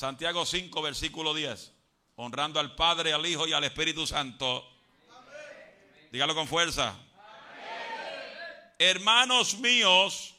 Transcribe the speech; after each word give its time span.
Santiago 0.00 0.46
5, 0.46 0.80
versículo 0.80 1.34
10. 1.34 1.74
Honrando 2.16 2.58
al 2.58 2.74
Padre, 2.74 3.12
al 3.12 3.26
Hijo 3.26 3.46
y 3.46 3.52
al 3.52 3.64
Espíritu 3.64 4.06
Santo. 4.06 4.66
Dígalo 6.10 6.34
con 6.34 6.48
fuerza. 6.48 6.98
Hermanos 8.78 9.58
míos, 9.58 10.34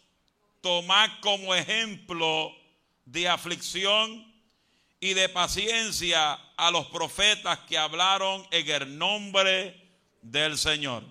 tomad 0.61 1.11
como 1.21 1.53
ejemplo 1.53 2.51
de 3.05 3.29
aflicción 3.29 4.33
y 4.99 5.13
de 5.13 5.29
paciencia 5.29 6.39
a 6.57 6.71
los 6.71 6.87
profetas 6.87 7.59
que 7.59 7.77
hablaron 7.77 8.43
en 8.49 8.67
el 8.67 8.97
nombre 8.97 9.79
del 10.23 10.57
Señor. 10.57 11.03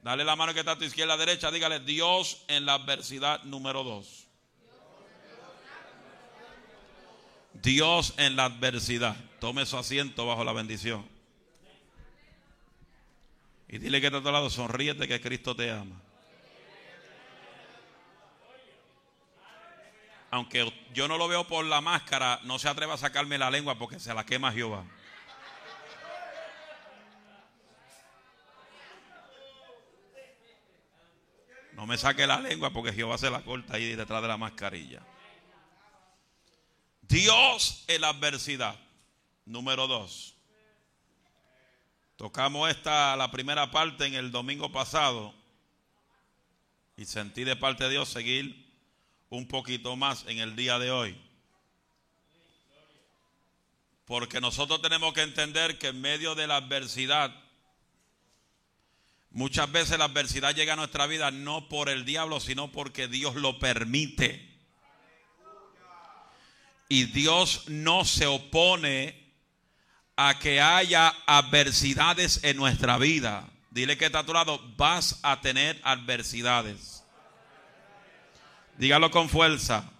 Dale 0.00 0.24
la 0.24 0.34
mano 0.34 0.54
que 0.54 0.60
está 0.60 0.72
a 0.72 0.78
tu 0.78 0.84
izquierda, 0.84 1.12
a 1.12 1.16
la 1.18 1.26
derecha, 1.26 1.50
dígale 1.50 1.80
Dios 1.80 2.42
en 2.48 2.64
la 2.64 2.72
adversidad 2.72 3.42
número 3.42 3.84
dos. 3.84 4.21
Dios 7.62 8.14
en 8.16 8.36
la 8.36 8.46
adversidad. 8.46 9.16
Tome 9.40 9.64
su 9.66 9.76
asiento 9.76 10.26
bajo 10.26 10.44
la 10.44 10.52
bendición. 10.52 11.08
Y 13.68 13.78
dile 13.78 14.00
que 14.00 14.08
está 14.08 14.18
a 14.18 14.22
tu 14.22 14.30
lado, 14.30 14.50
sonríete 14.50 15.08
que 15.08 15.20
Cristo 15.20 15.56
te 15.56 15.70
ama. 15.70 16.00
Aunque 20.30 20.72
yo 20.92 21.08
no 21.08 21.18
lo 21.18 21.28
veo 21.28 21.46
por 21.46 21.64
la 21.64 21.80
máscara, 21.80 22.40
no 22.44 22.58
se 22.58 22.68
atreva 22.68 22.94
a 22.94 22.98
sacarme 22.98 23.38
la 23.38 23.50
lengua 23.50 23.78
porque 23.78 24.00
se 24.00 24.12
la 24.12 24.24
quema 24.24 24.52
Jehová. 24.52 24.84
No 31.74 31.86
me 31.86 31.96
saque 31.98 32.26
la 32.26 32.40
lengua 32.40 32.70
porque 32.70 32.92
Jehová 32.92 33.18
se 33.18 33.30
la 33.30 33.42
corta 33.42 33.74
ahí 33.74 33.94
detrás 33.94 34.22
de 34.22 34.28
la 34.28 34.36
mascarilla. 34.36 35.02
Dios 37.12 37.84
en 37.88 38.00
la 38.00 38.08
adversidad. 38.08 38.74
Número 39.44 39.86
dos. 39.86 40.34
Tocamos 42.16 42.70
esta, 42.70 43.14
la 43.16 43.30
primera 43.30 43.70
parte 43.70 44.06
en 44.06 44.14
el 44.14 44.32
domingo 44.32 44.72
pasado. 44.72 45.34
Y 46.96 47.04
sentí 47.04 47.44
de 47.44 47.54
parte 47.54 47.84
de 47.84 47.90
Dios 47.90 48.08
seguir 48.08 48.66
un 49.28 49.46
poquito 49.46 49.94
más 49.94 50.24
en 50.26 50.38
el 50.38 50.56
día 50.56 50.78
de 50.78 50.90
hoy. 50.90 51.20
Porque 54.06 54.40
nosotros 54.40 54.80
tenemos 54.80 55.12
que 55.12 55.22
entender 55.22 55.78
que 55.78 55.88
en 55.88 56.00
medio 56.00 56.34
de 56.34 56.46
la 56.46 56.56
adversidad, 56.56 57.34
muchas 59.30 59.70
veces 59.70 59.98
la 59.98 60.06
adversidad 60.06 60.54
llega 60.54 60.72
a 60.72 60.76
nuestra 60.76 61.06
vida 61.06 61.30
no 61.30 61.68
por 61.68 61.90
el 61.90 62.06
diablo, 62.06 62.40
sino 62.40 62.72
porque 62.72 63.06
Dios 63.06 63.34
lo 63.34 63.58
permite. 63.58 64.51
Y 66.92 67.04
Dios 67.04 67.68
no 67.68 68.04
se 68.04 68.26
opone 68.26 69.18
a 70.14 70.38
que 70.38 70.60
haya 70.60 71.08
adversidades 71.24 72.44
en 72.44 72.58
nuestra 72.58 72.98
vida. 72.98 73.48
Dile 73.70 73.96
que 73.96 74.04
está 74.04 74.18
a 74.18 74.26
tu 74.26 74.34
lado, 74.34 74.60
vas 74.76 75.18
a 75.22 75.40
tener 75.40 75.80
adversidades. 75.84 77.02
Dígalo 78.76 79.10
con 79.10 79.30
fuerza. 79.30 79.90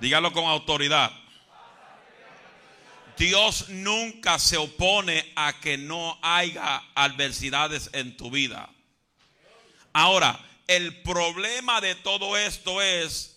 Dígalo 0.00 0.32
con 0.32 0.46
autoridad. 0.46 1.12
Dios 3.18 3.68
nunca 3.68 4.38
se 4.38 4.56
opone 4.56 5.34
a 5.36 5.60
que 5.60 5.76
no 5.76 6.18
haya 6.22 6.82
adversidades 6.94 7.90
en 7.92 8.16
tu 8.16 8.30
vida. 8.30 8.70
Ahora, 9.92 10.40
el 10.66 11.02
problema 11.02 11.82
de 11.82 11.94
todo 11.94 12.38
esto 12.38 12.80
es 12.80 13.33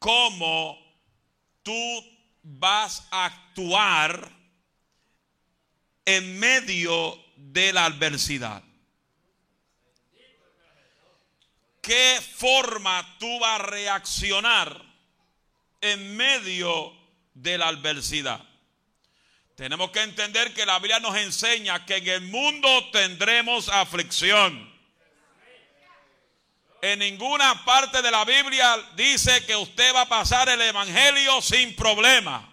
cómo 0.00 0.76
tú 1.62 2.04
vas 2.42 3.06
a 3.12 3.26
actuar 3.26 4.28
en 6.04 6.40
medio 6.40 7.16
de 7.36 7.72
la 7.72 7.84
adversidad. 7.84 8.64
¿Qué 11.80 12.20
forma 12.36 13.16
tú 13.18 13.38
vas 13.38 13.60
a 13.60 13.64
reaccionar 13.64 14.82
en 15.80 16.16
medio 16.16 16.92
de 17.34 17.58
la 17.58 17.68
adversidad? 17.68 18.44
Tenemos 19.54 19.90
que 19.90 20.02
entender 20.02 20.54
que 20.54 20.66
la 20.66 20.78
Biblia 20.78 21.00
nos 21.00 21.16
enseña 21.16 21.84
que 21.84 21.96
en 21.96 22.08
el 22.08 22.20
mundo 22.22 22.90
tendremos 22.90 23.68
aflicción. 23.68 24.70
En 26.82 26.98
ninguna 26.98 27.64
parte 27.64 28.00
de 28.00 28.10
la 28.10 28.24
Biblia 28.24 28.76
dice 28.96 29.44
que 29.44 29.54
usted 29.54 29.94
va 29.94 30.02
a 30.02 30.08
pasar 30.08 30.48
el 30.48 30.60
Evangelio 30.62 31.42
sin 31.42 31.76
problema. 31.76 32.50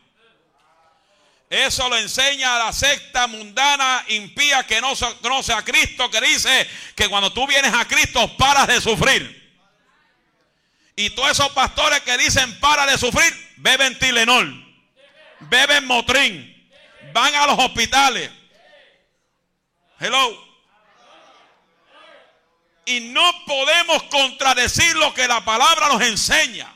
Eso 1.50 1.88
lo 1.88 1.96
enseña 1.96 2.58
la 2.58 2.74
secta 2.74 3.26
mundana 3.28 4.04
impía 4.10 4.68
que 4.68 4.82
no 4.82 4.92
conoce 5.22 5.54
a 5.54 5.64
Cristo, 5.64 6.10
que 6.12 6.20
dice 6.20 6.70
que 6.94 7.08
cuando 7.08 7.32
tú 7.32 7.48
vienes 7.48 7.74
a 7.74 7.88
Cristo 7.88 8.36
paras 8.36 8.68
de 8.68 8.82
sufrir. 8.82 9.38
Y 10.98 11.12
todos 11.12 11.32
esos 11.32 11.50
pastores 11.52 12.02
que 12.02 12.18
dicen 12.18 12.60
para 12.60 12.86
de 12.86 12.98
sufrir, 12.98 13.34
beben 13.58 13.98
Tilenol, 13.98 14.76
beben 15.40 15.86
Motrin, 15.86 16.70
van 17.14 17.34
a 17.34 17.48
los 17.48 17.60
hospitales. 17.60 18.30
Hello. 20.00 20.47
Y 22.88 23.02
no 23.02 23.44
podemos 23.46 24.04
contradecir 24.04 24.96
lo 24.96 25.14
que 25.14 25.28
la 25.28 25.44
palabra 25.44 25.90
nos 25.90 26.02
enseña. 26.02 26.74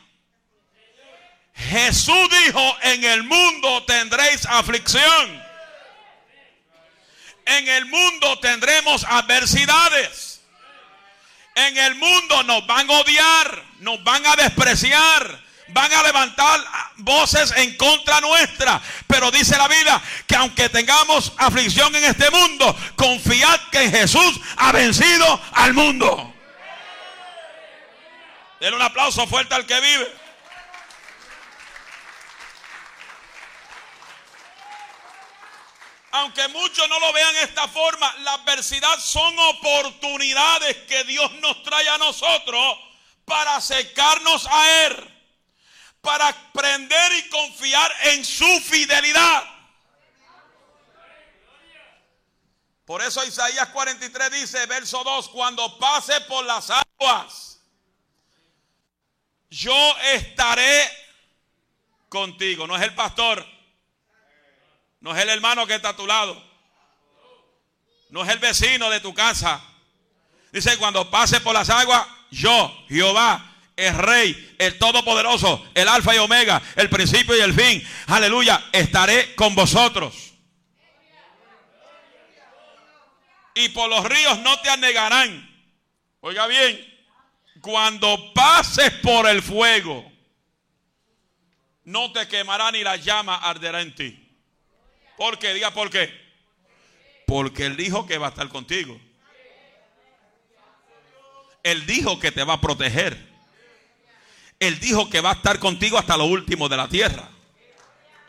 Jesús 1.54 2.28
dijo, 2.44 2.76
en 2.82 3.02
el 3.02 3.22
mundo 3.22 3.82
tendréis 3.84 4.44
aflicción. 4.44 5.42
En 7.46 7.66
el 7.66 7.86
mundo 7.86 8.38
tendremos 8.40 9.04
adversidades. 9.04 10.42
En 11.54 11.78
el 11.78 11.94
mundo 11.94 12.42
nos 12.42 12.66
van 12.66 12.90
a 12.90 13.00
odiar, 13.00 13.64
nos 13.78 14.04
van 14.04 14.26
a 14.26 14.36
despreciar, 14.36 15.42
van 15.72 15.92
a 15.92 16.02
levantar 16.02 16.60
voces 16.96 17.52
en 17.56 17.76
contra 17.76 18.20
nuestra. 18.20 18.80
Pero 19.06 19.30
dice 19.30 19.56
la 19.56 19.68
Biblia 19.68 20.00
que 20.26 20.36
aunque 20.36 20.68
tengamos 20.68 21.32
aflicción 21.36 21.94
en 21.96 22.04
este 22.04 22.30
mundo, 22.30 22.76
confiad 22.96 23.60
que 23.70 23.90
Jesús 23.90 24.40
ha 24.56 24.72
vencido 24.72 25.40
al 25.52 25.74
mundo. 25.74 26.34
Denle 28.60 28.76
un 28.76 28.82
aplauso 28.82 29.26
fuerte 29.26 29.54
al 29.54 29.66
que 29.66 29.80
vive. 29.80 30.22
Aunque 36.12 36.46
muchos 36.48 36.88
no 36.90 37.00
lo 37.00 37.12
vean 37.14 37.32
de 37.32 37.42
esta 37.44 37.66
forma, 37.68 38.14
la 38.18 38.34
adversidad 38.34 38.98
son 39.00 39.36
oportunidades 39.38 40.76
que 40.86 41.04
Dios 41.04 41.32
nos 41.40 41.62
trae 41.62 41.88
a 41.88 41.96
nosotros 41.96 42.78
para 43.24 43.56
acercarnos 43.56 44.46
a 44.46 44.84
Él, 44.84 45.21
para 46.02 46.28
aprender 46.28 47.12
y 47.12 47.28
confiar 47.30 47.90
en 48.12 48.24
su 48.24 48.60
fidelidad. 48.60 49.44
Por 52.84 53.00
eso 53.00 53.24
Isaías 53.24 53.68
43 53.68 54.30
dice, 54.32 54.66
verso 54.66 55.02
2, 55.04 55.28
cuando 55.30 55.78
pase 55.78 56.20
por 56.22 56.44
las 56.44 56.68
aguas, 56.70 57.60
yo 59.48 59.98
estaré 60.12 60.90
contigo. 62.08 62.66
No 62.66 62.76
es 62.76 62.82
el 62.82 62.94
pastor, 62.94 63.46
no 65.00 65.14
es 65.14 65.22
el 65.22 65.28
hermano 65.28 65.66
que 65.66 65.76
está 65.76 65.90
a 65.90 65.96
tu 65.96 66.06
lado. 66.06 66.50
No 68.10 68.24
es 68.24 68.28
el 68.28 68.40
vecino 68.40 68.90
de 68.90 69.00
tu 69.00 69.14
casa. 69.14 69.62
Dice, 70.50 70.76
cuando 70.76 71.08
pase 71.10 71.40
por 71.40 71.54
las 71.54 71.70
aguas, 71.70 72.06
yo, 72.30 72.84
Jehová, 72.88 73.51
el 73.76 73.94
rey, 73.96 74.54
el 74.58 74.78
todopoderoso, 74.78 75.64
el 75.74 75.88
alfa 75.88 76.14
y 76.14 76.18
omega, 76.18 76.62
el 76.76 76.88
principio 76.88 77.36
y 77.36 77.40
el 77.40 77.54
fin. 77.54 77.86
Aleluya, 78.06 78.62
estaré 78.72 79.34
con 79.34 79.54
vosotros. 79.54 80.32
Y 83.54 83.68
por 83.70 83.88
los 83.88 84.04
ríos 84.04 84.38
no 84.40 84.58
te 84.60 84.70
anegarán. 84.70 85.50
Oiga 86.20 86.46
bien, 86.46 86.92
cuando 87.60 88.32
pases 88.32 88.90
por 89.02 89.28
el 89.28 89.42
fuego, 89.42 90.10
no 91.84 92.12
te 92.12 92.28
quemará 92.28 92.70
ni 92.70 92.82
la 92.82 92.96
llama 92.96 93.36
arderá 93.36 93.80
en 93.80 93.94
ti. 93.94 94.18
¿Por 95.16 95.38
qué? 95.38 95.52
Diga 95.52 95.72
por 95.72 95.90
qué. 95.90 96.12
Porque 97.26 97.66
Él 97.66 97.76
dijo 97.76 98.06
que 98.06 98.18
va 98.18 98.28
a 98.28 98.30
estar 98.30 98.48
contigo. 98.48 99.00
Él 101.62 101.86
dijo 101.86 102.18
que 102.18 102.32
te 102.32 102.44
va 102.44 102.54
a 102.54 102.60
proteger. 102.60 103.31
Él 104.62 104.78
dijo 104.78 105.10
que 105.10 105.20
va 105.20 105.30
a 105.30 105.32
estar 105.32 105.58
contigo 105.58 105.98
hasta 105.98 106.16
lo 106.16 106.26
último 106.26 106.68
de 106.68 106.76
la 106.76 106.86
tierra. 106.86 107.28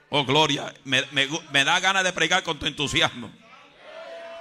Oh, 0.10 0.26
gloria. 0.26 0.74
Me, 0.84 1.64
da 1.64 1.80
ganas 1.80 2.04
de 2.04 2.12
pregar 2.12 2.42
con 2.42 2.58
tu 2.58 2.66
entusiasmo. 2.66 3.32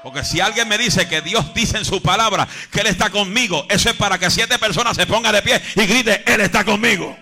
Porque 0.03 0.25
si 0.25 0.41
alguien 0.41 0.67
me 0.69 0.79
dice 0.79 1.07
que 1.07 1.21
Dios 1.21 1.53
dice 1.53 1.77
en 1.77 1.85
su 1.85 2.01
palabra 2.01 2.49
que 2.71 2.81
Él 2.81 2.87
está 2.87 3.11
conmigo, 3.11 3.67
eso 3.69 3.91
es 3.91 3.97
para 3.97 4.19
que 4.19 4.31
siete 4.31 4.59
personas 4.59 4.97
se 4.97 5.07
pongan 5.07 5.35
de 5.35 5.43
pie 5.43 5.61
y 5.77 5.85
grite, 5.85 6.25
Él 6.25 6.41
está 6.41 6.65
conmigo. 6.65 7.15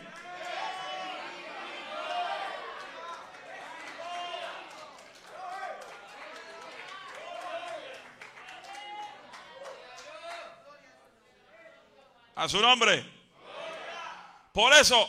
A 12.37 12.49
su 12.49 12.61
nombre. 12.61 13.20
Por 14.52 14.73
eso, 14.75 15.08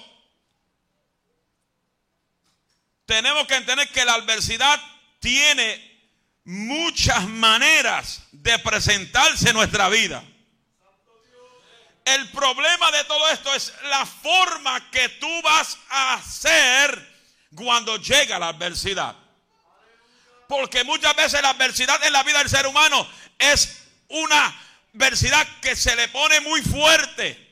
tenemos 3.05 3.45
que 3.47 3.55
entender 3.55 3.89
que 3.89 4.05
la 4.05 4.13
adversidad 4.13 4.79
tiene 5.19 5.91
muchas 6.43 7.27
maneras 7.27 8.23
de 8.31 8.57
presentarse 8.59 9.49
en 9.49 9.55
nuestra 9.55 9.89
vida. 9.89 10.23
El 12.05 12.29
problema 12.29 12.91
de 12.91 13.03
todo 13.03 13.29
esto 13.29 13.53
es 13.53 13.73
la 13.83 14.05
forma 14.05 14.89
que 14.89 15.07
tú 15.09 15.41
vas 15.43 15.77
a 15.89 16.15
hacer 16.15 17.11
cuando 17.55 17.97
llega 17.97 18.39
la 18.39 18.49
adversidad. 18.49 19.15
Porque 20.47 20.83
muchas 20.83 21.15
veces 21.15 21.41
la 21.41 21.51
adversidad 21.51 22.03
en 22.03 22.13
la 22.13 22.23
vida 22.23 22.39
del 22.39 22.49
ser 22.49 22.65
humano 22.65 23.07
es 23.37 23.83
una 24.09 24.59
adversidad 24.93 25.47
que 25.61 25.75
se 25.75 25.95
le 25.95 26.07
pone 26.09 26.39
muy 26.41 26.61
fuerte. 26.61 27.50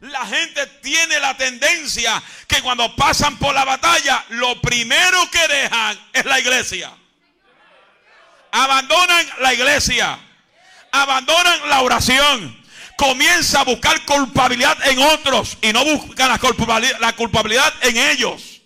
La 0.00 0.24
gente 0.26 0.64
tiene 0.80 1.18
la 1.18 1.36
tendencia 1.36 2.22
que 2.46 2.62
cuando 2.62 2.94
pasan 2.94 3.36
por 3.36 3.52
la 3.52 3.64
batalla, 3.64 4.24
lo 4.30 4.60
primero 4.60 5.28
que 5.30 5.48
dejan 5.48 5.98
es 6.12 6.24
la 6.24 6.38
iglesia. 6.38 6.92
Abandonan 8.52 9.26
la 9.40 9.52
iglesia. 9.54 10.18
Abandonan 10.92 11.68
la 11.68 11.80
oración. 11.80 12.64
Comienza 12.96 13.60
a 13.60 13.64
buscar 13.64 14.04
culpabilidad 14.04 14.76
en 14.88 15.00
otros 15.00 15.58
y 15.62 15.72
no 15.72 15.84
buscan 15.84 16.28
la 16.28 17.12
culpabilidad, 17.12 17.74
en 17.82 17.96
ellos. 17.96 18.60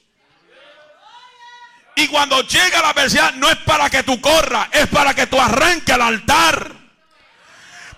Y 1.96 2.08
cuando 2.08 2.40
llega 2.42 2.80
la 2.80 2.90
adversidad 2.90 3.34
no 3.34 3.50
es 3.50 3.56
para 3.58 3.90
que 3.90 4.02
tú 4.02 4.20
corras, 4.20 4.68
es 4.72 4.86
para 4.88 5.14
que 5.14 5.26
tú 5.26 5.40
arranques 5.40 5.94
al 5.94 6.02
altar. 6.02 6.81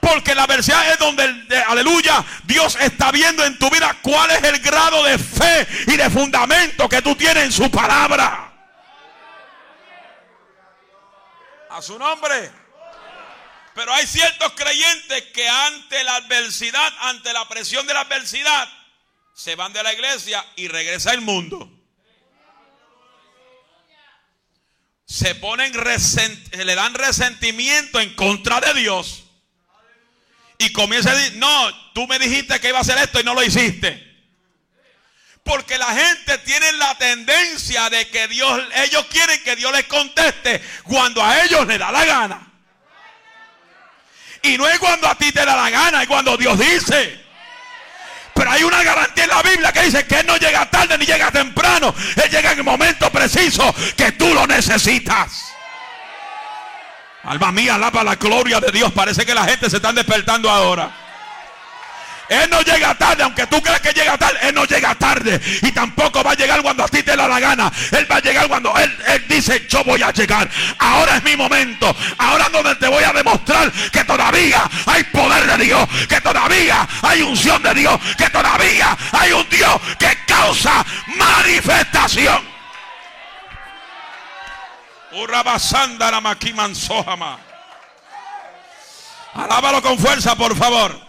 Porque 0.05 0.35
la 0.35 0.43
adversidad 0.43 0.93
es 0.93 0.99
donde, 0.99 1.25
aleluya, 1.67 2.23
Dios 2.45 2.77
está 2.79 3.11
viendo 3.11 3.43
en 3.43 3.59
tu 3.59 3.71
vida 3.71 3.97
cuál 4.03 4.31
es 4.33 4.43
el 4.43 4.59
grado 4.59 5.03
de 5.03 5.17
fe 5.17 5.67
y 5.87 5.97
de 5.97 6.11
fundamento 6.11 6.89
que 6.91 7.01
tú 7.01 7.17
tienes 7.17 7.45
en 7.45 7.53
su 7.53 7.71
palabra. 7.71 8.53
A 11.71 11.81
su 11.81 11.99
nombre. 11.99 12.51
Pero 13.75 13.95
hay 13.95 14.07
ciertos 14.07 14.53
creyentes 14.53 15.23
que 15.33 15.49
ante 15.49 16.05
la 16.05 16.17
adversidad, 16.17 16.93
ante 17.01 17.33
la 17.33 17.49
presión 17.49 17.87
de 17.87 17.95
la 17.95 18.01
adversidad, 18.01 18.69
se 19.33 19.57
van 19.57 19.73
de 19.73 19.83
la 19.83 19.95
iglesia 19.95 20.45
y 20.57 20.69
regresa 20.69 21.13
al 21.13 21.23
mundo. 21.23 21.71
Se 25.07 25.35
ponen, 25.35 25.73
le 25.73 26.75
dan 26.75 26.93
resentimiento 26.93 28.01
en 28.01 28.15
contra 28.15 28.61
de 28.61 28.75
Dios. 28.75 29.24
Y 30.59 30.73
comienza 30.73 31.11
a 31.11 31.15
decir, 31.15 31.37
no, 31.37 31.93
tú 31.93 32.07
me 32.07 32.19
dijiste 32.19 32.61
que 32.61 32.69
iba 32.69 32.79
a 32.79 32.83
hacer 32.83 32.99
esto 32.99 33.21
y 33.21 33.25
no 33.25 33.35
lo 33.35 33.43
hiciste. 33.43 34.15
Porque 35.43 35.77
la 35.77 35.95
gente 35.95 36.39
tiene 36.39 36.73
la 36.73 36.97
tendencia 36.97 37.91
de 37.91 38.09
que 38.09 38.29
Dios, 38.29 38.63
ellos 38.77 39.05
quieren 39.11 39.43
que 39.43 39.57
Dios 39.57 39.73
les 39.73 39.85
conteste 39.85 40.63
cuando 40.85 41.23
a 41.23 41.43
ellos 41.45 41.67
les 41.67 41.79
da 41.79 41.93
la 41.93 42.05
gana. 42.05 42.51
Y 44.43 44.57
no 44.57 44.69
es 44.69 44.79
cuando 44.79 45.09
a 45.09 45.15
ti 45.17 45.33
te 45.33 45.45
da 45.45 45.55
la 45.57 45.71
gana, 45.71 46.03
es 46.03 46.09
cuando 46.09 46.37
Dios 46.37 46.59
dice. 46.59 47.25
Pero 48.35 48.51
hay 48.51 48.65
una 48.65 48.83
garantía 48.83 49.25
en 49.25 49.31
la 49.31 49.43
Biblia 49.43 49.73
que 49.73 49.83
dice 49.83 50.07
que 50.07 50.21
Él 50.21 50.27
no 50.27 50.37
llega 50.37 50.69
tarde 50.71 50.99
ni 50.99 51.07
llega 51.07 51.31
temprano. 51.31 51.95
Él 52.17 52.31
llega 52.31 52.53
en 52.53 52.59
el 52.59 52.65
momento 52.65 53.11
preciso 53.11 53.75
que 53.97 54.13
tú 54.13 54.35
lo 54.35 54.47
necesitas. 54.47 55.54
Alma 57.27 57.53
mía, 57.53 57.77
alaba 57.77 58.05
la 58.05 58.17
gloria 58.17 58.61
de 58.61 58.71
Dios. 58.71 58.93
Parece 58.93 59.25
que 59.25 59.35
la 59.35 59.45
gente 59.45 59.71
se 59.71 59.77
está 59.77 59.93
despertando 59.93 60.51
ahora. 60.51 60.91
Él 62.29 62.49
no 62.51 62.61
llega 62.63 62.95
tarde, 62.95 63.23
aunque 63.23 63.47
tú 63.47 63.61
creas 63.63 63.81
que 63.81 63.93
llega 63.93 64.17
tarde, 64.17 64.39
Él 64.43 64.55
no 64.55 64.65
llega 64.65 64.95
tarde. 64.95 65.41
Y 65.63 65.73
tampoco 65.73 66.23
va 66.23 66.33
a 66.33 66.35
llegar 66.35 66.63
cuando 66.63 66.85
a 66.85 66.89
ti 66.89 67.03
te 67.03 67.17
da 67.17 67.29
la 67.29 67.39
gana. 67.39 67.71
Él 67.93 68.11
va 68.11 68.17
a 68.17 68.21
llegar 68.21 68.49
cuando 68.49 68.75
Él, 68.79 69.25
dice, 69.29 69.67
yo 69.69 69.85
voy 69.85 70.03
a 70.03 70.11
llegar. 70.11 70.49
Ahora 70.79 71.17
es 71.17 71.25
mi 71.25 71.37
momento. 71.37 71.95
Ahora 72.19 72.45
es 72.47 72.53
donde 72.53 72.75
te 72.77 72.89
voy 72.89 73.05
a 73.05 73.13
demostrar 73.13 73.71
que 73.93 74.05
todavía 74.05 74.63
hay 74.87 75.05
poder 75.05 75.47
de 75.47 75.65
Dios. 75.65 75.89
Que 76.09 76.21
todavía 76.21 76.89
hay 77.03 77.23
unción 77.23 77.63
de 77.63 77.75
Dios. 77.75 78.01
Que 78.17 78.31
todavía 78.31 78.97
hay 79.13 79.33
un 79.33 79.49
Dios 79.49 79.81
que 79.99 80.17
causa 80.27 80.85
manifestación. 81.17 82.54
Alábalo 89.35 89.81
con 89.83 89.99
fuerza, 89.99 90.35
por 90.37 90.57
favor. 90.57 91.01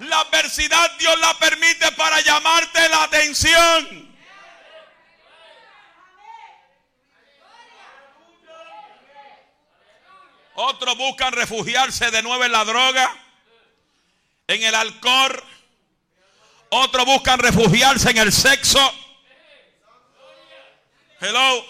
La 0.00 0.20
adversidad 0.20 0.90
Dios 0.98 1.18
la 1.20 1.34
permite 1.38 1.92
para 1.92 2.20
llamarte 2.20 2.88
la 2.88 3.02
atención. 3.04 4.10
Otros 10.54 10.96
buscan 10.98 11.32
refugiarse 11.32 12.10
de 12.10 12.22
nuevo 12.22 12.44
en 12.44 12.52
la 12.52 12.64
droga, 12.64 13.14
en 14.46 14.62
el 14.62 14.74
alcohol. 14.74 15.42
Otros 16.70 17.06
buscan 17.06 17.38
refugiarse 17.38 18.10
en 18.10 18.18
el 18.18 18.32
sexo. 18.32 18.78
Hello. 21.20 21.64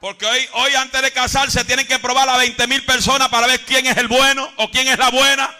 Porque 0.00 0.24
hoy, 0.24 0.48
hoy 0.52 0.74
antes 0.76 1.02
de 1.02 1.12
casarse 1.12 1.64
tienen 1.64 1.86
que 1.86 1.98
probar 1.98 2.28
a 2.28 2.38
20 2.38 2.66
mil 2.68 2.84
personas 2.84 3.28
para 3.28 3.46
ver 3.46 3.60
quién 3.66 3.86
es 3.86 3.96
el 3.98 4.08
bueno 4.08 4.50
o 4.56 4.70
quién 4.70 4.88
es 4.88 4.98
la 4.98 5.10
buena. 5.10 5.54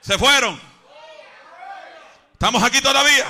Se 0.00 0.18
fueron. 0.18 0.60
¿Estamos 2.32 2.62
aquí 2.62 2.80
todavía? 2.80 3.26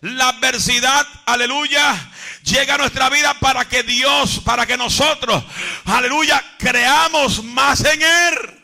La 0.00 0.28
adversidad, 0.28 1.06
aleluya, 1.24 2.10
llega 2.42 2.74
a 2.74 2.78
nuestra 2.78 3.08
vida 3.08 3.34
para 3.34 3.64
que 3.66 3.82
Dios, 3.82 4.40
para 4.44 4.66
que 4.66 4.76
nosotros, 4.76 5.42
aleluya, 5.84 6.42
creamos 6.58 7.42
más 7.42 7.84
en 7.84 8.02
Él. 8.02 8.55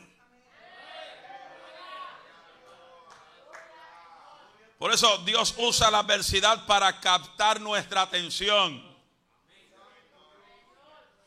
Por 4.83 4.93
eso 4.93 5.19
Dios 5.19 5.55
usa 5.59 5.93
la 5.93 6.01
adversidad 6.01 6.67
para 6.67 6.99
captar 6.99 7.61
nuestra 7.61 8.03
atención. 8.03 8.83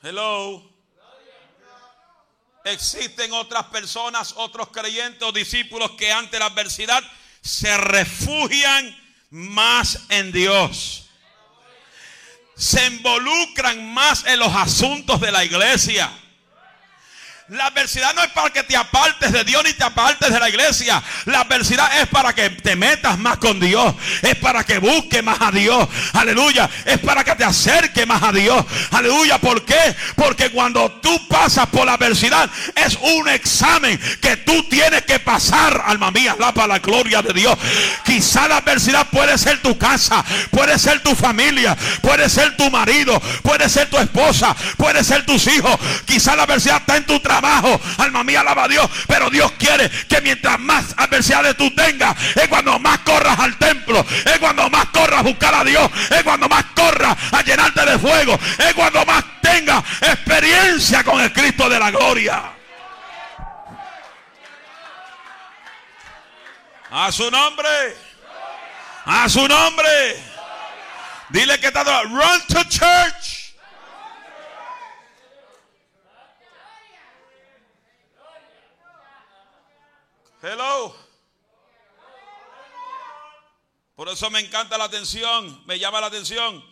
Hello. 0.03 0.61
Existen 2.65 3.31
otras 3.31 3.67
personas, 3.67 4.33
otros 4.35 4.67
creyentes 4.73 5.23
o 5.23 5.31
discípulos 5.31 5.91
que 5.91 6.11
ante 6.11 6.37
la 6.37 6.47
adversidad 6.47 7.01
se 7.39 7.77
refugian 7.77 8.93
más 9.29 10.01
en 10.09 10.33
Dios. 10.33 11.05
Se 12.57 12.85
involucran 12.87 13.93
más 13.93 14.25
en 14.25 14.39
los 14.39 14.53
asuntos 14.53 15.21
de 15.21 15.31
la 15.31 15.45
iglesia. 15.45 16.11
La 17.49 17.67
adversidad 17.67 18.15
no 18.15 18.23
es 18.23 18.31
para 18.31 18.49
que 18.49 18.63
te 18.63 18.75
apartes 18.75 19.31
de 19.31 19.43
Dios 19.43 19.63
ni 19.63 19.71
te 19.73 19.83
apartes 19.83 20.33
de 20.33 20.39
la 20.39 20.49
iglesia. 20.49 21.03
La 21.25 21.41
adversidad 21.41 22.01
es 22.01 22.07
para 22.07 22.33
que 22.33 22.49
te 22.49 22.75
metas 22.75 23.19
más 23.19 23.37
con 23.37 23.59
Dios. 23.59 23.93
Es 24.23 24.33
para 24.37 24.63
que 24.63 24.79
busques 24.79 25.23
más 25.23 25.37
a 25.39 25.51
Dios. 25.51 25.87
Aleluya. 26.13 26.67
Es 26.85 26.97
para 26.97 27.23
que 27.23 27.35
te 27.35 27.43
acerques 27.43 28.07
más 28.07 28.23
a 28.23 28.31
Dios. 28.31 28.65
Aleluya. 28.89 29.37
¿Por 29.37 29.63
qué? 29.63 29.95
Porque 30.15 30.49
cuando 30.49 30.91
tú 30.93 31.27
pasas 31.27 31.67
por 31.67 31.85
la 31.85 31.93
adversidad 31.93 32.49
es 32.83 32.97
un 32.99 33.29
examen 33.29 33.99
que 34.19 34.37
tú 34.37 34.63
tienes 34.63 35.03
que 35.03 35.19
pasar. 35.19 35.83
Alma 35.85 36.09
mía, 36.09 36.35
la 36.39 36.51
para 36.51 36.67
la 36.69 36.79
gloria 36.79 37.21
de 37.21 37.31
Dios. 37.31 37.55
Quizá 38.03 38.47
la 38.47 38.57
adversidad 38.57 39.05
puede 39.11 39.37
ser 39.37 39.61
tu 39.61 39.77
casa, 39.77 40.25
puede 40.49 40.79
ser 40.79 41.03
tu 41.03 41.13
familia, 41.13 41.77
puede 42.01 42.27
ser 42.27 42.57
tu 42.57 42.71
marido, 42.71 43.21
puede 43.43 43.69
ser 43.69 43.87
tu 43.87 43.99
esposa, 43.99 44.55
puede 44.77 45.03
ser 45.03 45.27
tus 45.27 45.45
hijos. 45.45 45.77
Quizá 46.05 46.35
la 46.35 46.43
adversidad 46.43 46.77
está 46.77 46.97
en 46.97 47.05
tu 47.05 47.19
trabajo 47.19 47.34
abajo. 47.37 47.79
Alma 47.97 48.23
mía, 48.23 48.41
alaba 48.41 48.65
a 48.65 48.67
Dios. 48.67 48.89
Pero 49.07 49.29
Dios 49.29 49.51
quiere 49.57 49.89
que 49.89 50.21
mientras 50.21 50.59
más 50.59 50.93
adversidades 50.97 51.55
tú 51.57 51.73
tengas, 51.75 52.15
es 52.35 52.47
cuando 52.47 52.77
más 52.79 52.99
corras 52.99 53.39
al 53.39 53.57
templo. 53.57 54.05
Es 54.25 54.39
cuando 54.39 54.69
más 54.69 54.85
corras 54.87 55.19
a 55.19 55.23
buscar 55.23 55.53
a 55.53 55.63
Dios. 55.63 55.89
Es 56.09 56.23
cuando 56.23 56.47
más 56.49 56.65
corras 56.75 57.15
a 57.31 57.41
llenarte 57.41 57.85
de 57.85 57.99
fuego. 57.99 58.37
Es 58.57 58.73
cuando 58.73 59.05
más 59.05 59.23
tengas 59.41 59.83
experiencia 60.01 61.03
con 61.03 61.19
el 61.21 61.31
Cristo 61.31 61.69
de 61.69 61.79
la 61.79 61.91
gloria. 61.91 62.43
A 66.91 67.11
su 67.11 67.29
nombre. 67.29 67.97
A 69.05 69.27
su 69.27 69.47
nombre. 69.47 70.15
Dile 71.29 71.59
que 71.59 71.67
está. 71.67 71.83
Run 72.03 72.41
to 72.47 72.63
church. 72.69 73.44
Hello. 80.47 80.95
Por 83.95 84.09
eso 84.09 84.29
me 84.29 84.39
encanta 84.41 84.77
la 84.77 84.83
atención, 84.83 85.65
me 85.65 85.79
llama 85.79 85.99
la 86.01 86.05
atención 86.05 86.63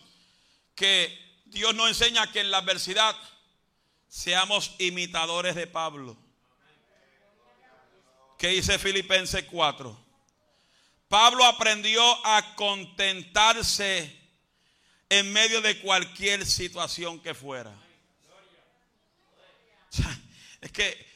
que 0.76 1.42
Dios 1.46 1.74
nos 1.74 1.88
enseña 1.88 2.32
que 2.32 2.42
en 2.42 2.52
la 2.52 2.60
adversidad 2.60 3.16
Seamos 4.08 4.76
imitadores 4.78 5.56
de 5.56 5.66
Pablo. 5.66 6.16
¿Qué 8.38 8.50
dice 8.50 8.78
Filipenses 8.78 9.44
4? 9.50 10.06
Pablo 11.08 11.44
aprendió 11.44 12.04
a 12.24 12.54
contentarse 12.54 14.16
en 15.10 15.34
medio 15.34 15.62
de 15.62 15.80
cualquier 15.80 16.46
situación 16.46 17.20
que 17.22 17.34
fuera. 17.34 17.74
Es 20.62 20.72
que 20.72 21.08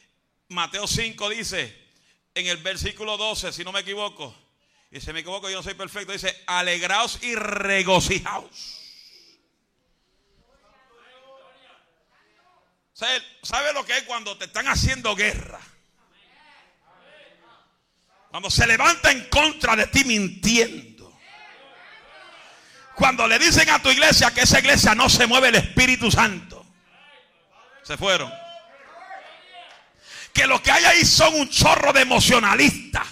Mateo 0.48 0.88
5 0.88 1.28
dice 1.28 1.87
en 2.38 2.46
el 2.46 2.58
versículo 2.58 3.16
12, 3.16 3.52
si 3.52 3.64
no 3.64 3.72
me 3.72 3.80
equivoco, 3.80 4.34
y 4.90 5.00
si 5.00 5.12
me 5.12 5.20
equivoco 5.20 5.50
yo 5.50 5.56
no 5.56 5.62
soy 5.62 5.74
perfecto, 5.74 6.12
dice, 6.12 6.44
alegraos 6.46 7.22
y 7.22 7.34
regocijaos. 7.34 8.78
¿Sabe 13.42 13.72
lo 13.72 13.84
que 13.84 13.96
es 13.96 14.02
cuando 14.02 14.36
te 14.36 14.46
están 14.46 14.66
haciendo 14.66 15.14
guerra? 15.14 15.60
Cuando 18.30 18.50
se 18.50 18.66
levanta 18.66 19.10
en 19.10 19.28
contra 19.28 19.76
de 19.76 19.86
ti 19.86 20.04
mintiendo. 20.04 21.16
Cuando 22.96 23.28
le 23.28 23.38
dicen 23.38 23.70
a 23.70 23.80
tu 23.80 23.90
iglesia 23.90 24.34
que 24.34 24.40
esa 24.40 24.58
iglesia 24.58 24.94
no 24.96 25.08
se 25.08 25.26
mueve 25.28 25.48
el 25.48 25.54
Espíritu 25.54 26.10
Santo. 26.10 26.66
Se 27.84 27.96
fueron. 27.96 28.32
Que 30.38 30.46
lo 30.46 30.62
que 30.62 30.70
hay 30.70 30.84
ahí 30.84 31.04
son 31.04 31.34
un 31.34 31.48
chorro 31.48 31.92
de 31.92 32.02
emocionalistas 32.02 33.02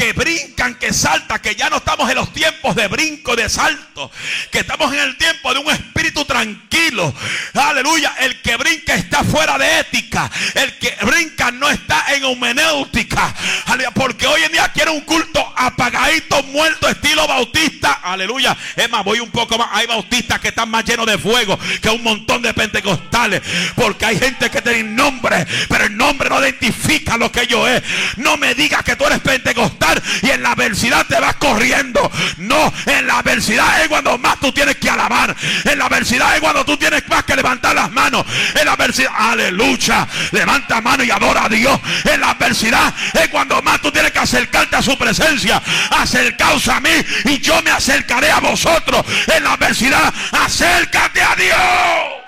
que 0.00 0.14
brincan, 0.14 0.76
que 0.76 0.94
saltan, 0.94 1.40
que 1.40 1.54
ya 1.54 1.68
no 1.68 1.76
estamos 1.76 2.08
en 2.08 2.16
los 2.16 2.32
tiempos 2.32 2.74
de 2.74 2.88
brinco, 2.88 3.36
de 3.36 3.50
salto, 3.50 4.10
que 4.50 4.60
estamos 4.60 4.90
en 4.94 4.98
el 4.98 5.18
tiempo 5.18 5.52
de 5.52 5.60
un 5.60 5.70
espíritu 5.70 6.24
tranquilo. 6.24 7.12
Aleluya, 7.52 8.14
el 8.20 8.40
que 8.40 8.56
brinca 8.56 8.94
está 8.94 9.22
fuera 9.22 9.58
de 9.58 9.80
ética, 9.80 10.30
el 10.54 10.78
que 10.78 10.96
brinca 11.02 11.50
no 11.50 11.68
está 11.68 12.06
en 12.14 12.24
homenéutica. 12.24 13.34
Aleluya, 13.66 13.90
porque 13.90 14.26
hoy 14.26 14.42
en 14.42 14.52
día 14.52 14.70
quiere 14.72 14.90
un 14.90 15.02
culto 15.02 15.52
apagadito, 15.54 16.42
muerto, 16.44 16.88
estilo 16.88 17.28
bautista. 17.28 18.00
Aleluya, 18.02 18.56
es 18.76 18.88
más, 18.88 19.04
voy 19.04 19.20
un 19.20 19.30
poco 19.30 19.58
más. 19.58 19.68
Hay 19.72 19.86
bautistas 19.86 20.40
que 20.40 20.48
están 20.48 20.70
más 20.70 20.82
llenos 20.86 21.04
de 21.04 21.18
fuego 21.18 21.58
que 21.82 21.90
un 21.90 22.02
montón 22.02 22.40
de 22.40 22.54
pentecostales, 22.54 23.42
porque 23.74 24.06
hay 24.06 24.18
gente 24.18 24.48
que 24.48 24.62
tiene 24.62 24.82
nombre, 24.82 25.46
pero 25.68 25.84
el 25.84 25.94
nombre 25.94 26.30
no 26.30 26.40
identifica 26.40 27.18
lo 27.18 27.30
que 27.30 27.46
yo 27.46 27.68
es. 27.68 27.82
No 28.16 28.38
me 28.38 28.54
digas 28.54 28.82
que 28.82 28.96
tú 28.96 29.04
eres 29.04 29.20
pentecostal 29.20 29.89
y 30.22 30.30
en 30.30 30.42
la 30.42 30.52
adversidad 30.52 31.06
te 31.06 31.18
vas 31.20 31.36
corriendo. 31.36 32.10
No, 32.38 32.72
en 32.86 33.06
la 33.06 33.18
adversidad 33.18 33.82
es 33.82 33.88
cuando 33.88 34.18
más 34.18 34.38
tú 34.40 34.52
tienes 34.52 34.76
que 34.76 34.90
alabar. 34.90 35.34
En 35.64 35.78
la 35.78 35.86
adversidad 35.86 36.34
es 36.34 36.40
cuando 36.40 36.64
tú 36.64 36.76
tienes 36.76 37.06
más 37.08 37.24
que 37.24 37.36
levantar 37.36 37.74
las 37.74 37.90
manos. 37.90 38.24
En 38.58 38.66
la 38.66 38.72
adversidad, 38.72 39.12
aleluya, 39.16 40.06
levanta 40.32 40.80
mano 40.80 41.04
y 41.04 41.10
adora 41.10 41.44
a 41.44 41.48
Dios. 41.48 41.78
En 42.04 42.20
la 42.20 42.30
adversidad 42.30 42.94
es 43.14 43.28
cuando 43.28 43.60
más 43.62 43.80
tú 43.80 43.90
tienes 43.90 44.12
que 44.12 44.18
acercarte 44.18 44.76
a 44.76 44.82
su 44.82 44.96
presencia. 44.96 45.62
Acercaos 45.90 46.68
a 46.68 46.80
mí 46.80 46.90
y 47.24 47.38
yo 47.40 47.60
me 47.62 47.70
acercaré 47.70 48.30
a 48.30 48.40
vosotros. 48.40 49.04
En 49.34 49.44
la 49.44 49.54
adversidad, 49.54 50.12
acércate 50.32 51.22
a 51.22 51.34
Dios. 51.36 52.19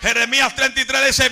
Jeremías 0.00 0.54
33 0.54 1.06
dice, 1.06 1.30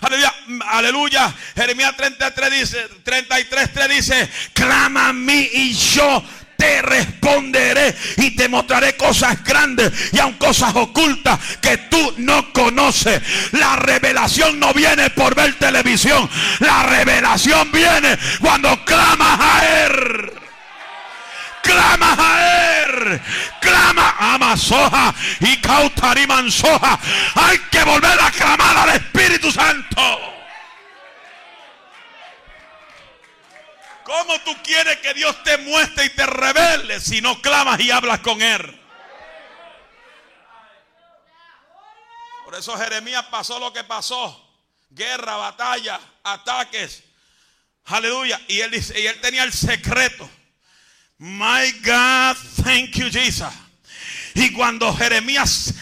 aleluya, 0.00 0.34
aleluya. 0.68 1.34
Jeremías 1.54 1.96
33 1.96 2.50
dice, 2.50 2.88
33 3.04 3.72
3 3.72 3.88
dice, 3.88 4.30
clama 4.54 5.08
a 5.08 5.12
mí 5.12 5.48
y 5.52 5.74
yo 5.74 6.24
te 6.56 6.80
responderé 6.80 7.94
y 8.16 8.34
te 8.34 8.48
mostraré 8.48 8.96
cosas 8.96 9.44
grandes 9.44 9.92
y 10.12 10.18
aun 10.18 10.34
cosas 10.34 10.74
ocultas 10.74 11.38
que 11.60 11.76
tú 11.76 12.14
no 12.18 12.52
conoces. 12.52 13.20
La 13.52 13.76
revelación 13.76 14.58
no 14.58 14.72
viene 14.72 15.10
por 15.10 15.34
ver 15.34 15.54
televisión. 15.58 16.28
La 16.60 16.84
revelación 16.84 17.70
viene 17.70 18.18
cuando 18.40 18.82
clamas 18.84 19.38
a 19.38 19.84
Él 19.84 20.36
clama 21.66 22.16
a 22.18 22.75
él, 22.75 22.75
clama 23.60 24.16
a 24.18 24.38
Masoja 24.38 25.14
y 25.40 25.60
Cautarimansoja. 25.60 26.98
Hay 27.34 27.58
que 27.70 27.82
volver 27.84 28.20
a 28.20 28.30
clamar 28.30 28.76
al 28.76 28.96
Espíritu 28.96 29.50
Santo. 29.50 30.36
¿Cómo 34.04 34.38
tú 34.40 34.56
quieres 34.62 34.98
que 34.98 35.14
Dios 35.14 35.42
te 35.42 35.58
muestre 35.58 36.04
y 36.04 36.10
te 36.10 36.24
revele 36.26 37.00
si 37.00 37.20
no 37.20 37.42
clamas 37.42 37.80
y 37.80 37.90
hablas 37.90 38.20
con 38.20 38.40
Él? 38.40 38.80
Por 42.44 42.54
eso 42.54 42.78
Jeremías 42.78 43.24
pasó 43.24 43.58
lo 43.58 43.72
que 43.72 43.82
pasó. 43.82 44.40
Guerra, 44.90 45.34
batalla, 45.34 46.00
ataques. 46.22 47.02
Aleluya. 47.86 48.40
Y 48.46 48.60
él 48.60 48.72
y 48.72 49.06
él 49.06 49.20
tenía 49.20 49.42
el 49.42 49.52
secreto. 49.52 50.30
My 51.18 51.70
God, 51.82 52.36
thank 52.36 52.98
you, 52.98 53.08
Jesus. 53.08 53.65
Y 54.36 54.50
cuando 54.50 54.94
Jeremías, 54.94 55.72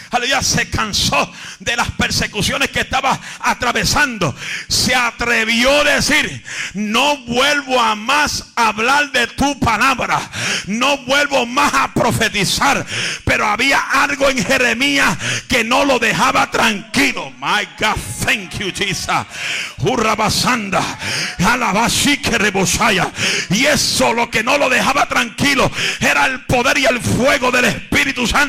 se 0.43 0.71
cansó 0.71 1.29
de 1.59 1.77
las 1.77 1.91
persecuciones 1.91 2.71
que 2.71 2.83
estaba 2.83 3.19
atravesando, 3.41 4.33
se 4.69 4.95
atrevió 4.95 5.81
a 5.81 5.97
decir, 5.97 6.45
no 6.75 7.17
vuelvo 7.27 7.81
a 7.81 7.97
más 7.97 8.53
hablar 8.55 9.11
de 9.11 9.27
tu 9.27 9.59
palabra, 9.59 10.21
no 10.67 10.99
vuelvo 10.99 11.47
más 11.47 11.75
a 11.75 11.93
profetizar. 11.93 12.87
Pero 13.25 13.45
había 13.45 13.81
algo 13.81 14.31
en 14.31 14.45
Jeremías 14.45 15.19
que 15.49 15.65
no 15.65 15.85
lo 15.85 15.99
dejaba 15.99 16.49
tranquilo. 16.49 17.33
My 17.41 17.67
God, 17.77 17.97
thank 18.25 18.57
you, 18.59 18.71
Jesus. 18.73 19.27
Hurrabasanda, 19.79 20.83
que 22.23 22.39
rebosaya. 22.39 23.11
Y 23.51 23.67
eso 23.67 24.13
lo 24.13 24.31
que 24.31 24.45
no 24.45 24.59
lo 24.59 24.69
dejaba 24.69 25.09
tranquilo 25.09 25.69
era 25.99 26.27
el 26.27 26.45
poder 26.45 26.79
y 26.79 26.87
el 26.87 27.01
fuego 27.01 27.51
del 27.51 27.65
Espíritu 27.65 28.29
Santo 28.29 28.44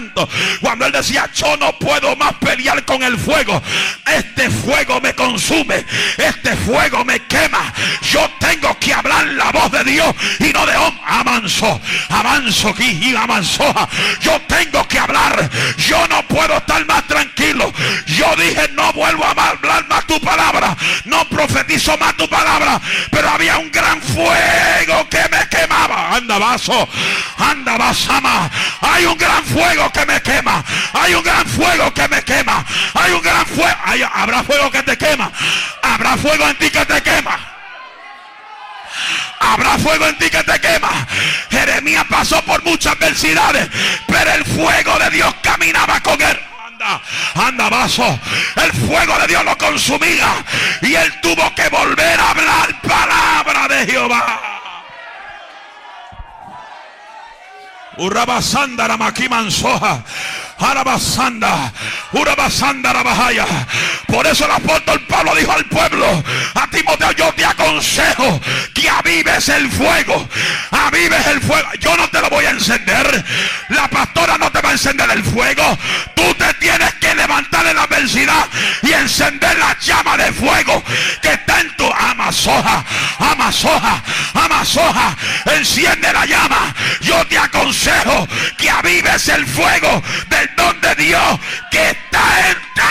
cuando 0.62 0.86
él 0.86 0.92
decía, 0.92 1.30
yo 1.34 1.58
no 1.58 1.78
puedo 1.78 2.16
más 2.16 2.34
pelear 2.34 2.84
con 2.86 3.04
el 3.04 3.18
fuego. 3.18 3.62
Este 4.06 4.50
fuego 4.50 5.00
me 5.02 5.14
consume. 5.14 5.86
Este 6.18 6.56
fuego 6.58 7.04
me 7.06 7.20
quema. 7.28 7.74
Yo 8.12 8.30
tengo 8.40 8.78
que 8.80 8.94
hablar 8.94 9.26
la 9.28 9.52
voz 9.52 9.72
de 9.72 9.84
Dios 9.84 10.16
y 10.40 10.52
no 10.54 10.66
de 10.66 10.76
hombre. 10.78 11.02
Amanso, 11.06 11.82
avanzo 12.10 12.74
y 12.80 13.16
avanzó. 13.16 13.74
Yo 14.22 14.40
tengo 14.48 14.88
que 14.88 15.00
hablar. 15.00 15.50
Yo 15.78 16.08
no 16.08 16.22
puedo 16.28 16.58
estar 16.58 16.86
más 16.86 17.06
tranquilo. 17.08 17.72
Yo 18.08 18.36
dije, 18.36 18.70
no 18.74 18.92
vuelvo 18.94 19.26
a 19.26 19.32
hablar 19.32 19.88
más 19.88 20.06
tu 20.08 20.20
palabra. 20.20 20.76
No 21.06 21.28
profetizo 21.30 21.98
más 21.98 22.16
tu 22.18 22.28
palabra. 22.28 22.80
Pero 23.12 23.30
había 23.30 23.58
un 23.58 23.72
gran 23.72 24.02
fuego 24.02 25.08
que 25.10 25.24
me 25.32 25.48
quemaba. 25.50 26.16
Anda, 26.16 26.38
vaso. 26.38 26.88
Anda, 27.38 27.78
vasama. 27.78 28.50
Hay 28.82 29.06
un 29.06 29.18
gran 29.18 29.44
fuego 29.44 29.85
que 29.92 30.06
me 30.06 30.22
quema. 30.22 30.64
Hay 30.94 31.14
un 31.14 31.24
gran 31.24 31.46
fuego 31.48 31.94
que 31.94 32.08
me 32.08 32.24
quema. 32.24 32.66
Hay 32.94 33.12
un 33.12 33.22
gran 33.22 33.46
fuego. 33.46 33.78
habrá 34.14 34.44
fuego 34.44 34.72
que 34.72 34.84
te 34.84 34.98
quema. 34.98 35.32
Habrá 35.82 36.18
fuego 36.18 36.48
en 36.48 36.58
ti 36.58 36.70
que 36.70 36.86
te 36.86 37.02
quema. 37.02 37.40
Habrá 39.40 39.78
fuego 39.78 40.08
en 40.08 40.18
ti 40.18 40.30
que 40.30 40.44
te 40.44 40.60
quema. 40.60 41.08
Jeremías 41.50 42.06
pasó 42.10 42.42
por 42.44 42.64
muchas 42.64 42.94
adversidades, 42.94 43.70
pero 44.08 44.32
el 44.32 44.46
fuego 44.46 44.98
de 45.00 45.10
Dios 45.12 45.34
caminaba 45.42 46.00
con 46.02 46.22
él. 46.22 46.40
Anda, 46.66 47.02
anda, 47.36 47.70
vaso. 47.70 48.20
El 48.56 48.72
fuego 48.88 49.18
de 49.20 49.28
Dios 49.28 49.46
lo 49.46 49.58
consumía 49.58 50.44
y 50.82 50.96
él 50.96 51.22
tuvo 51.22 51.54
que 51.56 51.70
volver 51.70 52.20
a 52.20 52.32
hablar 52.32 52.82
palabra 52.82 53.68
de 53.68 53.92
Jehová. 53.92 54.55
Urabasanda 57.98 58.88
Ramakimansoja. 58.88 60.04
Arabasanda. 60.60 61.72
Urabasanda 62.14 62.94
Rabahaya. 62.94 63.46
Por 64.08 64.26
eso 64.28 64.46
el 64.46 64.52
apóstol 64.52 65.02
Pablo 65.08 65.36
dijo 65.36 65.52
al 65.52 65.66
pueblo: 65.66 66.24
A 66.56 66.68
Timoteo, 66.68 67.12
yo 67.12 67.34
te 67.34 67.46
aconsejo 67.46 68.40
que 68.74 68.90
avives 68.90 69.50
el 69.50 69.70
fuego. 69.70 70.28
Avives 70.72 71.28
el 71.28 71.42
fuego. 71.42 71.68
Yo 71.80 71.96
no 71.98 72.08
te 72.10 72.22
lo 72.22 72.30
voy 72.30 72.46
a 72.46 72.52
encender. 72.52 73.26
La 73.70 73.88
pastora 73.90 74.38
no 74.38 74.52
te 74.52 74.62
va 74.62 74.70
a 74.70 74.74
encender 74.74 75.10
el 75.12 75.24
fuego. 75.24 75.78
Tú 76.16 76.34
te 76.36 76.54
tienes 76.56 76.94
que 76.96 77.14
levantar 77.16 77.66
en 77.68 77.76
la 77.76 77.84
adversidad 77.84 78.48
y 78.82 78.94
encender 78.94 79.58
la 79.58 79.78
llama 79.80 80.18
de 80.18 80.32
fuego 80.32 80.84
que 81.22 81.34
está 81.34 81.60
en 81.60 81.76
tu 81.76 81.86
amazoja. 81.92 82.84
Amazoja. 83.20 84.04
Amazoja. 84.34 85.16
Enciende 85.58 86.12
la 86.14 86.26
llama. 86.26 86.74
Yo 87.02 87.26
te 87.28 87.38
aconsejo 87.38 88.28
que 88.58 88.70
avives 88.70 89.28
el 89.30 89.46
fuego 89.46 90.02
del 90.30 90.45
don 90.56 90.80
de 90.82 90.96
Dios 90.96 91.40
que 91.72 91.90
está 91.90 92.50
en 92.50 92.58
ti. 92.74 92.82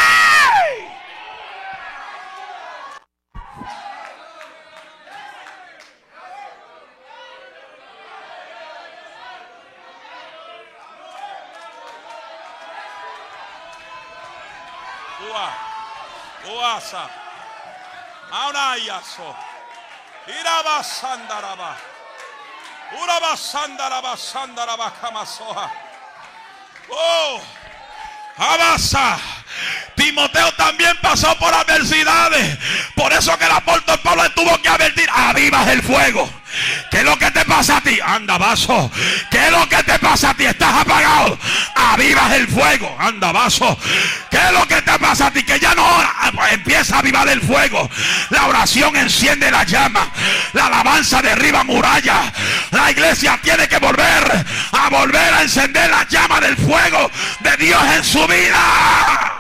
Ua. 15.31 15.49
Uasa. 16.53 17.11
Aurayaso. 18.31 19.35
Irabasandaraba. 20.27 21.77
Urabasandaraba 23.03 24.17
sandaraba 24.17 24.91
kamasoha. 25.01 25.84
Oh. 26.89 27.41
Abasa. 28.37 29.19
Timoteo 29.95 30.53
también 30.53 30.97
pasó 31.01 31.37
por 31.39 31.55
adversidades. 31.55 32.59
Por 32.95 33.13
eso 33.13 33.37
que 33.39 33.45
el 33.45 33.53
apóstol 33.53 33.99
Pablo 34.03 34.29
tuvo 34.33 34.61
que 34.61 34.69
advertir, 34.69 35.09
avivas 35.13 35.69
el 35.69 35.83
fuego. 35.83 36.29
¿Qué 36.91 36.99
es 36.99 37.05
lo 37.05 37.19
que 37.19 37.31
te 37.31 37.45
pasa 37.45 37.79
a 37.79 37.81
ti? 37.81 37.99
Anda, 38.05 38.39
vaso. 38.39 38.91
¿Qué 39.31 39.47
es 39.47 39.51
lo 39.51 39.69
que 39.69 39.83
te 39.83 39.99
pasa 39.99 40.31
a 40.31 40.35
ti? 40.35 40.45
Estás 40.45 40.75
apagado. 40.75 41.39
Avivas 41.75 42.33
el 42.33 42.49
fuego. 42.49 42.97
Anda, 42.99 43.33
vaso. 43.33 43.79
¿Qué 44.31 44.39
es 44.39 44.53
lo 44.53 44.67
que 44.67 44.81
te 44.83 44.99
pasa 44.99 45.27
a 45.27 45.31
ti? 45.31 45.43
Que 45.43 45.59
ya 45.59 45.75
no 45.75 45.85
empieza 46.51 46.97
a 46.97 46.99
avivar 47.01 47.29
el 47.29 47.41
fuego. 47.41 47.91
La 48.31 48.47
oración 48.47 48.95
enciende 48.97 49.51
la 49.51 49.65
llama. 49.65 50.09
La 50.53 50.67
alabanza 50.67 51.23
derriba 51.23 51.65
muralla. 51.65 52.33
La 52.71 52.91
iglesia 52.91 53.39
tiene 53.43 53.69
que 53.69 53.79
volver 53.79 54.45
a 54.73 54.89
volver 54.91 55.35
a 55.35 55.43
encender 55.43 55.91
la 55.91 56.07
llama 56.09 56.41
del 56.41 56.57
fuego 56.57 57.11
de 57.41 57.57
Dios 57.57 57.83
en 57.97 58.05
su 58.05 58.27
vida. 58.27 59.34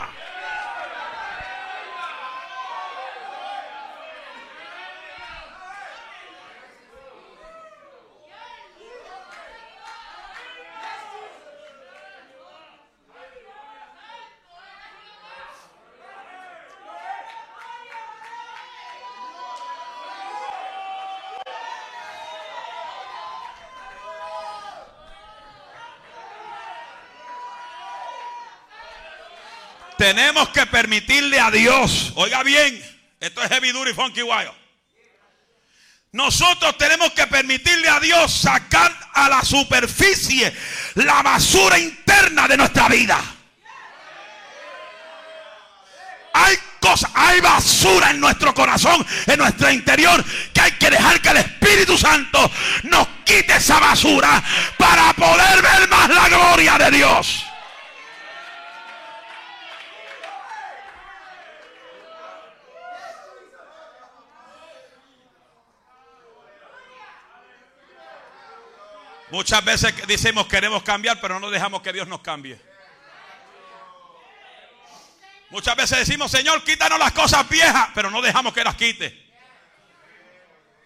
Tenemos 30.04 30.50
que 30.50 30.66
permitirle 30.66 31.40
a 31.40 31.50
Dios, 31.50 32.12
oiga 32.16 32.42
bien, 32.42 32.78
esto 33.20 33.42
es 33.42 33.49
heavy 33.49 33.73
duty 33.73 33.94
funky 33.94 34.20
wild. 34.23 34.52
Nosotros 36.12 36.76
tenemos 36.76 37.12
que 37.12 37.26
permitirle 37.26 37.88
a 37.88 37.99
Dios 38.00 38.30
sacar 38.30 38.94
a 39.14 39.30
la 39.30 39.40
superficie 39.40 40.54
la 40.96 41.23
basura 41.23 41.78
interna 41.78 42.46
de 42.46 42.58
nuestra 42.58 42.87
vida. 42.88 43.18
Hay 46.34 46.58
cosas, 46.80 47.11
hay 47.14 47.40
basura 47.40 48.11
en 48.11 48.20
nuestro 48.20 48.52
corazón, 48.52 49.06
en 49.26 49.38
nuestro 49.38 49.70
interior, 49.70 50.23
que 50.52 50.61
hay 50.61 50.73
que 50.73 50.90
dejar 50.90 51.23
que 51.23 51.30
el 51.30 51.38
Espíritu 51.38 51.96
Santo 51.96 52.50
nos 52.82 53.08
quite 53.25 53.54
esa 53.54 53.80
basura 53.80 54.44
para 54.76 55.14
poder 55.14 55.62
ver 55.62 55.88
más 55.88 56.11
la 56.11 56.28
gloria 56.28 56.76
de 56.76 56.90
Dios. 56.90 57.46
Muchas 69.35 69.64
veces 69.64 69.92
decimos 70.07 70.47
queremos 70.47 70.85
cambiar, 70.85 71.20
pero 71.20 71.40
no 71.40 71.51
dejamos 71.51 71.83
que 71.83 71.92
Dios 71.92 72.07
nos 72.07 72.20
cambie. 72.20 72.57
Muchas 75.51 75.75
veces 75.75 75.99
decimos, 75.99 76.31
Señor, 76.31 76.62
quítanos 76.62 77.01
las 77.01 77.11
cosas 77.11 77.49
viejas, 77.49 77.88
pero 77.97 78.12
no 78.12 78.23
dejamos 78.23 78.55
que 78.55 78.62
las 78.62 78.77
quite. 78.77 79.29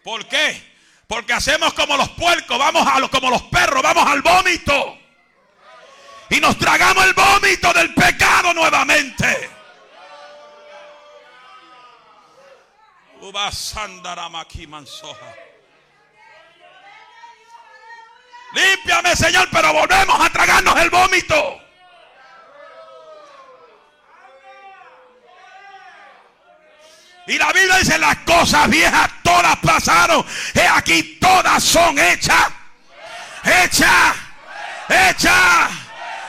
¿Por 0.02 0.26
qué? 0.28 0.76
Porque 1.06 1.34
hacemos 1.34 1.74
como 1.74 1.98
los 1.98 2.08
puercos, 2.12 2.58
vamos 2.58 2.88
a 2.88 2.98
lo, 2.98 3.10
como 3.10 3.28
los 3.28 3.42
perros, 3.42 3.82
vamos 3.82 4.06
al 4.06 4.22
vómito. 4.22 4.98
Y 6.30 6.40
nos 6.40 6.56
tragamos 6.56 7.04
el 7.04 7.12
vómito 7.12 7.70
del 7.74 7.92
pecado 7.92 8.54
nuevamente. 8.54 9.50
mansoja. 14.66 15.47
Límpiame, 18.52 19.14
Señor, 19.14 19.48
pero 19.52 19.72
volvemos 19.72 20.20
a 20.20 20.30
tragarnos 20.30 20.78
el 20.80 20.90
vómito. 20.90 21.60
Y 27.26 27.36
la 27.36 27.52
Biblia 27.52 27.76
dice, 27.76 27.98
las 27.98 28.16
cosas 28.20 28.70
viejas 28.70 29.10
todas 29.22 29.56
pasaron. 29.56 30.24
Y 30.54 30.60
aquí 30.60 31.18
todas 31.20 31.62
son 31.62 31.98
hechas. 31.98 32.48
Hechas. 33.44 34.16
Hechas. 34.88 35.70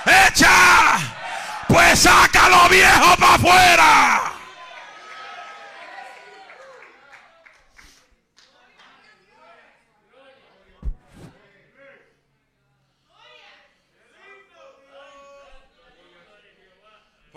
Hechas. 0.06 1.02
Pues 1.70 2.00
saca 2.00 2.50
lo 2.50 2.68
viejo 2.68 3.16
para 3.16 3.36
afuera. 3.36 4.29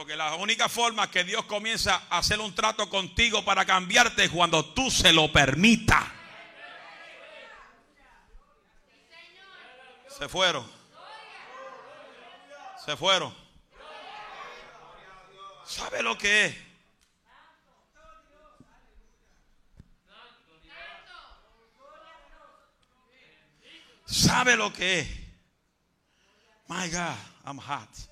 Porque 0.03 0.17
la 0.17 0.35
única 0.35 0.69
forma 0.69 1.09
que 1.09 1.23
Dios 1.23 1.45
comienza 1.45 2.09
a 2.11 2.19
hacer 2.19 2.41
un 2.41 2.53
trato 2.57 2.91
contigo 2.91 3.45
para 3.45 3.65
cambiarte 3.65 4.25
es 4.25 4.31
cuando 4.31 4.65
tú 4.75 4.91
se 4.91 5.13
lo 5.13 5.31
permitas. 5.31 6.03
Se 10.09 10.29
fueron. 10.29 10.69
Se 12.85 12.97
fueron. 12.97 13.33
¿Sabe 15.65 16.03
lo 16.03 16.19
que 16.19 16.47
es? 16.47 16.57
¿Sabe 24.05 24.57
lo 24.57 24.73
que 24.73 24.99
es? 24.99 25.09
My 26.67 26.89
God, 26.91 27.17
I'm 27.47 27.59
hot. 27.61 28.12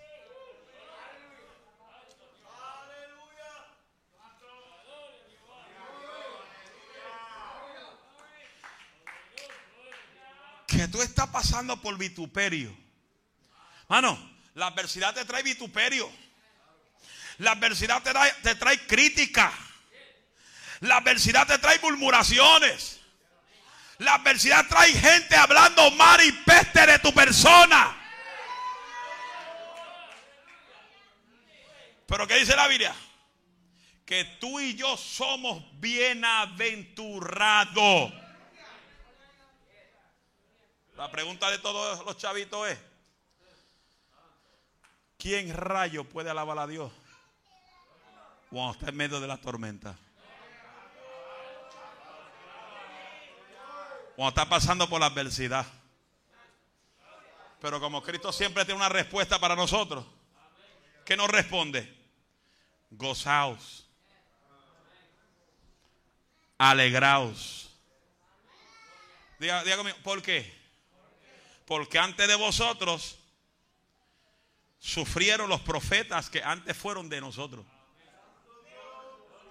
Que 10.80 10.88
tú 10.88 11.00
estás 11.02 11.28
pasando 11.28 11.80
por 11.82 11.98
vituperio. 11.98 12.74
Mano, 13.88 14.18
la 14.54 14.68
adversidad 14.68 15.12
te 15.12 15.26
trae 15.26 15.42
vituperio. 15.42 16.10
La 17.36 17.50
adversidad 17.52 18.02
te 18.02 18.12
trae, 18.12 18.32
te 18.42 18.54
trae 18.54 18.86
crítica. 18.86 19.52
La 20.80 20.96
adversidad 20.96 21.46
te 21.46 21.58
trae 21.58 21.78
murmuraciones. 21.80 22.98
La 23.98 24.14
adversidad 24.14 24.66
trae 24.68 24.94
gente 24.94 25.36
hablando 25.36 25.90
mal 25.90 26.24
y 26.24 26.32
peste 26.32 26.86
de 26.86 26.98
tu 27.00 27.12
persona. 27.12 27.94
Pero 32.06 32.26
¿qué 32.26 32.36
dice 32.36 32.56
la 32.56 32.68
Biblia? 32.68 32.94
Que 34.06 34.24
tú 34.40 34.60
y 34.60 34.76
yo 34.76 34.96
somos 34.96 35.62
bienaventurados. 35.78 38.29
La 41.00 41.10
pregunta 41.10 41.50
de 41.50 41.56
todos 41.56 42.04
los 42.04 42.18
chavitos 42.18 42.68
es, 42.68 42.78
¿quién 45.16 45.50
rayo 45.56 46.04
puede 46.04 46.28
alabar 46.28 46.58
a 46.58 46.66
Dios 46.66 46.92
cuando 48.50 48.72
está 48.72 48.90
en 48.90 48.96
medio 48.98 49.18
de 49.18 49.26
la 49.26 49.38
tormenta? 49.38 49.96
Cuando 54.14 54.28
está 54.28 54.46
pasando 54.46 54.90
por 54.90 55.00
la 55.00 55.06
adversidad. 55.06 55.64
Pero 57.62 57.80
como 57.80 58.02
Cristo 58.02 58.30
siempre 58.30 58.66
tiene 58.66 58.76
una 58.76 58.90
respuesta 58.90 59.38
para 59.38 59.56
nosotros, 59.56 60.04
¿qué 61.06 61.16
nos 61.16 61.30
responde? 61.30 61.96
Gozaos. 62.90 63.88
Alegraos. 66.58 67.70
Diga, 69.38 69.64
conmigo, 69.78 69.96
¿por 70.02 70.20
qué? 70.20 70.59
porque 71.70 72.00
antes 72.00 72.26
de 72.26 72.34
vosotros 72.34 73.16
sufrieron 74.80 75.48
los 75.48 75.60
profetas 75.60 76.28
que 76.28 76.42
antes 76.42 76.76
fueron 76.76 77.08
de 77.08 77.20
nosotros. 77.20 77.64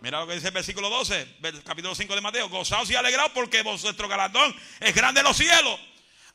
Mira 0.02 0.20
lo 0.20 0.28
que 0.28 0.34
dice 0.34 0.48
el 0.48 0.54
versículo 0.54 0.90
12, 0.90 1.38
capítulo 1.64 1.96
5 1.96 2.16
de 2.16 2.20
Mateo. 2.20 2.50
Gozaos 2.50 2.92
y 2.92 2.96
alegraos 2.96 3.32
porque 3.32 3.62
vuestro 3.62 4.10
galardón 4.10 4.54
es 4.82 4.94
grande 4.94 5.22
en 5.22 5.28
los 5.28 5.38
cielos. 5.38 5.80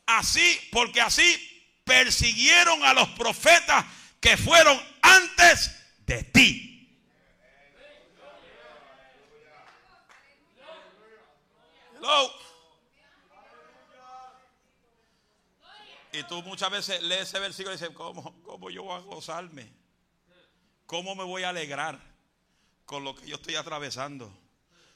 Así, 0.07 0.59
porque 0.71 1.01
así 1.01 1.69
persiguieron 1.83 2.83
a 2.83 2.95
los 2.95 3.07
profetas 3.09 3.85
que 4.19 4.37
fueron 4.37 4.81
antes 5.03 5.69
de 5.99 6.23
ti. 6.23 6.97
Hello. 11.95 12.44
Y 16.17 16.23
tú 16.23 16.41
muchas 16.43 16.69
veces 16.69 17.01
lees 17.03 17.23
ese 17.23 17.39
versículo 17.39 17.75
y 17.75 17.77
dices, 17.77 17.93
¿cómo, 17.93 18.41
¿cómo 18.43 18.69
yo 18.69 18.83
voy 18.83 18.97
a 18.97 19.01
gozarme? 19.01 19.69
¿Cómo 20.85 21.13
me 21.13 21.25
voy 21.25 21.43
a 21.43 21.49
alegrar 21.49 21.99
con 22.85 23.03
lo 23.03 23.15
que 23.15 23.27
yo 23.27 23.35
estoy 23.35 23.55
atravesando? 23.55 24.31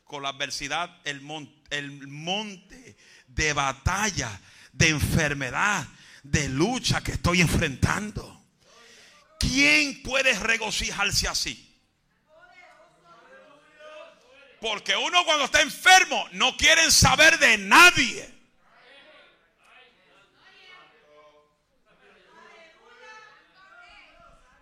Con 0.06 0.24
la 0.24 0.30
adversidad, 0.30 0.98
el, 1.04 1.22
el 1.72 2.08
monte 2.08 2.96
de 3.28 3.54
batalla, 3.54 4.40
de 4.72 4.90
enfermedad, 4.90 5.86
de 6.24 6.48
lucha 6.48 7.02
que 7.02 7.12
estoy 7.12 7.42
enfrentando. 7.42 8.42
¿Quién 9.40 10.02
puede 10.04 10.38
regocijarse 10.40 11.28
así? 11.28 11.66
Porque 14.62 14.96
uno 14.96 15.26
cuando 15.26 15.46
está 15.46 15.62
enfermo 15.62 16.28
no 16.32 16.56
quiere 16.56 16.90
saber 16.92 17.40
de 17.40 17.58
nadie. 17.58 18.39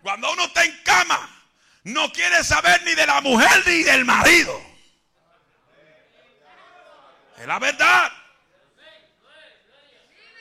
Cuando 0.02 0.32
uno 0.32 0.44
está 0.44 0.64
en 0.64 0.82
cama, 0.82 1.28
no 1.84 2.12
quiere 2.12 2.44
saber 2.44 2.82
ni 2.84 2.94
de 2.94 3.06
la 3.06 3.20
mujer 3.20 3.66
ni 3.66 3.82
del 3.82 4.04
marido. 4.04 4.62
Es 7.38 7.46
la 7.46 7.58
verdad. 7.58 8.12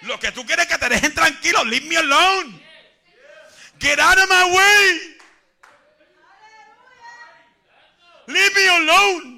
Lo 0.01 0.19
que 0.19 0.31
tú 0.31 0.45
quieres 0.45 0.65
es 0.65 0.71
que 0.71 0.77
te 0.77 0.89
dejen 0.89 1.13
tranquilo. 1.13 1.63
Leave 1.65 1.87
me 1.87 1.97
alone. 1.97 2.61
Get 3.79 3.99
out 3.99 4.17
of 4.17 4.29
my 4.29 4.55
way. 4.55 5.17
Leave 8.27 8.53
me 8.55 8.69
alone. 8.69 9.37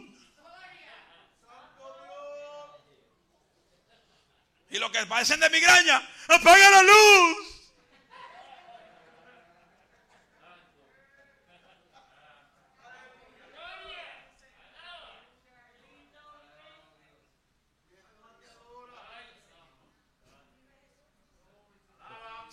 Y 4.72 4.78
lo 4.78 4.92
que 4.92 5.06
parecen 5.08 5.40
de 5.40 5.50
migraña, 5.50 6.02
apaga 6.28 6.70
la 6.70 6.84
luz. 6.84 7.59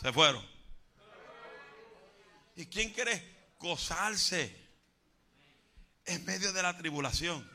Se 0.00 0.12
fueron. 0.12 0.44
¿Y 2.56 2.66
quién 2.66 2.90
quiere 2.92 3.52
gozarse 3.58 4.54
en 6.04 6.24
medio 6.24 6.52
de 6.52 6.62
la 6.62 6.76
tribulación? 6.76 7.48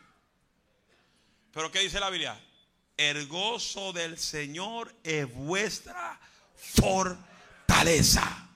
Pero 1.52 1.72
¿qué 1.72 1.80
dice 1.80 2.00
la 2.00 2.10
Biblia? 2.10 2.40
El 2.98 3.28
gozo 3.28 3.94
del 3.94 4.18
Señor 4.18 4.94
es 5.04 5.32
vuestra 5.34 6.20
fortaleza. 6.56 8.48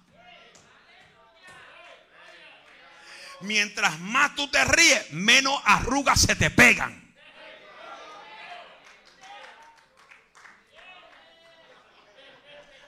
Mientras 3.41 3.99
más 3.99 4.35
tú 4.35 4.49
te 4.49 4.63
ríes, 4.63 5.11
menos 5.11 5.59
arrugas 5.65 6.21
se 6.21 6.35
te 6.35 6.49
pegan. 6.49 7.04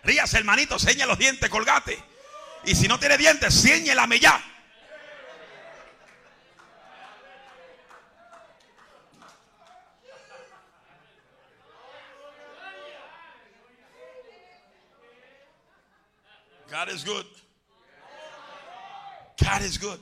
Ríase, 0.08 0.38
hermanito, 0.38 0.80
seña 0.80 1.06
los 1.06 1.20
dientes, 1.20 1.50
colgate. 1.50 2.02
Y 2.64 2.76
si 2.76 2.88
no 2.88 2.98
tiene 2.98 3.18
dientes, 3.18 3.54
ciéñelame 3.62 4.22
ya. 4.22 4.42
God 16.72 16.90
is 16.94 17.04
good. 17.04 17.26
God 19.42 19.62
is 19.62 19.78
good. 19.78 20.00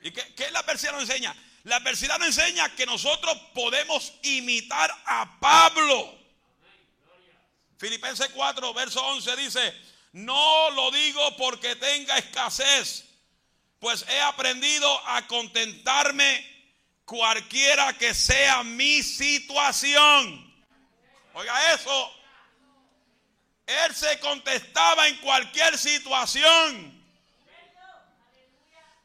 ¿Y 0.00 0.12
qué, 0.12 0.32
qué 0.36 0.48
la 0.52 0.60
adversidad 0.60 0.92
nos 0.92 1.10
enseña? 1.10 1.34
La 1.64 1.78
adversidad 1.78 2.20
nos 2.20 2.28
enseña 2.38 2.72
que 2.76 2.86
nosotros 2.86 3.36
podemos 3.52 4.14
imitar 4.22 4.92
a 5.06 5.40
Pablo. 5.40 6.21
Filipenses 7.82 8.28
4, 8.28 8.74
verso 8.74 9.04
11 9.04 9.36
dice, 9.38 9.74
no 10.12 10.70
lo 10.70 10.92
digo 10.92 11.36
porque 11.36 11.74
tenga 11.74 12.16
escasez, 12.16 13.04
pues 13.80 14.06
he 14.08 14.20
aprendido 14.20 15.08
a 15.08 15.26
contentarme 15.26 16.46
cualquiera 17.04 17.92
que 17.98 18.14
sea 18.14 18.62
mi 18.62 19.02
situación. 19.02 20.54
Oiga 21.34 21.74
eso. 21.74 22.14
Él 23.66 23.92
se 23.96 24.20
contestaba 24.20 25.08
en 25.08 25.16
cualquier 25.16 25.76
situación. 25.76 27.04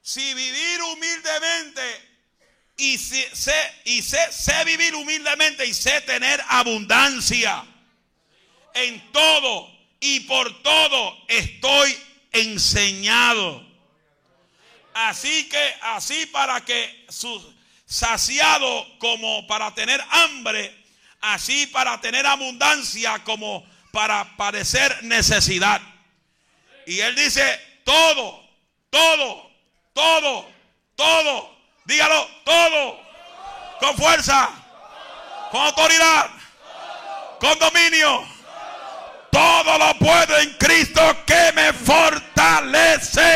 Si 0.04 0.34
vivir 0.36 0.84
humildemente 0.84 1.82
y, 2.78 3.00
sé, 3.00 3.82
y 3.86 4.04
sé, 4.04 4.64
vivir 4.66 4.94
humildemente 4.94 5.66
y 5.66 5.74
sé 5.74 6.00
tener 6.02 6.40
abundancia 6.48 7.66
en 8.78 9.12
todo 9.12 9.72
y 10.00 10.22
por 10.22 10.62
todo 10.62 11.18
estoy 11.28 11.98
enseñado. 12.32 13.66
Así 14.94 15.48
que, 15.50 15.76
así 15.82 16.26
para 16.28 16.64
que 16.66 17.06
su 17.10 17.54
saciado 17.86 18.86
como 19.00 19.46
para 19.48 19.74
tener 19.74 20.04
hambre, 20.10 20.76
así 21.22 21.68
para 21.68 22.00
tener 22.02 22.26
abundancia 22.26 23.24
como 23.24 23.66
para 23.92 24.36
padecer 24.38 25.04
necesidad. 25.04 25.82
Y 26.86 27.00
él 27.00 27.16
dice, 27.16 27.60
todo, 27.84 28.44
todo, 28.90 29.52
todo, 29.94 30.50
todo, 30.96 31.58
dígalo, 31.86 32.28
todo, 32.44 33.00
con 33.80 33.98
fuerza, 33.98 34.50
con 35.52 35.62
autoridad, 35.62 36.30
con 37.40 37.58
dominio 37.60 38.37
todo 39.32 39.78
lo 39.78 39.98
puedo 39.98 40.38
en 40.40 40.54
Cristo 40.54 41.24
que 41.26 41.52
me 41.56 41.74
fortalece. 41.74 43.28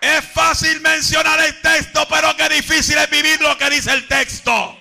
Es 0.00 0.24
fácil 0.32 0.80
mencionar 0.82 1.40
el 1.40 1.60
texto, 1.60 2.06
pero 2.08 2.36
qué 2.36 2.48
difícil 2.48 2.96
es 2.98 3.10
vivir 3.10 3.40
lo 3.40 3.56
que 3.58 3.70
dice 3.70 3.92
el 3.92 4.06
texto. 4.06 4.78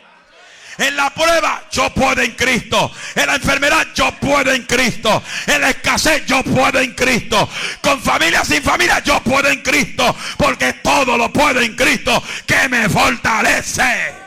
En 0.77 0.95
la 0.95 1.09
prueba 1.09 1.63
yo 1.71 1.89
puedo 1.93 2.21
en 2.21 2.31
Cristo. 2.31 2.91
En 3.15 3.27
la 3.27 3.35
enfermedad 3.35 3.87
yo 3.95 4.11
puedo 4.19 4.51
en 4.51 4.63
Cristo. 4.63 5.23
En 5.47 5.61
la 5.61 5.69
escasez 5.69 6.25
yo 6.25 6.43
puedo 6.43 6.79
en 6.79 6.93
Cristo. 6.93 7.49
Con 7.81 8.01
familia 8.01 8.43
sin 8.43 8.61
familia 8.61 8.99
yo 8.99 9.21
puedo 9.23 9.47
en 9.49 9.61
Cristo. 9.61 10.15
Porque 10.37 10.73
todo 10.73 11.17
lo 11.17 11.31
puedo 11.31 11.61
en 11.61 11.75
Cristo 11.75 12.21
que 12.45 12.67
me 12.67 12.89
fortalece. 12.89 14.24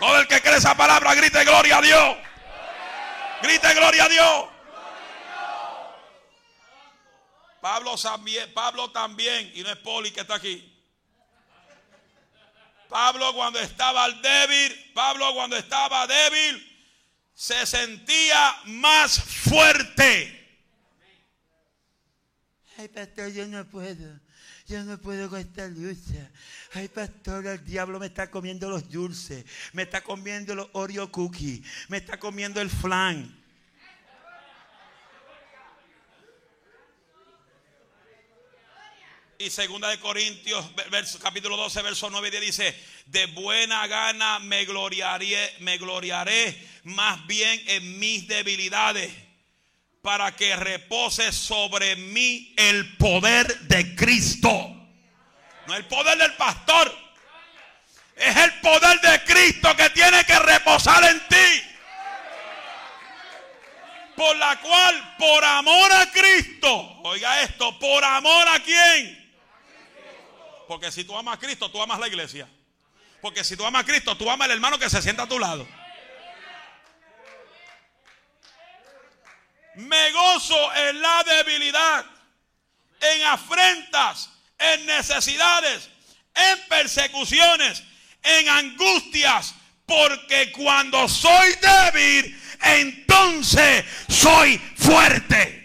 Todo 0.00 0.18
el 0.18 0.26
que 0.26 0.40
cree 0.40 0.56
esa 0.56 0.74
palabra 0.74 1.14
grite 1.14 1.44
gloria 1.44 1.76
a 1.76 1.82
Dios. 1.82 2.16
Grite 3.42 3.74
gloria 3.74 4.04
a 4.04 4.08
Dios. 4.08 4.48
Pablo 7.60 7.96
también, 7.98 8.52
Pablo 8.54 8.90
también, 8.90 9.52
y 9.54 9.62
no 9.62 9.70
es 9.70 9.76
Poli 9.76 10.10
que 10.10 10.22
está 10.22 10.36
aquí. 10.36 10.66
Pablo 12.88 13.34
cuando 13.34 13.60
estaba 13.60 14.10
débil, 14.10 14.92
Pablo 14.94 15.34
cuando 15.34 15.56
estaba 15.58 16.06
débil, 16.06 16.66
se 17.34 17.66
sentía 17.66 18.56
más 18.64 19.22
fuerte. 19.22 20.36
Ay, 22.78 22.88
pastor, 22.88 23.30
yo 23.32 23.46
no 23.46 23.68
puedo. 23.68 24.18
Yo 24.66 24.82
no 24.84 24.98
puedo 24.98 25.28
con 25.28 25.40
esta 25.40 25.66
lucha. 25.66 26.30
Ay, 26.72 26.86
pastor, 26.86 27.44
el 27.48 27.64
diablo 27.64 27.98
me 27.98 28.06
está 28.06 28.30
comiendo 28.30 28.70
los 28.70 28.88
dulces. 28.88 29.44
Me 29.72 29.82
está 29.82 30.02
comiendo 30.02 30.54
los 30.54 30.68
Oreo 30.72 31.10
cookies. 31.10 31.62
Me 31.88 31.96
está 31.96 32.18
comiendo 32.18 32.60
el 32.60 32.70
flan. 32.70 33.36
Y 39.38 39.48
segunda 39.48 39.88
de 39.88 39.98
Corintios, 39.98 40.64
capítulo 41.20 41.56
12, 41.56 41.80
verso 41.80 42.10
9 42.10 42.28
y 42.28 42.40
dice, 42.44 42.78
de 43.06 43.24
buena 43.26 43.86
gana 43.86 44.38
me 44.38 44.66
gloriaré, 44.66 45.50
me 45.60 45.78
gloriaré 45.78 46.68
más 46.84 47.26
bien 47.26 47.58
en 47.66 47.98
mis 47.98 48.28
debilidades 48.28 49.10
para 50.02 50.36
que 50.36 50.54
repose 50.56 51.32
sobre 51.32 51.96
mí 51.96 52.52
el 52.58 52.98
poder 52.98 53.60
de 53.60 53.96
Cristo. 53.96 54.79
El 55.74 55.86
poder 55.86 56.18
del 56.18 56.34
pastor. 56.34 56.96
Es 58.16 58.36
el 58.36 58.60
poder 58.60 59.00
de 59.00 59.24
Cristo 59.24 59.74
que 59.76 59.88
tiene 59.90 60.24
que 60.24 60.38
reposar 60.38 61.02
en 61.04 61.20
ti. 61.28 61.66
Por 64.14 64.36
la 64.36 64.60
cual, 64.60 65.16
por 65.18 65.42
amor 65.42 65.90
a 65.92 66.10
Cristo, 66.10 67.00
oiga 67.04 67.40
esto, 67.40 67.78
por 67.78 68.04
amor 68.04 68.48
a 68.48 68.60
quién? 68.60 69.20
Porque 70.68 70.92
si 70.92 71.04
tú 71.04 71.16
amas 71.16 71.36
a 71.36 71.40
Cristo, 71.40 71.70
tú 71.70 71.80
amas 71.82 71.98
la 71.98 72.08
iglesia. 72.08 72.46
Porque 73.22 73.42
si 73.44 73.56
tú 73.56 73.64
amas 73.64 73.82
a 73.82 73.86
Cristo, 73.86 74.16
tú 74.16 74.30
amas 74.30 74.44
al 74.46 74.52
hermano 74.52 74.78
que 74.78 74.90
se 74.90 75.00
sienta 75.00 75.22
a 75.22 75.28
tu 75.28 75.38
lado. 75.38 75.66
Me 79.74 80.12
gozo 80.12 80.74
en 80.74 81.00
la 81.00 81.24
debilidad, 81.24 82.04
en 83.00 83.22
afrentas, 83.24 84.30
en 84.60 84.86
necesidades, 84.86 85.90
en 86.34 86.68
persecuciones, 86.68 87.82
en 88.22 88.48
angustias, 88.48 89.54
porque 89.86 90.52
cuando 90.52 91.08
soy 91.08 91.54
débil, 91.60 92.40
entonces 92.62 93.84
soy 94.08 94.58
fuerte. 94.76 95.56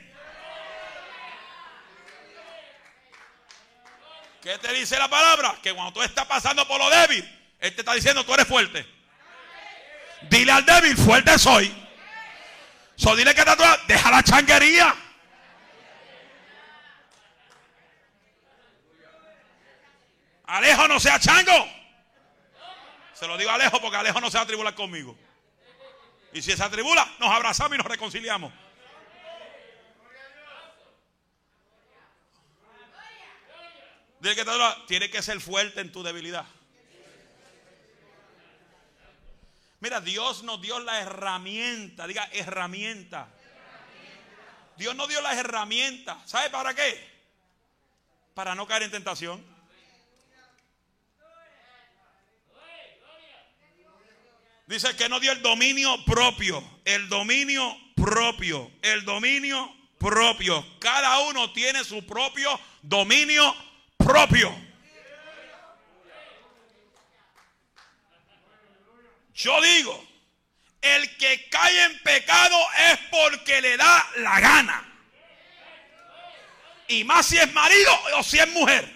¿Qué 4.42 4.58
te 4.60 4.74
dice 4.74 4.98
la 4.98 5.10
palabra? 5.10 5.56
Que 5.62 5.74
cuando 5.74 5.94
tú 5.94 6.02
estás 6.04 6.26
pasando 6.26 6.68
por 6.68 6.80
lo 6.80 6.90
débil, 6.90 7.24
Él 7.60 7.74
te 7.74 7.82
está 7.82 7.94
diciendo 7.94 8.24
tú 8.24 8.34
eres 8.34 8.48
fuerte. 8.48 8.86
Dile 10.30 10.52
al 10.52 10.66
débil, 10.66 10.96
fuerte 10.96 11.38
soy. 11.38 11.74
So, 12.96 13.16
dile 13.16 13.36
que 13.36 13.44
te 13.44 13.52
deja 13.88 14.12
la 14.12 14.24
changuería. 14.24 14.96
Alejo 20.48 20.88
no 20.88 21.00
sea 21.00 21.20
chango. 21.20 21.68
Se 23.14 23.28
lo 23.28 23.38
digo 23.38 23.50
a 23.50 23.56
Alejo 23.56 23.80
porque 23.80 23.98
Alejo 23.98 24.20
no 24.20 24.30
se 24.30 24.38
va 24.38 24.44
a 24.44 24.48
tribular 24.48 24.76
conmigo. 24.76 25.18
Y 26.34 26.42
si 26.42 26.52
se 26.52 26.64
atribula, 26.64 27.10
nos 27.20 27.32
abrazamos 27.32 27.76
y 27.76 27.78
nos 27.78 27.88
reconciliamos. 27.88 28.52
Dile 34.20 34.36
que 34.36 34.46
tiene 34.88 35.10
que 35.10 35.22
ser 35.22 35.40
fuerte 35.40 35.82
en 35.82 35.92
tu 35.92 36.04
debilidad. 36.04 36.46
Mira, 39.80 40.02
Dios 40.02 40.44
nos 40.44 40.62
dio 40.62 40.80
la 40.80 41.00
herramienta, 41.00 42.08
diga 42.08 42.28
herramienta. 42.32 43.30
Dios 44.78 44.96
nos 44.96 45.08
dio 45.08 45.22
las 45.22 45.38
herramientas. 45.38 46.18
¿Sabe 46.30 46.50
para 46.50 46.74
qué? 46.74 47.16
Para 48.34 48.56
no 48.56 48.68
caer 48.68 48.84
en 48.84 48.92
tentación. 48.92 49.55
Dice 54.68 54.96
que 54.96 55.08
no 55.10 55.20
dio 55.20 55.32
el 55.32 55.42
dominio 55.42 56.04
propio. 56.06 56.64
El 56.86 57.08
dominio 57.08 57.78
propio. 57.96 58.72
El 58.82 59.06
dominio 59.06 59.72
propio. 60.00 60.66
Cada 60.80 61.20
uno 61.20 61.52
tiene 61.52 61.84
su 61.84 62.06
propio 62.06 62.60
dominio 62.82 63.56
propio. 63.98 64.56
Yo 69.36 69.62
digo, 69.62 70.08
el 70.82 71.18
que 71.18 71.50
cae 71.50 71.84
en 71.84 72.00
pecado 72.00 72.58
es 72.92 73.00
porque 73.12 73.62
le 73.62 73.76
da 73.76 74.08
la 74.18 74.40
gana. 74.40 74.92
Y 76.88 77.04
más 77.04 77.26
si 77.26 77.38
es 77.38 77.52
marido 77.54 77.92
o 78.18 78.24
si 78.24 78.40
es 78.40 78.48
mujer. 78.50 78.95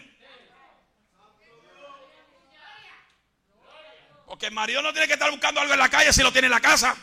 Porque 4.30 4.46
el 4.46 4.52
marido 4.54 4.84
no 4.84 4.92
tiene 4.92 5.08
que 5.08 5.14
estar 5.14 5.32
buscando 5.32 5.60
algo 5.60 5.74
en 5.74 5.80
la 5.80 5.90
calle 5.90 6.14
si 6.14 6.22
lo 6.22 6.32
tiene 6.32 6.46
en 6.46 6.52
la 6.52 6.60
casa. 6.60 6.96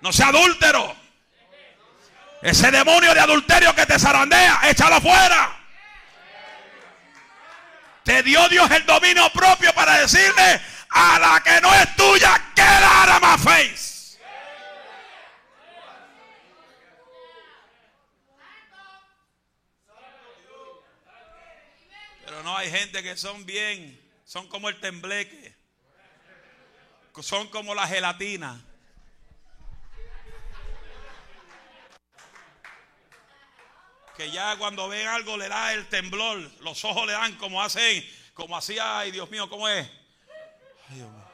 No 0.00 0.12
sea 0.12 0.28
adúltero. 0.28 0.96
Ese 2.42 2.72
demonio 2.72 3.14
de 3.14 3.20
adulterio 3.20 3.72
que 3.72 3.86
te 3.86 4.00
zarandea, 4.00 4.62
échalo 4.64 5.00
fuera. 5.00 5.56
Te 8.02 8.24
dio 8.24 8.48
Dios 8.48 8.68
el 8.72 8.84
dominio 8.84 9.30
propio 9.30 9.72
para 9.72 9.98
decirle 9.98 10.60
a 10.90 11.18
la 11.20 11.40
que 11.44 11.60
no 11.60 11.72
es 11.72 11.94
tuya, 11.94 12.34
a 12.34 13.20
my 13.20 13.42
face. 13.44 13.95
Pero 22.36 22.44
no 22.50 22.54
hay 22.54 22.70
gente 22.70 23.02
que 23.02 23.16
son 23.16 23.46
bien, 23.46 23.98
son 24.26 24.46
como 24.48 24.68
el 24.68 24.78
tembleque, 24.78 25.56
son 27.22 27.48
como 27.48 27.74
la 27.74 27.88
gelatina. 27.88 28.62
que 34.18 34.30
ya 34.30 34.54
cuando 34.58 34.86
ven 34.88 35.08
algo 35.08 35.38
le 35.38 35.48
da 35.48 35.72
el 35.72 35.88
temblor, 35.88 36.38
los 36.60 36.84
ojos 36.84 37.06
le 37.06 37.14
dan 37.14 37.36
como 37.36 37.62
hacen, 37.62 38.06
como 38.34 38.54
hacía, 38.54 38.98
ay 38.98 39.12
Dios 39.12 39.30
mío, 39.30 39.48
¿cómo 39.48 39.66
es? 39.66 39.90
Ay, 40.90 40.96
Dios 40.96 41.10
mío. 41.10 41.25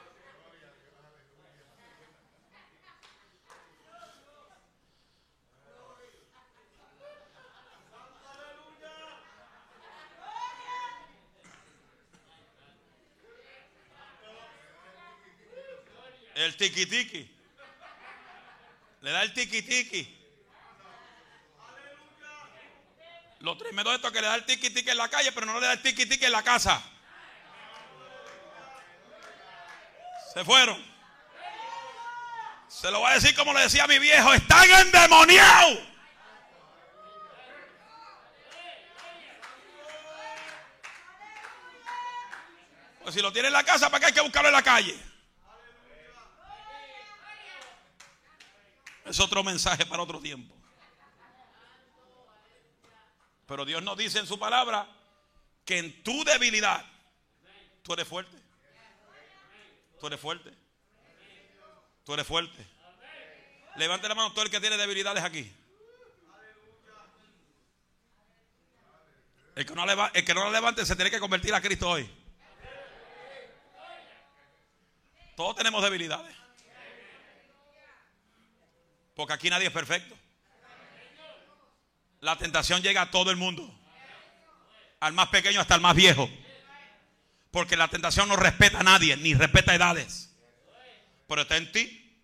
El 16.35 16.57
tiki 16.57 16.87
tiki. 16.87 17.31
Le 19.01 19.11
da 19.11 19.23
el 19.23 19.33
tiki 19.35 19.63
tiki. 19.63 20.19
Lo 23.41 23.57
tremendo 23.57 23.91
de 23.91 23.97
esto 23.97 24.09
es 24.09 24.15
que 24.15 24.21
le 24.21 24.29
da 24.29 24.37
el 24.37 24.45
tiki 24.45 24.71
tiki 24.71 24.91
en 24.91 24.97
la 24.97 25.09
calle, 25.09 25.33
pero 25.33 25.47
no 25.47 25.59
le 25.59 25.67
da 25.67 25.73
el 25.73 25.83
tiki 25.83 26.07
tiki 26.07 26.25
en 26.25 26.33
la 26.33 26.43
casa. 26.43 26.83
Se 30.33 30.45
fueron. 30.45 30.83
Se 32.69 32.91
lo 32.91 33.01
voy 33.01 33.11
a 33.11 33.15
decir 33.15 33.35
como 33.35 33.53
le 33.53 33.61
decía 33.61 33.87
mi 33.87 33.99
viejo, 33.99 34.33
están 34.33 34.71
endemoniados. 34.71 35.79
Pues 43.03 43.15
si 43.15 43.21
lo 43.21 43.33
tiene 43.33 43.49
en 43.49 43.55
la 43.55 43.65
casa, 43.65 43.91
¿para 43.91 44.01
qué 44.01 44.07
hay 44.07 44.13
que 44.13 44.21
buscarlo 44.21 44.49
en 44.49 44.55
la 44.55 44.63
calle? 44.63 45.12
Es 49.13 49.21
otro 49.21 49.45
mensaje 49.45 49.85
para 49.85 50.03
otro 50.03 50.21
tiempo. 50.21 50.57
Pero 53.47 53.67
Dios 53.67 53.83
nos 53.83 53.99
dice 53.99 54.19
en 54.19 54.27
su 54.27 54.39
palabra 54.39 54.89
que 55.67 55.77
en 55.77 56.03
tu 56.03 56.25
debilidad 56.25 56.83
tú 57.83 57.93
eres 57.93 58.09
fuerte. 58.09 58.39
Tú 60.01 60.07
eres 60.07 60.19
fuerte. 60.19 60.51
Tú 62.07 62.15
eres 62.15 62.27
fuerte. 62.27 62.67
Levante 63.77 64.09
la 64.09 64.15
mano 64.15 64.33
todo 64.33 64.47
el 64.47 64.51
que 64.51 64.61
tiene 64.61 64.79
debilidades 64.79 65.23
aquí. 65.23 65.55
El 69.55 69.67
que, 69.67 69.75
no 69.75 69.85
el 69.85 70.25
que 70.25 70.33
no 70.33 70.45
la 70.45 70.51
levante 70.53 70.87
se 70.87 70.97
tiene 70.97 71.11
que 71.11 71.21
convertir 71.21 71.55
a 71.55 71.61
Cristo 71.61 71.87
hoy. 71.87 72.11
Todos 75.37 75.55
tenemos 75.55 75.83
debilidades. 75.83 76.42
Porque 79.23 79.35
aquí 79.35 79.51
nadie 79.51 79.69
es 79.69 79.73
perfecto. 79.73 80.19
La 82.19 82.37
tentación 82.39 82.83
llega 82.83 83.03
a 83.03 83.11
todo 83.13 83.31
el 83.31 83.37
mundo. 83.37 83.73
Al 84.99 85.13
más 85.13 85.29
pequeño 85.29 85.61
hasta 85.61 85.77
el 85.77 85.81
más 85.81 85.95
viejo. 85.95 86.29
Porque 87.53 87.77
la 87.77 87.87
tentación 87.87 88.29
no 88.29 88.35
respeta 88.35 88.81
a 88.81 88.83
nadie, 88.83 89.17
ni 89.17 89.35
respeta 89.35 89.77
edades. 89.77 90.35
Pero 91.29 91.43
está 91.43 91.57
en 91.57 91.71
ti. 91.71 92.21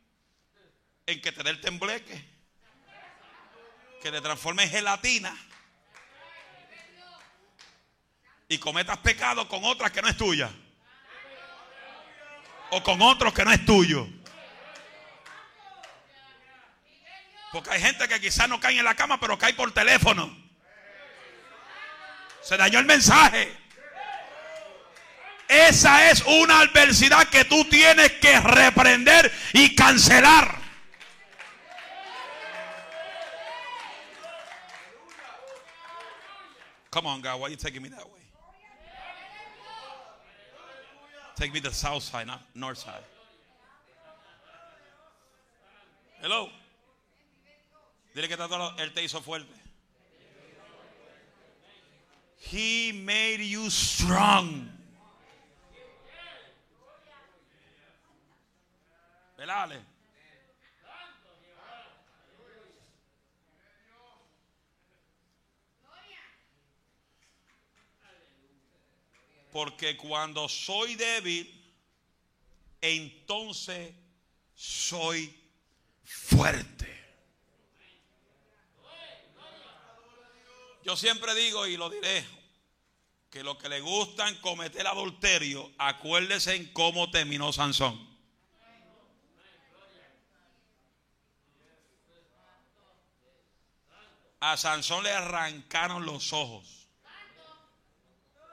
En 1.07 1.23
que 1.23 1.31
te 1.31 1.45
dé 1.45 1.51
el 1.51 1.61
tembleque. 1.61 2.21
Que 4.03 4.11
te 4.11 4.21
transforme 4.21 4.65
en 4.65 4.71
gelatina. 4.71 5.39
Y 8.49 8.59
cometas 8.59 8.99
pecado 8.99 9.47
con 9.47 9.63
otras 9.63 9.93
que 9.93 10.03
no 10.03 10.09
es 10.09 10.17
tuya. 10.17 10.51
O 12.73 12.83
con 12.83 13.01
otros 13.03 13.33
que 13.33 13.45
no 13.45 13.53
es 13.53 13.65
tuyo. 13.65 14.09
Porque 17.53 17.71
hay 17.71 17.81
gente 17.81 18.07
que 18.09 18.21
quizás 18.21 18.49
no 18.49 18.61
cae 18.61 18.79
en 18.79 18.85
la 18.85 18.95
cama, 18.95 19.19
pero 19.19 19.39
cae 19.39 19.55
por 19.55 19.73
teléfono. 19.73 20.37
Se 22.43 22.57
dañó 22.57 22.79
el 22.79 22.85
mensaje. 22.85 23.57
Esa 25.49 26.11
es 26.11 26.23
una 26.27 26.61
adversidad 26.61 27.27
que 27.29 27.45
tú 27.47 27.65
tienes 27.65 28.13
que 28.13 28.39
reprender 28.39 29.33
y 29.55 29.75
cancelar. 29.75 30.59
Come 36.91 37.07
on, 37.07 37.23
God, 37.23 37.41
why 37.41 37.47
are 37.47 37.51
you 37.51 37.57
taking 37.57 37.83
me 37.83 37.89
that 37.89 38.05
way? 38.05 38.21
Take 41.37 41.53
me 41.53 41.61
to 41.61 41.69
the 41.69 41.75
south 41.75 42.03
side, 42.03 42.27
not 42.27 42.43
north 42.55 42.79
side. 42.79 43.05
Hello. 46.21 46.51
Dile 48.19 48.27
que 48.27 48.83
Él 48.83 48.93
te 48.93 49.05
hizo 49.05 49.23
fuerte. 49.23 49.55
He 52.51 52.93
made 52.93 53.49
you 53.49 53.71
strong. 53.71 54.69
¿Verdad, 59.37 59.63
Ale? 59.63 59.81
Porque 69.53 69.97
cuando 69.97 70.49
soy 70.49 70.97
débil, 70.97 71.73
entonces 72.81 73.95
soy 74.57 75.33
fuerte. 76.03 76.98
Yo 80.85 80.97
siempre 80.97 81.35
digo 81.35 81.67
y 81.67 81.77
lo 81.77 81.91
diré, 81.91 82.25
que 83.31 83.43
los 83.43 83.59
que 83.59 83.69
le 83.69 83.81
gustan 83.81 84.35
cometer 84.37 84.87
adulterio, 84.87 85.71
acuérdense 85.79 86.55
en 86.55 86.73
cómo 86.73 87.11
terminó 87.11 87.53
Sansón. 87.53 88.09
A 94.41 94.57
Sansón 94.57 95.03
le 95.03 95.11
arrancaron 95.11 96.07
los 96.07 96.33
ojos. 96.33 96.88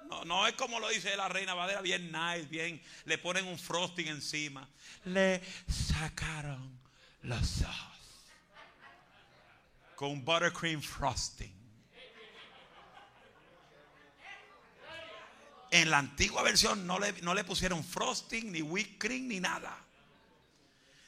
No, 0.09 0.25
no 0.25 0.47
es 0.47 0.53
como 0.53 0.79
lo 0.79 0.89
dice 0.89 1.15
la 1.15 1.27
reina 1.27 1.53
Vadera, 1.53 1.81
bien 1.81 2.11
nice, 2.11 2.47
bien, 2.47 2.81
le 3.05 3.17
ponen 3.17 3.45
un 3.45 3.57
frosting 3.57 4.07
encima. 4.07 4.67
Le 5.05 5.41
sacaron 5.67 6.79
los 7.21 7.61
ojos. 7.61 7.97
Con 9.95 10.23
buttercream 10.25 10.81
frosting. 10.81 11.64
En 15.75 15.91
la 15.91 15.97
antigua 15.97 16.41
versión 16.41 16.87
no 16.87 16.97
le, 16.99 17.11
no 17.21 17.33
le 17.33 17.43
pusieron 17.43 17.83
frosting, 17.83 18.49
ni 18.49 18.61
whipped 18.61 18.97
cream, 18.97 19.27
ni 19.27 19.41
nada. 19.41 19.77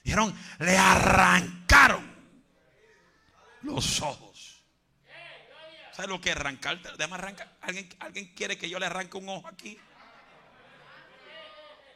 Dijeron, 0.03 0.37
le 0.59 0.77
arrancaron 0.77 2.05
los 3.61 4.01
ojos. 4.01 4.61
¿Sabes 5.93 6.09
lo 6.09 6.19
que 6.19 6.31
es 6.31 6.35
arrancar? 6.35 6.81
Déjame 6.81 7.15
arrancar. 7.15 7.57
¿Alguien, 7.61 7.87
¿Alguien 7.99 8.33
quiere 8.35 8.57
que 8.57 8.69
yo 8.69 8.77
le 8.77 8.87
arranque 8.87 9.15
un 9.15 9.29
ojo 9.29 9.47
aquí? 9.47 9.79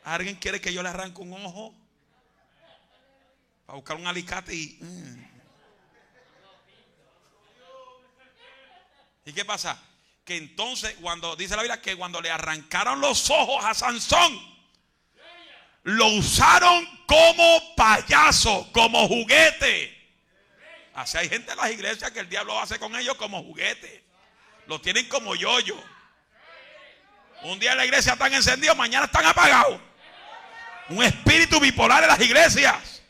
¿Alguien 0.05 0.37
quiere 0.37 0.61
que 0.61 0.73
yo 0.73 0.81
le 0.81 0.87
arranque 0.87 1.19
un 1.19 1.33
ojo? 1.33 1.75
Para 3.65 3.75
buscar 3.75 3.97
un 3.97 4.07
alicate 4.07 4.55
y... 4.55 4.77
mm. 4.79 5.31
¿Y 9.25 9.33
qué 9.33 9.43
pasa? 9.43 9.77
Que 10.25 10.37
entonces 10.37 10.95
cuando 11.01 11.35
dice 11.35 11.55
la 11.55 11.63
Biblia 11.63 11.81
que 11.81 11.95
cuando 11.95 12.21
le 12.21 12.29
arrancaron 12.29 13.01
los 13.01 13.29
ojos 13.29 13.63
a 13.65 13.73
Sansón, 13.73 14.39
lo 15.83 16.07
usaron 16.07 16.87
como 17.07 17.75
payaso, 17.75 18.69
como 18.71 19.07
juguete. 19.07 19.97
Así 20.93 21.17
hay 21.17 21.29
gente 21.29 21.51
en 21.51 21.57
las 21.57 21.71
iglesias 21.71 22.11
que 22.11 22.19
el 22.19 22.29
diablo 22.29 22.59
hace 22.59 22.77
con 22.77 22.95
ellos 22.95 23.15
como 23.15 23.41
juguete. 23.43 24.03
Lo 24.67 24.79
tienen 24.79 25.07
como 25.07 25.35
yoyo. 25.35 25.75
Un 27.43 27.59
día 27.59 27.73
la 27.73 27.85
iglesia 27.85 28.13
están 28.13 28.33
encendidos, 28.33 28.77
mañana 28.77 29.05
están 29.05 29.25
apagados. 29.25 29.79
Un 30.89 31.03
espíritu 31.03 31.59
bipolar 31.59 32.03
en 32.03 32.09
las 32.09 32.19
iglesias. 32.19 33.01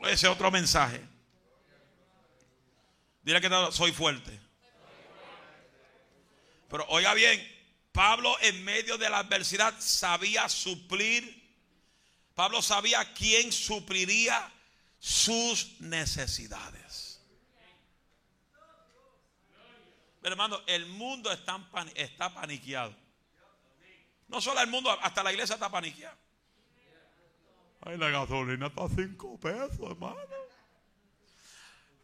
Ese 0.00 0.12
es 0.12 0.24
otro 0.24 0.50
mensaje. 0.50 1.00
Dile 3.22 3.40
que 3.40 3.50
soy 3.72 3.92
fuerte. 3.92 4.47
Pero 6.68 6.84
oiga 6.88 7.14
bien, 7.14 7.40
Pablo 7.92 8.36
en 8.40 8.64
medio 8.64 8.98
de 8.98 9.08
la 9.10 9.18
adversidad 9.18 9.74
sabía 9.78 10.48
suplir. 10.48 11.36
Pablo 12.34 12.62
sabía 12.62 13.12
quién 13.14 13.50
supliría 13.52 14.52
sus 14.98 15.80
necesidades. 15.80 17.20
Pero 20.20 20.34
hermano, 20.34 20.60
el 20.66 20.86
mundo 20.86 21.30
está, 21.32 21.58
pan- 21.70 21.90
está 21.94 22.32
paniqueado. 22.34 22.94
No 24.28 24.40
solo 24.40 24.60
el 24.60 24.66
mundo, 24.68 24.90
hasta 25.02 25.22
la 25.22 25.32
iglesia 25.32 25.54
está 25.54 25.70
paniqueada. 25.70 26.16
Ay, 27.80 27.96
la 27.96 28.10
gasolina 28.10 28.66
está 28.66 28.84
a 28.84 28.88
cinco 28.88 29.38
pesos, 29.40 29.78
hermano. 29.80 30.16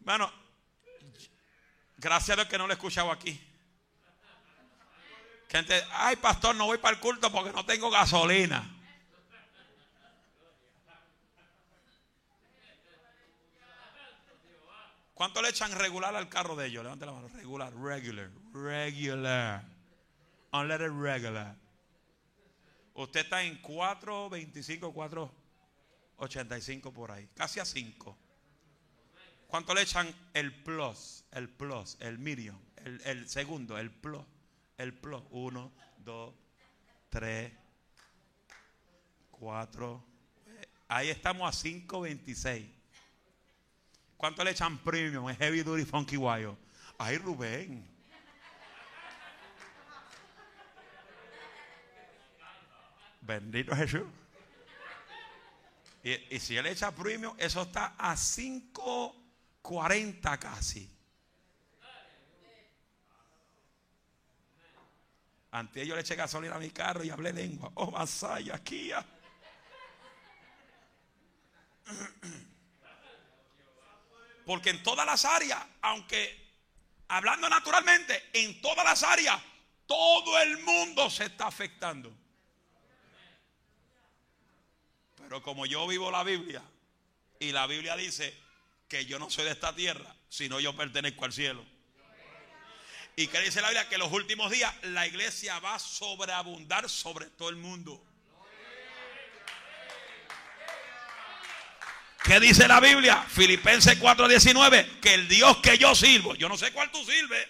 Hermano, 0.00 0.33
gracias 1.98 2.31
a 2.31 2.37
Dios 2.37 2.48
que 2.48 2.57
no 2.59 2.66
lo 2.66 2.72
he 2.72 2.77
escuchado 2.77 3.11
aquí. 3.11 3.38
Ay, 5.93 6.17
pastor, 6.17 6.57
no 6.57 6.67
voy 6.67 6.79
para 6.79 6.97
el 6.97 7.01
culto 7.01 7.31
porque 7.31 7.53
no 7.53 7.64
tengo 7.64 7.88
gasolina. 7.88 8.71
¿Cuánto 15.14 15.40
le 15.40 15.51
echan 15.51 15.71
regular 15.79 16.17
al 16.17 16.29
carro 16.29 16.57
de 16.57 16.67
ellos? 16.67 16.83
Levante 16.83 17.07
la 17.07 17.12
mano. 17.12 17.29
Regular, 17.29 17.73
regular, 17.73 18.31
regular. 18.53 19.64
Unleaded 20.53 20.90
regular. 20.90 21.55
Usted 22.95 23.21
está 23.21 23.45
en 23.45 23.62
4.25, 23.62 24.93
4.85 26.19 26.93
por 26.93 27.12
ahí. 27.12 27.29
Casi 27.37 27.61
a 27.61 27.64
5. 27.64 28.19
¿Cuánto 29.47 29.73
le 29.73 29.83
echan 29.83 30.12
el 30.33 30.53
plus? 30.53 31.25
El 31.31 31.49
plus, 31.49 31.97
el 32.01 32.19
medium, 32.19 32.59
el 33.05 33.29
segundo, 33.29 33.79
el 33.79 33.93
plus. 33.93 34.25
El 34.77 34.93
plus. 34.93 35.23
1, 35.31 35.73
2, 35.99 36.35
3, 37.11 37.53
4. 39.31 40.05
Ahí 40.89 41.11
estamos 41.11 41.49
a 41.49 41.53
5.26. 41.69 42.67
¿Cuánto 44.17 44.43
le 44.45 44.53
echan 44.53 44.79
premium? 44.79 45.29
Es 45.29 45.37
heavy 45.39 45.63
duty 45.63 45.85
funky 45.85 46.17
guayo. 46.17 46.57
Ay, 46.99 47.19
Rubén. 47.19 47.87
Bendito 53.21 53.75
Jesús. 53.75 54.05
Y, 56.03 56.37
y 56.37 56.41
si 56.41 56.57
él 56.57 56.67
echa 56.67 56.95
premium, 56.95 57.35
eso 57.39 57.63
está 57.63 57.95
a 57.97 58.15
5.40 58.15 60.39
casi. 60.39 60.93
Antes 65.55 65.87
yo 65.87 65.95
le 65.95 66.01
eché 66.01 66.17
gasolina 66.17 66.57
a 66.57 66.59
mi 66.59 66.71
carro 66.71 67.05
y 67.05 67.11
hablé 67.11 67.33
lengua. 67.33 67.71
Oh, 67.75 67.88
Masaya, 67.88 68.59
Kia. 68.59 69.07
Porque 74.45 74.71
en 74.71 74.83
todas 74.83 75.07
las 75.07 75.25
áreas, 75.25 75.64
aunque 75.83 76.45
hablando 77.07 77.49
naturalmente, 77.49 78.31
en 78.33 78.61
todas 78.61 78.85
las 78.85 79.05
áreas, 79.05 79.40
todo 79.87 80.40
el 80.40 80.59
mundo 80.59 81.09
se 81.09 81.27
está 81.27 81.47
afectando. 81.47 82.12
Pero 85.14 85.41
como 85.41 85.66
yo 85.66 85.87
vivo 85.87 86.11
la 86.11 86.24
Biblia, 86.24 86.64
y 87.39 87.53
la 87.53 87.68
Biblia 87.68 87.95
dice 87.95 88.37
que 88.89 89.07
yo 89.07 89.20
no 89.20 89.31
soy 89.31 89.45
de 89.45 89.53
esta 89.53 89.72
tierra, 89.72 90.16
sino 90.28 90.59
yo 90.59 90.74
pertenezco 90.74 91.24
al 91.24 91.33
cielo. 91.33 91.74
Y 93.17 93.29
que 93.29 93.41
dice 93.41 93.61
la 93.61 93.69
Biblia 93.69 93.89
que 93.89 93.95
en 93.95 94.01
los 94.01 94.12
últimos 94.12 94.51
días 94.51 94.75
la 94.83 95.07
iglesia 95.07 95.59
va 95.61 95.77
a 95.77 95.79
sobreabundar 95.79 96.89
sobre 96.89 97.27
todo 97.27 97.49
el 97.49 97.57
mundo. 97.57 98.05
¿Qué 102.25 102.41
dice 102.41 102.67
la 102.67 102.81
Biblia? 102.81 103.23
Filipenses 103.29 104.01
4:19, 104.01 105.01
que 105.01 105.15
el 105.15 105.29
Dios 105.29 105.59
que 105.59 105.77
yo 105.77 105.95
sirvo, 105.95 106.35
yo 106.35 106.49
no 106.49 106.57
sé 106.57 106.73
cuál 106.73 106.91
tú 106.91 107.05
sirves, 107.05 107.47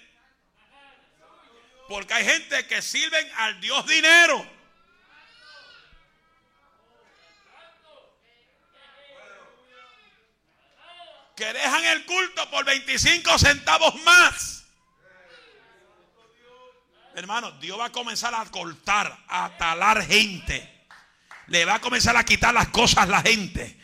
porque 1.89 2.13
hay 2.13 2.25
gente 2.25 2.67
que 2.67 2.83
sirven 2.83 3.31
al 3.37 3.61
Dios 3.61 3.87
dinero. 3.87 4.51
Que 11.37 11.53
dejan 11.53 11.85
el 11.85 12.05
culto 12.05 12.51
por 12.51 12.65
25 12.65 13.39
centavos 13.39 13.95
más. 14.03 14.64
Hermano, 17.17 17.53
Dios 17.61 17.79
va 17.79 17.87
a 17.87 17.93
comenzar 17.93 18.35
a 18.35 18.45
cortar, 18.47 19.17
a 19.29 19.51
talar 19.57 20.05
gente. 20.05 20.69
Le 21.47 21.65
va 21.65 21.77
a 21.77 21.81
comenzar 21.81 22.17
a 22.17 22.25
quitar 22.25 22.53
las 22.53 22.69
cosas 22.69 23.05
a 23.05 23.07
la 23.07 23.23
gente. 23.23 23.79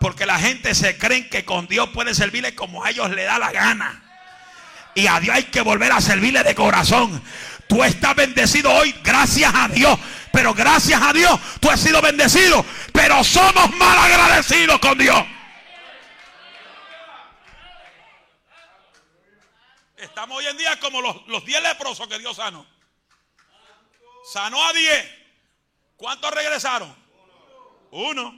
Porque 0.00 0.26
la 0.26 0.40
gente 0.40 0.74
se 0.74 0.98
cree 0.98 1.28
que 1.28 1.44
con 1.44 1.68
Dios 1.68 1.90
puede 1.90 2.14
servirle 2.14 2.56
como 2.56 2.82
a 2.82 2.90
ellos 2.90 3.10
le 3.10 3.22
da 3.22 3.38
la 3.38 3.52
gana. 3.52 4.02
Y 4.96 5.06
a 5.06 5.20
Dios 5.20 5.36
hay 5.36 5.44
que 5.44 5.60
volver 5.60 5.92
a 5.92 6.00
servirle 6.00 6.42
de 6.42 6.56
corazón. 6.56 7.22
Tú 7.68 7.84
estás 7.84 8.16
bendecido 8.16 8.72
hoy, 8.72 8.92
gracias 9.04 9.52
a 9.54 9.68
Dios. 9.68 9.96
Pero 10.32 10.52
gracias 10.52 11.00
a 11.00 11.12
Dios, 11.12 11.38
tú 11.60 11.70
has 11.70 11.78
sido 11.78 12.02
bendecido. 12.02 12.66
Pero 12.92 13.22
somos 13.22 13.70
mal 13.76 13.98
agradecidos 13.98 14.80
con 14.80 14.98
Dios. 14.98 15.24
Estamos 20.04 20.36
hoy 20.36 20.46
en 20.46 20.58
día 20.58 20.78
como 20.80 21.00
los, 21.00 21.26
los 21.28 21.44
10 21.44 21.62
leprosos 21.62 22.06
que 22.08 22.18
Dios 22.18 22.36
sanó. 22.36 22.66
Sanó 24.30 24.62
a 24.62 24.72
10. 24.72 25.10
¿Cuántos 25.96 26.30
regresaron? 26.30 26.94
Uno. 27.90 28.34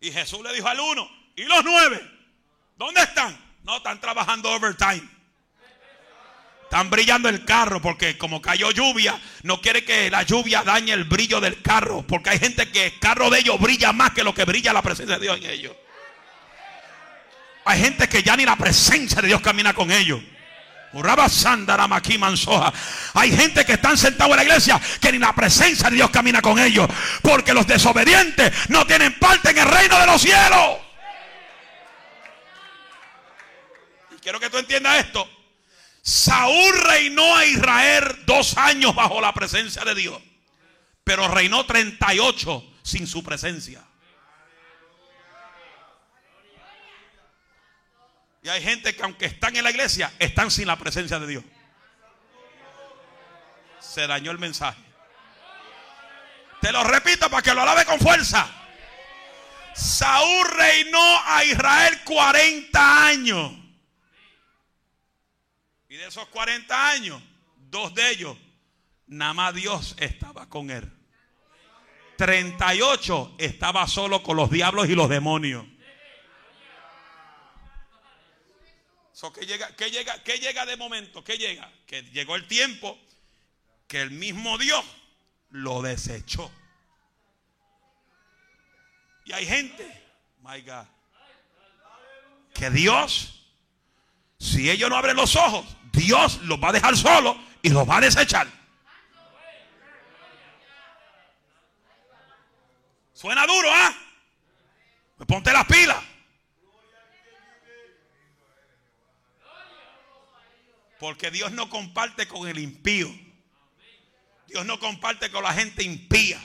Y 0.00 0.10
Jesús 0.10 0.40
le 0.42 0.52
dijo 0.52 0.66
al 0.66 0.80
uno. 0.80 1.08
¿Y 1.36 1.44
los 1.44 1.64
nueve? 1.64 2.00
¿Dónde 2.76 3.00
están? 3.00 3.38
No, 3.62 3.76
están 3.76 4.00
trabajando 4.00 4.50
overtime. 4.50 5.08
Están 6.64 6.90
brillando 6.90 7.28
el 7.28 7.44
carro 7.44 7.80
porque 7.80 8.18
como 8.18 8.42
cayó 8.42 8.70
lluvia, 8.72 9.18
no 9.42 9.60
quiere 9.60 9.84
que 9.84 10.10
la 10.10 10.22
lluvia 10.24 10.62
dañe 10.62 10.92
el 10.92 11.04
brillo 11.04 11.40
del 11.40 11.62
carro. 11.62 12.02
Porque 12.02 12.30
hay 12.30 12.38
gente 12.40 12.70
que 12.70 12.86
el 12.86 12.98
carro 12.98 13.30
de 13.30 13.38
ellos 13.38 13.60
brilla 13.60 13.92
más 13.92 14.10
que 14.10 14.24
lo 14.24 14.34
que 14.34 14.44
brilla 14.44 14.72
la 14.72 14.82
presencia 14.82 15.16
de 15.16 15.22
Dios 15.22 15.38
en 15.38 15.46
ellos. 15.50 15.76
Hay 17.64 17.80
gente 17.80 18.08
que 18.08 18.22
ya 18.22 18.36
ni 18.36 18.44
la 18.44 18.56
presencia 18.56 19.20
de 19.20 19.28
Dios 19.28 19.40
camina 19.40 19.74
con 19.74 19.92
ellos. 19.92 20.20
Hay 23.14 23.36
gente 23.36 23.64
que 23.64 23.74
están 23.74 23.98
sentados 23.98 24.32
en 24.32 24.36
la 24.36 24.42
iglesia 24.44 24.80
que 25.00 25.12
ni 25.12 25.18
la 25.18 25.34
presencia 25.34 25.90
de 25.90 25.96
Dios 25.96 26.10
camina 26.10 26.40
con 26.40 26.58
ellos. 26.58 26.88
Porque 27.22 27.52
los 27.52 27.66
desobedientes 27.66 28.52
no 28.68 28.86
tienen 28.86 29.18
parte 29.18 29.50
en 29.50 29.58
el 29.58 29.66
reino 29.66 29.98
de 29.98 30.06
los 30.06 30.20
cielos. 30.20 30.78
Y 34.16 34.20
quiero 34.20 34.40
que 34.40 34.50
tú 34.50 34.58
entiendas 34.58 35.04
esto. 35.04 35.28
Saúl 36.02 36.74
reinó 36.88 37.36
a 37.36 37.44
Israel 37.44 38.22
dos 38.24 38.56
años 38.56 38.94
bajo 38.94 39.20
la 39.20 39.34
presencia 39.34 39.84
de 39.84 39.94
Dios, 39.94 40.18
pero 41.04 41.28
reinó 41.28 41.66
38 41.66 42.64
sin 42.82 43.06
su 43.06 43.22
presencia. 43.22 43.82
Y 48.48 48.50
hay 48.50 48.62
gente 48.62 48.96
que 48.96 49.02
aunque 49.02 49.26
están 49.26 49.54
en 49.56 49.62
la 49.62 49.68
iglesia, 49.68 50.10
están 50.18 50.50
sin 50.50 50.66
la 50.66 50.78
presencia 50.78 51.18
de 51.18 51.26
Dios. 51.26 51.44
Se 53.78 54.06
dañó 54.06 54.30
el 54.30 54.38
mensaje. 54.38 54.80
Te 56.62 56.72
lo 56.72 56.82
repito 56.82 57.28
para 57.28 57.42
que 57.42 57.52
lo 57.52 57.60
alabe 57.60 57.84
con 57.84 58.00
fuerza. 58.00 58.50
Saúl 59.74 60.46
reinó 60.48 61.20
a 61.26 61.44
Israel 61.44 62.00
40 62.04 63.06
años. 63.06 63.52
Y 65.90 65.96
de 65.96 66.06
esos 66.06 66.26
40 66.28 66.90
años, 66.90 67.22
dos 67.54 67.94
de 67.94 68.12
ellos, 68.12 68.34
nada 69.08 69.34
más 69.34 69.54
Dios 69.54 69.94
estaba 69.98 70.48
con 70.48 70.70
él. 70.70 70.90
38 72.16 73.34
estaba 73.36 73.86
solo 73.86 74.22
con 74.22 74.38
los 74.38 74.50
diablos 74.50 74.88
y 74.88 74.94
los 74.94 75.10
demonios. 75.10 75.66
¿Qué, 79.34 79.46
llega, 79.46 79.74
qué, 79.74 79.90
llega, 79.90 80.22
¿Qué 80.22 80.38
llega 80.38 80.64
de 80.64 80.76
momento? 80.76 81.24
¿Qué 81.24 81.36
llega? 81.38 81.70
Que 81.86 82.02
llegó 82.02 82.36
el 82.36 82.46
tiempo 82.46 82.98
que 83.88 84.00
el 84.00 84.10
mismo 84.10 84.58
Dios 84.58 84.84
lo 85.50 85.82
desechó. 85.82 86.50
Y 89.24 89.32
hay 89.32 89.44
gente, 89.44 89.84
my 90.42 90.60
God, 90.62 90.86
que 92.54 92.70
Dios, 92.70 93.44
si 94.38 94.70
ellos 94.70 94.88
no 94.88 94.96
abren 94.96 95.16
los 95.16 95.36
ojos, 95.36 95.66
Dios 95.92 96.38
los 96.42 96.62
va 96.62 96.68
a 96.70 96.72
dejar 96.72 96.96
solos 96.96 97.36
y 97.62 97.70
los 97.70 97.88
va 97.88 97.98
a 97.98 98.00
desechar. 98.00 98.46
Suena 103.12 103.46
duro, 103.46 103.68
¿ah? 103.70 103.92
¿eh? 105.20 105.24
Ponte 105.26 105.52
las 105.52 105.66
pilas. 105.66 106.02
Porque 110.98 111.30
Dios 111.30 111.52
no 111.52 111.70
comparte 111.70 112.26
con 112.26 112.48
el 112.48 112.58
impío. 112.58 113.08
Dios 114.48 114.64
no 114.64 114.80
comparte 114.80 115.30
con 115.30 115.42
la 115.42 115.52
gente 115.52 115.84
impía. 115.84 116.40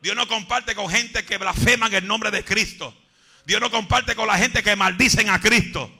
Dios 0.00 0.16
no 0.16 0.28
comparte 0.28 0.74
con 0.74 0.90
gente 0.90 1.24
que 1.24 1.38
blasfeman 1.38 1.94
el 1.94 2.06
nombre 2.06 2.30
de 2.30 2.44
Cristo. 2.44 2.94
Dios 3.46 3.60
no 3.60 3.70
comparte 3.70 4.14
con 4.14 4.26
la 4.26 4.36
gente 4.36 4.62
que 4.62 4.76
maldicen 4.76 5.30
a 5.30 5.40
Cristo. 5.40 5.90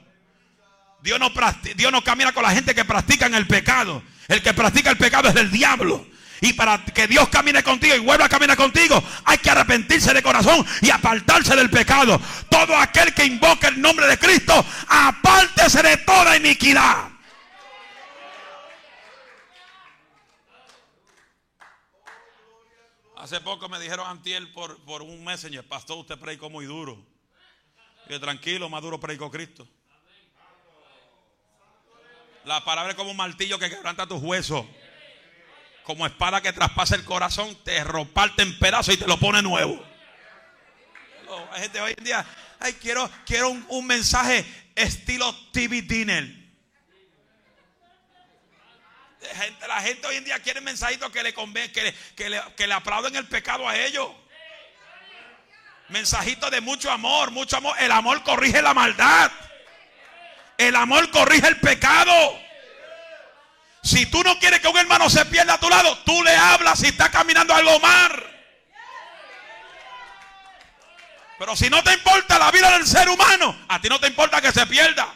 Dios 1.03 1.19
no, 1.19 2.03
camina 2.03 2.33
con 2.33 2.43
la 2.43 2.51
gente 2.51 2.75
que 2.75 2.85
practica 2.85 3.27
el 3.27 3.47
pecado. 3.47 4.03
El 4.29 4.43
que 4.43 4.55
practica 4.55 4.91
el 4.91 4.97
pecado 4.97 5.29
es 5.29 5.35
del 5.35 5.51
diablo. 5.51 6.07
Y 6.41 6.53
para 6.55 6.85
que 6.85 7.07
Dios 7.07 7.29
camine 7.29 7.63
contigo 7.63 7.95
y 7.95 8.01
vuelva 8.01 8.27
a 8.27 8.29
caminar 8.29 8.57
contigo, 8.57 9.03
hay 9.25 9.39
que 9.39 9.51
arrepentirse 9.51 10.13
de 10.13 10.23
corazón 10.23 10.67
y 10.83 10.91
apartarse 10.91 11.55
del 11.57 11.71
pecado. 11.71 12.21
Todo 12.51 12.77
aquel 12.77 13.15
que 13.15 13.25
invoque 13.25 13.69
el 13.69 13.81
nombre 13.81 14.07
de 14.07 14.19
Cristo, 14.19 14.65
apártese 14.89 15.83
de 15.83 15.97
toda 15.99 16.37
iniquidad. 16.37 17.14
Hace 23.25 23.41
poco 23.41 23.71
me 23.71 23.81
dijeron 23.81 24.07
antiel 24.07 24.53
por, 24.53 24.85
por 24.85 25.01
un 25.01 25.25
messenger, 25.25 25.67
pastor, 25.67 25.97
usted 25.97 26.19
predicó 26.19 26.51
muy 26.51 26.67
duro. 26.67 27.03
Y 28.07 28.19
tranquilo, 28.19 28.69
más 28.69 28.83
duro 28.83 29.01
predicó 29.01 29.31
Cristo. 29.31 29.67
La 32.45 32.63
palabra 32.63 32.91
es 32.91 32.97
como 32.99 33.13
un 33.13 33.17
martillo 33.17 33.59
que 33.59 33.71
quebranta 33.71 34.07
tus 34.07 34.23
huesos. 34.23 34.67
Como 35.85 36.05
espada 36.05 36.43
que 36.43 36.53
traspasa 36.53 36.97
el 36.97 37.05
corazón, 37.07 37.57
te 37.65 37.83
reparte 37.83 38.43
en 38.43 38.59
pedazos 38.59 38.93
y 38.93 38.99
te 38.99 39.07
lo 39.07 39.17
pone 39.17 39.41
nuevo. 39.41 39.83
hay 41.51 41.63
gente 41.63 41.81
hoy 41.81 41.95
en 41.97 42.05
día, 42.05 42.27
ay, 42.61 42.75
quiero, 42.75 43.11
quiero 43.25 43.49
un, 43.49 43.87
mensaje 43.87 44.45
estilo 44.75 45.35
TV 45.51 45.81
Dinner. 45.81 46.44
La 49.69 49.81
gente 49.81 50.07
hoy 50.07 50.17
en 50.17 50.25
día 50.25 50.41
quiere 50.41 50.61
mensajitos 50.61 51.11
que 51.11 51.23
le, 51.23 51.35
que 51.35 51.83
le, 51.83 51.95
que 52.15 52.31
le, 52.31 52.43
que 52.57 52.67
le 52.67 52.75
aplauden 52.75 53.17
el 53.17 53.27
pecado 53.27 53.69
a 53.69 53.77
ellos. 53.77 54.09
Mensajitos 55.89 56.51
de 56.51 56.61
mucho 56.61 56.91
amor, 56.91 57.31
mucho 57.31 57.57
amor. 57.57 57.77
El 57.79 57.93
amor 57.93 58.23
corrige 58.23 58.63
la 58.63 58.75
maldad. 58.75 59.31
El 60.57 60.77
amor 60.77 61.11
corrige 61.11 61.47
el 61.49 61.61
pecado. 61.61 62.39
Si 63.83 64.07
tú 64.07 64.23
no 64.23 64.39
quieres 64.39 64.61
que 64.61 64.69
un 64.69 64.79
hermano 64.79 65.11
se 65.11 65.25
pierda 65.27 65.55
a 65.55 65.61
tu 65.61 65.69
lado, 65.69 65.99
tú 66.07 66.23
le 66.23 66.35
hablas 66.35 66.79
si 66.79 66.87
está 66.87 67.11
caminando 67.11 67.55
al 67.55 67.65
mar. 67.81 68.35
Pero 71.39 71.55
si 71.57 71.69
no 71.69 71.83
te 71.83 71.93
importa 71.93 72.39
la 72.39 72.51
vida 72.51 72.71
del 72.71 72.87
ser 72.87 73.09
humano, 73.09 73.55
a 73.69 73.81
ti 73.81 73.89
no 73.89 74.01
te 74.01 74.07
importa 74.07 74.41
que 74.41 74.53
se 74.53 74.67
pierda. 74.67 75.13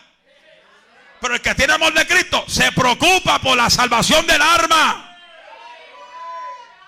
Pero 1.21 1.35
el 1.35 1.41
que 1.41 1.55
tiene 1.55 1.73
amor 1.73 1.93
de 1.93 2.07
Cristo 2.07 2.45
se 2.47 2.71
preocupa 2.73 3.39
por 3.41 3.57
la 3.57 3.69
salvación 3.71 4.27
del 4.27 4.41
arma. 4.41 5.05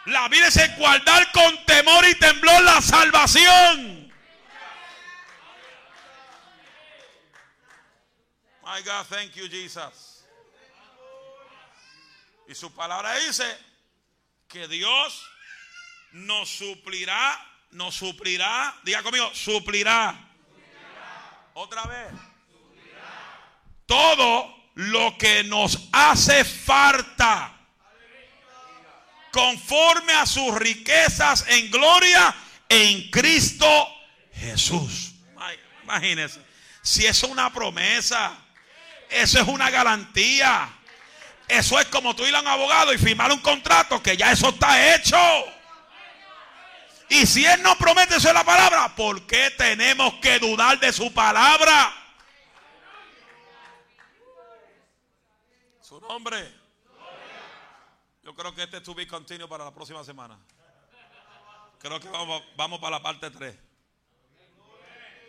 La 0.06 0.28
vida 0.28 0.48
es 0.48 0.76
guardar 0.76 1.30
con 1.32 1.64
temor 1.66 2.04
y 2.06 2.14
temblor 2.14 2.62
la 2.62 2.80
salvación. 2.80 4.12
My 8.62 8.82
God, 8.82 9.06
thank 9.08 9.32
you, 9.32 9.48
Jesus. 9.48 10.24
Y 12.48 12.54
su 12.54 12.72
palabra 12.72 13.14
dice 13.16 13.44
que 14.48 14.66
Dios 14.68 15.28
nos 16.12 16.48
suplirá, 16.48 17.46
nos 17.70 17.94
suplirá, 17.94 18.74
diga 18.82 19.02
conmigo, 19.02 19.32
suplirá. 19.34 20.16
Otra 21.54 21.84
vez. 21.84 22.29
Todo 23.90 24.56
lo 24.74 25.18
que 25.18 25.42
nos 25.42 25.88
hace 25.90 26.44
falta 26.44 27.52
conforme 29.32 30.12
a 30.12 30.26
sus 30.26 30.54
riquezas 30.54 31.44
en 31.48 31.72
gloria 31.72 32.32
en 32.68 33.10
Cristo 33.10 33.66
Jesús. 34.32 35.14
Imagínense, 35.82 36.40
si 36.82 37.04
es 37.04 37.20
una 37.24 37.52
promesa, 37.52 38.38
eso 39.08 39.40
es 39.40 39.48
una 39.48 39.70
garantía. 39.70 40.68
Eso 41.48 41.80
es 41.80 41.86
como 41.86 42.14
tú 42.14 42.24
ir 42.24 42.36
a 42.36 42.42
un 42.42 42.46
abogado 42.46 42.94
y 42.94 42.98
firmar 42.98 43.32
un 43.32 43.40
contrato 43.40 44.00
que 44.00 44.16
ya 44.16 44.30
eso 44.30 44.50
está 44.50 44.94
hecho. 44.94 45.18
Y 47.08 47.26
si 47.26 47.44
Él 47.44 47.60
no 47.60 47.76
promete 47.76 48.18
eso 48.18 48.32
la 48.32 48.44
palabra, 48.44 48.94
¿por 48.94 49.26
qué 49.26 49.50
tenemos 49.50 50.14
que 50.22 50.38
dudar 50.38 50.78
de 50.78 50.92
su 50.92 51.12
palabra? 51.12 51.99
Su 56.10 56.14
nombre. 56.14 56.52
Yo 58.24 58.34
creo 58.34 58.52
que 58.52 58.64
este 58.64 58.78
es 58.78 58.82
to 58.82 58.96
be 58.96 59.06
continuo 59.06 59.48
para 59.48 59.64
la 59.64 59.72
próxima 59.72 60.02
semana. 60.02 60.36
Creo 61.78 62.00
que 62.00 62.08
vamos, 62.08 62.42
vamos 62.56 62.80
para 62.80 62.96
la 62.96 63.02
parte 63.02 63.30
3. 63.30 63.56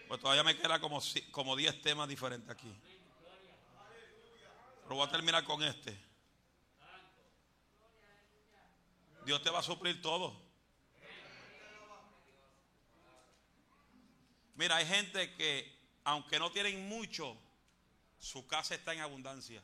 Pues 0.07 0.19
todavía 0.19 0.43
me 0.43 0.57
queda 0.57 0.79
como, 0.79 0.99
como 1.29 1.55
10 1.55 1.83
temas 1.83 2.09
diferentes 2.09 2.49
aquí. 2.49 2.75
Pero 4.81 4.95
voy 4.95 5.07
a 5.07 5.11
terminar 5.11 5.43
con 5.43 5.61
este. 5.61 5.95
Dios 9.23 9.39
te 9.43 9.51
va 9.51 9.59
a 9.59 9.63
suplir 9.63 10.01
todo. 10.01 10.35
Mira, 14.55 14.77
hay 14.77 14.87
gente 14.87 15.35
que, 15.35 15.79
aunque 16.05 16.39
no 16.39 16.51
tienen 16.51 16.89
mucho, 16.89 17.37
su 18.17 18.47
casa 18.47 18.73
está 18.73 18.95
en 18.95 19.01
abundancia. 19.01 19.61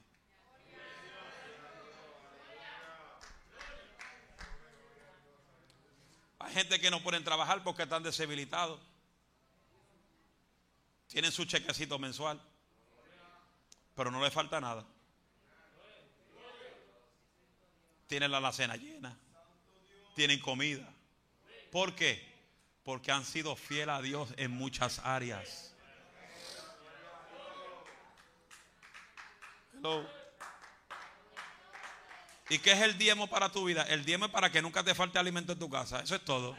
Hay 6.47 6.53
gente 6.53 6.79
que 6.79 6.89
no 6.89 7.03
pueden 7.03 7.25
trabajar 7.25 7.61
porque 7.61 7.83
están 7.83 8.03
desabilitados. 8.03 8.79
Tienen 11.07 11.29
su 11.31 11.43
chequecito 11.43 11.99
mensual. 11.99 12.41
Pero 13.95 14.11
no 14.11 14.23
les 14.23 14.33
falta 14.33 14.61
nada. 14.61 14.85
Tienen 18.07 18.31
la 18.31 18.37
alacena 18.37 18.77
llena. 18.77 19.17
Tienen 20.15 20.39
comida. 20.39 20.87
¿Por 21.69 21.93
qué? 21.95 22.25
Porque 22.85 23.11
han 23.11 23.25
sido 23.25 23.57
fieles 23.57 23.95
a 23.95 24.01
Dios 24.01 24.29
en 24.37 24.51
muchas 24.51 24.99
áreas. 24.99 25.75
¿Y 32.49 32.59
qué 32.59 32.71
es 32.71 32.81
el 32.81 32.97
diezmo 32.97 33.27
para 33.27 33.51
tu 33.51 33.65
vida? 33.65 33.83
El 33.83 34.05
diezmo 34.05 34.25
es 34.25 34.31
para 34.31 34.51
que 34.51 34.61
nunca 34.61 34.83
te 34.83 34.95
falte 34.95 35.19
alimento 35.19 35.51
en 35.53 35.59
tu 35.59 35.69
casa. 35.69 36.01
Eso 36.01 36.15
es 36.15 36.23
todo. 36.23 36.57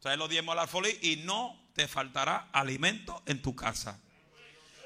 Trae 0.00 0.16
los 0.16 0.28
diezmos 0.28 0.52
al 0.52 0.60
alfolí 0.60 0.96
y 1.02 1.16
no 1.16 1.68
te 1.74 1.88
faltará 1.88 2.48
alimento 2.52 3.22
en 3.26 3.42
tu 3.42 3.56
casa. 3.56 4.00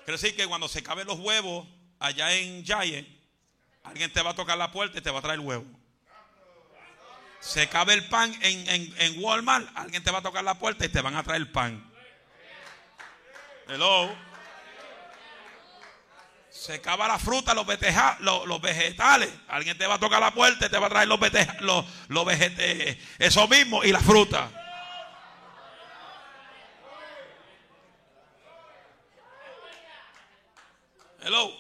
Quiere 0.05 0.13
decir 0.13 0.35
que 0.35 0.47
cuando 0.47 0.69
se 0.69 0.79
acaben 0.79 1.07
los 1.07 1.19
huevos 1.19 1.69
allá 1.99 2.33
en 2.35 2.65
Giant, 2.65 3.07
alguien 3.83 4.13
te 4.13 4.23
va 4.23 4.31
a 4.31 4.35
tocar 4.35 4.57
la 4.57 4.73
puerta 4.73 4.99
y 4.99 5.03
te 5.03 5.11
va 5.11 5.19
a 5.19 5.23
traer 5.23 5.39
el 5.39 5.47
huevo. 5.47 5.67
Se 7.41 7.69
cabe 7.69 7.95
el 7.95 8.09
pan 8.09 8.35
en, 8.43 8.69
en, 8.69 8.95
en 8.99 9.23
Walmart, 9.25 9.69
alguien 9.75 10.03
te 10.03 10.11
va 10.11 10.19
a 10.19 10.23
tocar 10.23 10.45
la 10.45 10.59
puerta 10.59 10.85
y 10.85 10.89
te 10.89 11.01
van 11.01 11.17
a 11.17 11.23
traer 11.23 11.43
el 11.43 11.51
pan. 11.51 11.91
Hello. 13.69 14.30
Se 16.51 16.75
acaba 16.75 17.07
la 17.07 17.19
fruta, 17.19 17.55
los, 17.55 17.65
veteja, 17.65 18.17
los, 18.21 18.45
los, 18.47 18.61
vegetales. 18.61 19.31
Alguien 19.49 19.79
te 19.79 19.87
va 19.87 19.95
a 19.95 20.01
tocar 20.01 20.21
la 20.21 20.35
puerta 20.35 20.67
y 20.67 20.69
te 20.69 20.79
va 20.79 20.89
a 20.89 20.91
traer 20.91 21.09
los, 21.09 21.21
veteja, 21.21 21.57
los, 21.61 21.85
los 22.09 22.25
vegetales. 22.25 22.99
Eso 23.19 23.47
mismo 23.47 23.85
y 23.85 23.93
la 23.93 24.01
fruta. 24.01 24.51
Hello. 31.23 31.53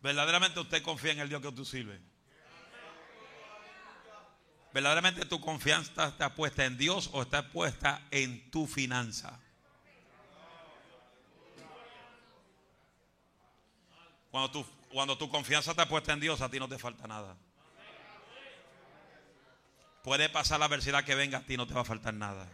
Verdaderamente 0.00 0.60
usted 0.60 0.82
confía 0.82 1.12
en 1.12 1.20
el 1.20 1.28
Dios 1.28 1.42
que 1.42 1.52
tú 1.52 1.64
sirves. 1.64 2.00
Verdaderamente 4.72 5.24
tu 5.26 5.40
confianza 5.40 6.08
está 6.08 6.34
puesta 6.34 6.64
en 6.64 6.76
Dios 6.76 7.10
o 7.12 7.22
está 7.22 7.50
puesta 7.50 8.02
en 8.10 8.50
tu 8.50 8.66
finanza. 8.66 9.40
Cuando 14.34 14.50
tu, 14.50 14.66
cuando 14.88 15.16
tu 15.16 15.28
confianza 15.28 15.70
está 15.70 15.86
puesta 15.88 16.12
en 16.12 16.18
Dios, 16.18 16.40
a 16.40 16.50
ti 16.50 16.58
no 16.58 16.68
te 16.68 16.76
falta 16.76 17.06
nada. 17.06 17.36
Puede 20.02 20.28
pasar 20.28 20.58
la 20.58 20.66
adversidad 20.66 21.04
que 21.04 21.14
venga, 21.14 21.38
a 21.38 21.42
ti 21.42 21.56
no 21.56 21.68
te 21.68 21.74
va 21.74 21.82
a 21.82 21.84
faltar 21.84 22.14
nada. 22.14 22.48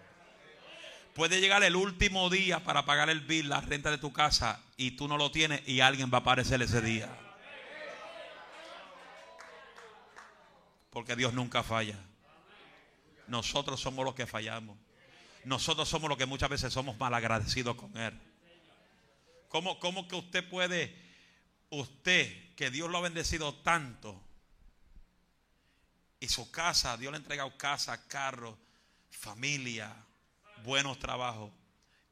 Puede 1.14 1.40
llegar 1.40 1.62
el 1.62 1.76
último 1.76 2.28
día 2.28 2.62
para 2.62 2.84
pagar 2.84 3.08
el 3.08 3.20
bill, 3.20 3.48
la 3.48 3.62
renta 3.62 3.90
de 3.90 3.96
tu 3.96 4.12
casa, 4.12 4.60
y 4.76 4.90
tú 4.90 5.08
no 5.08 5.16
lo 5.16 5.30
tienes 5.30 5.66
y 5.66 5.80
alguien 5.80 6.10
va 6.12 6.18
a 6.18 6.20
aparecer 6.20 6.60
ese 6.60 6.82
día. 6.82 7.08
Porque 10.90 11.16
Dios 11.16 11.32
nunca 11.32 11.62
falla. 11.62 11.96
Nosotros 13.26 13.80
somos 13.80 14.04
los 14.04 14.14
que 14.14 14.26
fallamos. 14.26 14.76
Nosotros 15.44 15.88
somos 15.88 16.10
los 16.10 16.18
que 16.18 16.26
muchas 16.26 16.50
veces 16.50 16.74
somos 16.74 16.98
malagradecidos 16.98 17.74
con 17.74 17.96
Él. 17.96 18.20
¿Cómo, 19.48 19.80
cómo 19.80 20.06
que 20.06 20.16
usted 20.16 20.46
puede, 20.46 21.09
usted, 21.70 22.54
que 22.54 22.70
Dios 22.70 22.90
lo 22.90 22.98
ha 22.98 23.02
bendecido 23.02 23.54
tanto, 23.54 24.20
y 26.20 26.28
su 26.28 26.50
casa, 26.50 26.96
Dios 26.96 27.12
le 27.12 27.16
ha 27.16 27.20
entregado 27.20 27.56
casa, 27.56 28.06
carro, 28.06 28.58
familia, 29.10 29.94
buenos 30.64 30.98
trabajos, 30.98 31.50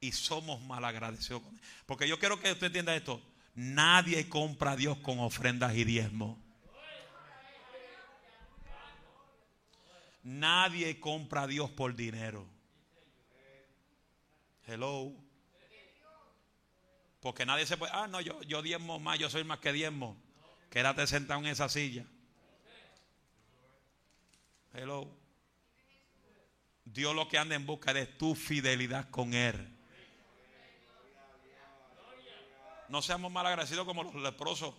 y 0.00 0.12
somos 0.12 0.60
malagradecidos? 0.62 1.42
Porque 1.84 2.08
yo 2.08 2.18
quiero 2.18 2.40
que 2.40 2.52
usted 2.52 2.68
entienda 2.68 2.96
esto. 2.96 3.20
Nadie 3.54 4.28
compra 4.28 4.72
a 4.72 4.76
Dios 4.76 4.98
con 4.98 5.18
ofrendas 5.18 5.74
y 5.74 5.84
diezmos. 5.84 6.38
Nadie 10.22 11.00
compra 11.00 11.42
a 11.42 11.46
Dios 11.46 11.70
por 11.70 11.94
dinero. 11.96 12.46
Hello. 14.66 15.27
Porque 17.20 17.44
nadie 17.44 17.66
se 17.66 17.76
puede. 17.76 17.92
Ah, 17.94 18.06
no, 18.06 18.20
yo, 18.20 18.40
yo 18.42 18.62
diezmo 18.62 18.98
más, 18.98 19.18
yo 19.18 19.28
soy 19.28 19.44
más 19.44 19.58
que 19.58 19.72
diezmo. 19.72 20.16
Quédate 20.70 21.06
sentado 21.06 21.40
en 21.40 21.46
esa 21.46 21.68
silla. 21.68 22.04
Hello. 24.72 25.10
Dios 26.84 27.14
lo 27.14 27.28
que 27.28 27.38
anda 27.38 27.54
en 27.54 27.66
busca 27.66 27.92
de 27.92 28.06
tu 28.06 28.34
fidelidad 28.34 29.10
con 29.10 29.34
Él. 29.34 29.76
No 32.88 33.02
seamos 33.02 33.30
mal 33.30 33.46
agradecidos 33.46 33.84
como 33.84 34.02
los 34.02 34.14
leprosos. 34.14 34.74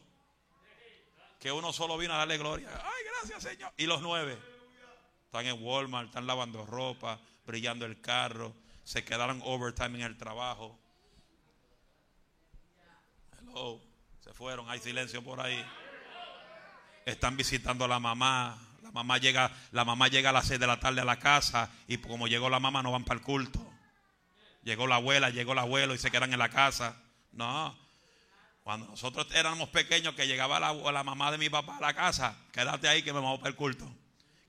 Que 1.40 1.52
uno 1.52 1.72
solo 1.72 1.98
vino 1.98 2.14
a 2.14 2.18
darle 2.18 2.38
gloria. 2.38 2.70
Ay, 2.84 3.04
gracias, 3.06 3.44
Señor. 3.44 3.72
Y 3.78 3.86
los 3.86 4.02
nueve. 4.02 4.38
Están 5.26 5.46
en 5.46 5.64
Walmart, 5.64 6.08
están 6.08 6.26
lavando 6.26 6.66
ropa, 6.66 7.20
brillando 7.46 7.86
el 7.86 8.02
carro, 8.02 8.56
se 8.84 9.06
quedaron 9.06 9.42
overtime 9.46 10.00
en 10.00 10.02
el 10.02 10.18
trabajo. 10.18 10.79
Hello, 13.50 13.82
se 14.20 14.32
fueron, 14.32 14.70
hay 14.70 14.80
silencio 14.80 15.24
por 15.24 15.42
ahí. 15.42 15.66
Están 17.06 17.36
visitando 17.36 17.86
a 17.86 17.88
la 17.88 18.00
mamá. 18.00 18.60
La 18.84 18.92
mamá 18.92 19.18
llega, 19.18 19.52
la 19.72 19.84
mamá 19.86 20.08
llega 20.08 20.30
a 20.30 20.34
las 20.34 20.48
6 20.48 20.60
de 20.60 20.68
la 20.68 20.80
tarde 20.80 21.02
a 21.02 21.06
la 21.06 21.18
casa 21.18 21.72
y 21.88 21.98
como 21.98 22.28
llegó 22.28 22.50
la 22.50 22.60
mamá 22.60 22.84
no 22.84 22.92
van 22.92 23.04
para 23.04 23.20
el 23.20 23.26
culto. 23.26 23.60
Llegó 24.64 24.88
la 24.88 24.96
abuela, 24.96 25.30
llegó 25.30 25.54
el 25.54 25.60
abuelo 25.60 25.96
y 25.96 25.98
se 25.98 26.12
quedan 26.12 26.32
en 26.32 26.40
la 26.40 26.50
casa. 26.50 26.96
No. 27.32 27.76
Cuando 28.64 28.88
nosotros 28.88 29.28
éramos 29.34 29.70
pequeños 29.70 30.14
que 30.14 30.28
llegaba 30.28 30.60
la, 30.60 30.74
la 30.74 31.04
mamá 31.04 31.32
de 31.32 31.40
mi 31.40 31.50
papá 31.50 31.78
a 31.78 31.82
la 31.82 31.94
casa, 31.94 32.38
quédate 32.52 32.88
ahí 32.88 33.02
que 33.02 33.14
me 33.14 33.20
vamos 33.20 33.40
para 33.40 33.50
el 33.50 33.56
culto. 33.56 33.90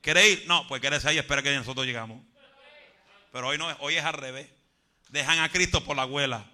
¿Quieres 0.03 0.27
ir? 0.27 0.45
No, 0.47 0.67
pues 0.69 0.83
quédese 0.83 1.09
ahí, 1.09 1.19
espera 1.19 1.43
que 1.43 1.55
nosotros 1.57 1.87
llegamos. 1.87 2.23
Pero 3.33 3.49
hoy 3.49 3.57
no, 3.57 3.67
hoy 3.81 3.97
es 3.97 4.05
al 4.05 4.15
revés. 4.15 4.51
Dejan 5.09 5.39
a 5.39 5.49
Cristo 5.49 5.83
por 5.85 5.97
la 5.97 6.03
abuela, 6.03 6.45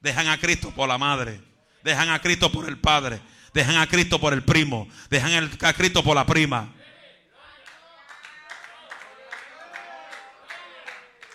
dejan 0.00 0.28
a 0.28 0.38
Cristo 0.38 0.70
por 0.70 0.88
la 0.88 0.98
madre, 0.98 1.40
dejan 1.84 2.10
a 2.10 2.18
Cristo 2.18 2.50
por 2.50 2.66
el 2.68 2.78
padre, 2.78 3.20
dejan 3.52 3.76
a 3.76 3.86
Cristo 3.86 4.18
por 4.18 4.32
el 4.32 4.42
primo, 4.42 4.88
dejan 5.10 5.50
a 5.62 5.72
Cristo 5.74 6.02
por 6.02 6.16
la 6.16 6.26
prima. 6.26 6.72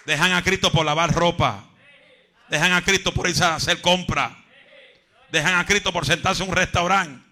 Dejan 0.06 0.34
a 0.34 0.42
Cristo 0.42 0.72
por 0.72 0.84
lavar 0.86 1.14
ropa. 1.14 1.66
Dejan 2.50 2.74
a 2.74 2.82
Cristo 2.82 3.14
por 3.14 3.30
irse 3.30 3.44
a 3.44 3.56
hacer 3.56 3.80
compra. 3.80 4.36
Dejan 5.32 5.54
a 5.54 5.66
Cristo 5.68 5.94
por 5.94 6.04
sentarse 6.04 6.42
en 6.42 6.50
un 6.50 6.56
restaurante. 6.56 7.24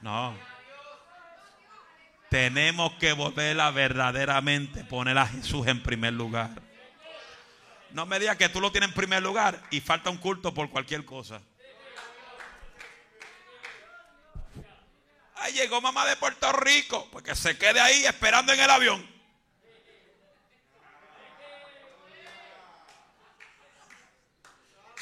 No. 0.00 0.36
Tenemos 2.30 2.94
que 2.94 3.12
volver 3.12 3.60
a 3.60 3.70
verdaderamente 3.70 4.82
poner 4.82 5.16
a 5.18 5.26
Jesús 5.28 5.68
en 5.68 5.80
primer 5.84 6.14
lugar. 6.14 6.50
No 7.92 8.06
me 8.06 8.18
digas 8.18 8.36
que 8.36 8.48
tú 8.48 8.60
lo 8.60 8.72
tienes 8.72 8.88
en 8.88 8.94
primer 8.96 9.22
lugar 9.22 9.62
y 9.70 9.80
falta 9.80 10.10
un 10.10 10.18
culto 10.18 10.52
por 10.52 10.68
cualquier 10.68 11.04
cosa. 11.04 11.40
Ahí 15.36 15.52
llegó 15.52 15.80
mamá 15.80 16.06
de 16.06 16.16
Puerto 16.16 16.50
Rico, 16.52 17.08
porque 17.12 17.34
se 17.34 17.58
quede 17.58 17.80
ahí 17.80 18.06
esperando 18.06 18.52
en 18.52 18.60
el 18.60 18.70
avión. 18.70 19.16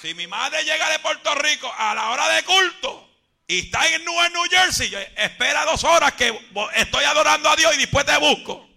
Si 0.01 0.13
mi 0.15 0.27
madre 0.27 0.65
llega 0.65 0.91
de 0.91 0.99
Puerto 0.99 1.35
Rico 1.37 1.73
a 1.77 1.95
la 1.95 2.11
hora 2.11 2.29
de 2.29 2.43
culto, 2.45 3.11
y 3.47 3.61
está 3.61 3.87
en 3.89 4.05
New, 4.05 4.15
New 4.33 4.45
Jersey, 4.51 4.93
espera 5.17 5.65
dos 5.65 5.85
horas 5.85 6.13
que 6.15 6.39
estoy 6.75 7.05
adorando 7.05 7.49
a 7.49 7.57
Dios 7.57 7.75
y 7.75 7.79
después 7.79 8.05
te 8.05 8.17
busco. 8.17 8.69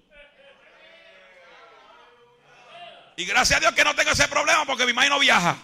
Y 3.16 3.26
gracias 3.26 3.58
a 3.58 3.60
Dios 3.62 3.74
que 3.74 3.84
no 3.84 3.95
tengo 3.95 4.12
ese 4.12 4.28
problema 4.28 4.64
porque 4.66 4.86
mi 4.86 4.93
madre 4.93 5.10
no 5.10 5.20
viaja. 5.20 5.58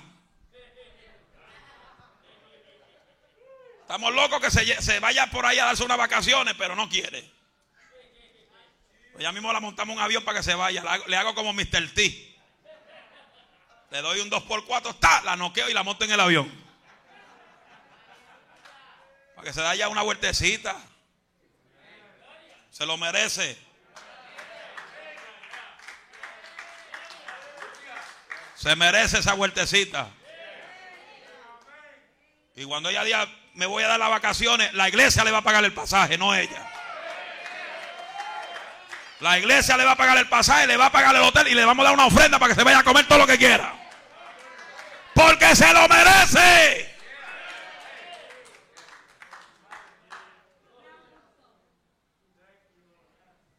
Estamos 3.83 4.13
locos 4.13 4.39
que 4.39 4.49
se, 4.49 4.81
se, 4.81 4.99
vaya 4.99 5.29
por 5.29 5.45
ahí 5.45 5.59
a 5.59 5.65
darse 5.65 5.83
unas 5.83 5.97
vacaciones, 5.97 6.55
pero 6.57 6.73
no 6.75 6.87
quiere. 6.87 7.29
Pues 9.11 9.21
ya 9.21 9.31
mismo 9.33 9.51
la 9.51 9.59
montamos 9.59 9.95
un 9.95 10.01
avión 10.01 10.23
para 10.23 10.39
que 10.39 10.43
se 10.43 10.55
vaya. 10.55 10.83
Le 11.05 11.17
hago 11.17 11.35
como 11.35 11.53
Mr. 11.53 11.93
T. 11.93 12.33
Le 13.91 14.01
doy 14.01 14.21
un 14.21 14.31
2x4, 14.31 14.89
está, 14.89 15.21
la 15.21 15.35
noqueo 15.35 15.69
y 15.69 15.73
la 15.73 15.83
monto 15.83 16.05
en 16.05 16.11
el 16.11 16.19
avión. 16.19 16.49
Para 19.35 19.45
que 19.45 19.53
se 19.53 19.61
da 19.61 19.75
ya 19.75 19.89
una 19.89 20.01
vueltecita. 20.01 20.75
Se 22.71 22.85
lo 22.85 22.97
merece. 22.97 23.55
Se 28.55 28.75
merece 28.77 29.19
esa 29.19 29.33
vueltecita. 29.33 30.09
Y 32.55 32.63
cuando 32.63 32.89
ella 32.89 33.03
diga, 33.03 33.27
me 33.53 33.65
voy 33.65 33.83
a 33.83 33.87
dar 33.87 33.99
las 33.99 34.09
vacaciones, 34.09 34.73
la 34.73 34.89
iglesia 34.89 35.23
le 35.23 35.31
va 35.31 35.39
a 35.39 35.43
pagar 35.43 35.63
el 35.63 35.73
pasaje, 35.73 36.17
no 36.17 36.35
ella. 36.35 36.69
La 39.19 39.39
iglesia 39.39 39.77
le 39.77 39.85
va 39.85 39.91
a 39.91 39.95
pagar 39.95 40.17
el 40.17 40.27
pasaje, 40.27 40.67
le 40.67 40.75
va 40.75 40.87
a 40.87 40.91
pagar 40.91 41.15
el 41.15 41.21
hotel 41.21 41.47
y 41.47 41.53
le 41.53 41.63
vamos 41.63 41.85
a 41.85 41.89
dar 41.89 41.93
una 41.93 42.07
ofrenda 42.07 42.39
para 42.39 42.53
que 42.53 42.59
se 42.59 42.63
vaya 42.63 42.79
a 42.79 42.83
comer 42.83 43.07
todo 43.07 43.19
lo 43.19 43.27
que 43.27 43.37
quiera. 43.37 43.73
Porque 45.13 45.55
se 45.55 45.71
lo 45.71 45.87
merece. 45.87 46.93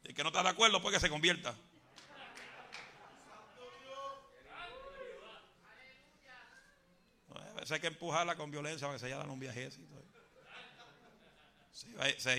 Y 0.05 0.13
que 0.13 0.23
no 0.23 0.29
está 0.29 0.43
de 0.43 0.49
acuerdo, 0.51 0.83
pues 0.83 0.95
que 0.95 1.01
se 1.01 1.09
convierta. 1.09 1.55
Veces 7.65 7.77
hay 7.77 7.81
que 7.81 7.87
empujarla 7.87 8.37
con 8.37 8.51
violencia 8.51 8.87
para 8.87 8.97
que 8.97 9.01
se 9.01 9.07
haya 9.07 9.17
dado 9.17 9.33
un 9.33 9.41
viajecito. 9.41 9.95
Se 11.73 11.89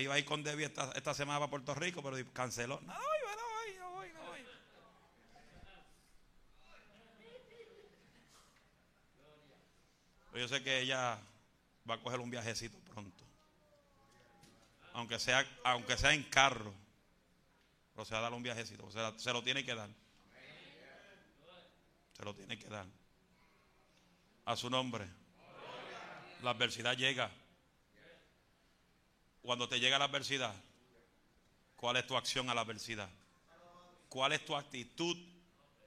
iba, 0.00 0.14
a 0.14 0.18
ir- 0.20 0.24
con 0.24 0.44
Debbie 0.44 0.66
esta, 0.66 0.92
esta 0.92 1.14
semana 1.14 1.40
para 1.40 1.50
Puerto 1.50 1.74
Rico, 1.74 2.00
pero 2.00 2.16
canceló. 2.32 2.80
No, 2.82 2.94
voy, 2.94 3.18
no 3.24 3.42
voy, 3.48 3.76
no 3.76 3.90
voy, 3.90 4.12
no 4.12 4.20
voy. 4.30 4.46
Yo 10.40 10.46
sé 10.46 10.62
que 10.62 10.78
ella 10.80 11.18
va 11.90 11.94
a 11.94 12.00
coger 12.00 12.20
un 12.20 12.30
viajecito 12.30 12.78
pronto. 12.94 13.24
Aunque 14.92 15.18
sea, 15.18 15.44
aunque 15.64 15.96
sea 15.96 16.12
en 16.14 16.22
carro. 16.22 16.72
Pero 17.96 18.04
se 18.04 18.12
va 18.14 18.20
a 18.20 18.22
dar 18.22 18.32
un 18.32 18.44
viajecito. 18.44 18.88
Se, 18.92 18.98
la- 18.98 19.18
se 19.18 19.32
lo 19.32 19.42
tiene 19.42 19.64
que 19.64 19.74
dar. 19.74 19.88
Se 22.16 22.24
lo 22.24 22.32
tiene 22.32 22.56
que 22.58 22.68
dar. 22.68 22.86
A 24.46 24.56
su 24.56 24.70
nombre. 24.70 25.06
La 26.42 26.50
adversidad 26.50 26.96
llega. 26.96 27.30
Cuando 29.42 29.68
te 29.68 29.78
llega 29.78 29.98
la 29.98 30.06
adversidad, 30.06 30.54
¿cuál 31.76 31.96
es 31.96 32.06
tu 32.06 32.16
acción 32.16 32.48
a 32.50 32.54
la 32.54 32.62
adversidad? 32.62 33.08
¿Cuál 34.08 34.32
es 34.32 34.44
tu 34.44 34.56
actitud 34.56 35.16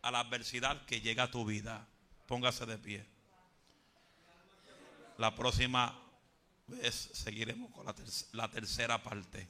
a 0.01 0.11
la 0.11 0.19
adversidad 0.19 0.85
que 0.85 1.01
llega 1.01 1.23
a 1.23 1.31
tu 1.31 1.45
vida? 1.45 1.87
Póngase 2.27 2.65
de 2.65 2.77
pie. 2.77 3.05
La 5.17 5.35
próxima 5.35 5.97
vez 6.67 6.95
seguiremos 7.13 7.71
con 7.71 7.85
la, 7.85 7.93
ter- 7.93 8.07
la 8.33 8.49
tercera 8.49 9.01
parte. 9.03 9.47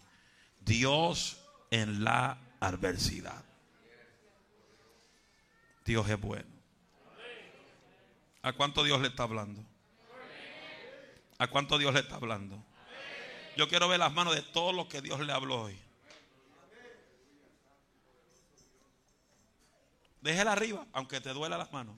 Dios 0.60 1.39
en 1.70 2.03
la 2.03 2.39
adversidad. 2.60 3.43
Dios 5.86 6.07
es 6.10 6.20
bueno. 6.20 6.59
¿A 8.42 8.54
cuánto 8.54 8.84
Dios 8.84 9.02
le 9.02 9.10
está 9.10 9.24
hablando? 9.24 9.64
¿A 11.38 11.48
cuánto 11.48 11.78
Dios 11.78 11.94
le 11.94 12.00
está 12.00 12.16
hablando? 12.16 12.64
Yo 13.58 13.68
quiero 13.68 13.90
ver 13.90 14.00
las 14.00 14.14
manos 14.14 14.36
de 14.36 14.42
todos 14.42 14.74
los 14.74 14.88
que 14.88 15.02
Dios 15.02 15.20
le 15.20 15.34
habló 15.34 15.64
hoy. 15.64 15.80
Déjela 20.22 20.52
arriba, 20.52 20.86
aunque 20.94 21.22
te 21.22 21.30
duela 21.34 21.58
las 21.58 21.72
manos. 21.72 21.96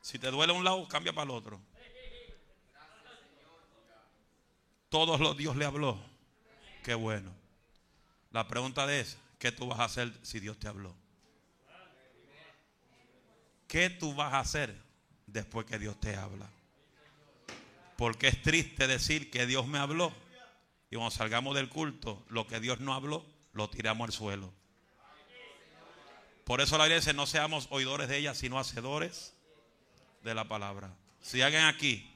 Si 0.00 0.18
te 0.18 0.30
duele 0.30 0.52
un 0.52 0.64
lado, 0.64 0.86
cambia 0.86 1.12
para 1.12 1.24
el 1.24 1.30
otro. 1.30 1.60
Todos 4.88 5.18
los 5.20 5.36
Dios 5.36 5.56
le 5.56 5.64
habló. 5.64 5.98
Qué 6.84 6.94
bueno. 6.94 7.32
La 8.30 8.46
pregunta 8.46 8.92
es, 8.92 9.18
¿qué 9.38 9.50
tú 9.50 9.66
vas 9.66 9.80
a 9.80 9.84
hacer 9.84 10.12
si 10.22 10.40
Dios 10.40 10.58
te 10.58 10.68
habló? 10.68 10.94
¿Qué 13.74 13.90
tú 13.90 14.14
vas 14.14 14.32
a 14.32 14.38
hacer 14.38 14.72
después 15.26 15.66
que 15.66 15.80
Dios 15.80 15.98
te 15.98 16.14
habla? 16.14 16.48
Porque 17.96 18.28
es 18.28 18.40
triste 18.40 18.86
decir 18.86 19.32
que 19.32 19.46
Dios 19.46 19.66
me 19.66 19.78
habló. 19.78 20.14
Y 20.92 20.94
cuando 20.94 21.10
salgamos 21.10 21.56
del 21.56 21.68
culto, 21.68 22.24
lo 22.28 22.46
que 22.46 22.60
Dios 22.60 22.78
no 22.78 22.94
habló, 22.94 23.26
lo 23.52 23.68
tiramos 23.68 24.06
al 24.06 24.12
suelo. 24.12 24.52
Por 26.44 26.60
eso 26.60 26.78
la 26.78 26.86
iglesia 26.86 27.14
no 27.14 27.26
seamos 27.26 27.66
oidores 27.70 28.06
de 28.08 28.18
ella, 28.18 28.36
sino 28.36 28.60
hacedores 28.60 29.34
de 30.22 30.36
la 30.36 30.46
palabra. 30.46 30.94
Si 31.20 31.42
alguien 31.42 31.64
aquí 31.64 32.08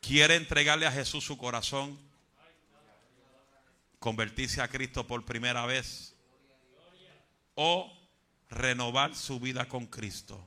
quiere 0.00 0.36
entregarle 0.36 0.86
a 0.86 0.92
Jesús 0.92 1.24
su 1.24 1.36
corazón, 1.36 1.98
convertirse 3.98 4.62
a 4.62 4.68
Cristo 4.68 5.04
por 5.04 5.24
primera 5.24 5.66
vez 5.66 6.14
o 7.56 7.96
renovar 8.50 9.14
su 9.14 9.38
vida 9.40 9.66
con 9.66 9.86
Cristo, 9.86 10.46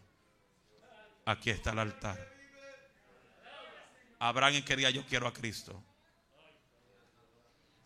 aquí 1.25 1.49
está 1.49 1.71
el 1.71 1.79
altar. 1.79 2.33
Habrá 4.19 4.47
alguien 4.47 4.63
que 4.63 4.75
diga 4.75 4.89
yo 4.89 5.05
quiero 5.05 5.27
a 5.27 5.33
Cristo. 5.33 5.83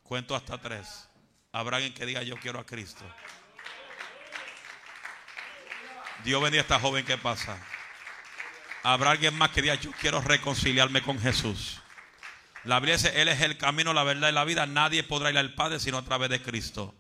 Cuento 0.03 0.36
hasta 0.36 0.59
tres. 0.59 1.07
Habrá 1.51 1.78
alguien 1.78 1.93
que 1.93 2.05
diga 2.05 2.22
yo 2.24 2.38
quiero 2.38 2.59
a 2.59 2.65
Cristo. 2.65 3.03
Dios 6.24 6.41
bendiga 6.41 6.61
a 6.61 6.63
esta 6.63 6.80
joven 6.80 7.05
que 7.05 7.18
pasa. 7.18 7.57
Habrá 8.84 9.11
alguien 9.11 9.36
más 9.36 9.51
que 9.51 9.61
diga 9.61 9.76
yo 9.76 9.91
quiero 9.99 10.22
reconciliarme 10.22 11.01
con 11.01 11.20
Jesús. 11.20 11.82
La 12.63 12.80
Biblia 12.80 12.97
dice, 12.97 13.22
Él 13.22 13.28
es 13.30 13.41
el 13.41 13.57
camino, 13.57 13.93
la 13.93 14.03
verdad 14.03 14.30
y 14.30 14.34
la 14.34 14.43
vida. 14.43 14.65
Nadie 14.65 15.03
podrá 15.03 15.30
ir 15.30 15.38
al 15.38 15.53
Padre 15.53 15.80
sino 15.80 15.97
a 15.97 16.03
través 16.03 16.30
de 16.30 16.41
Cristo. 16.41 16.97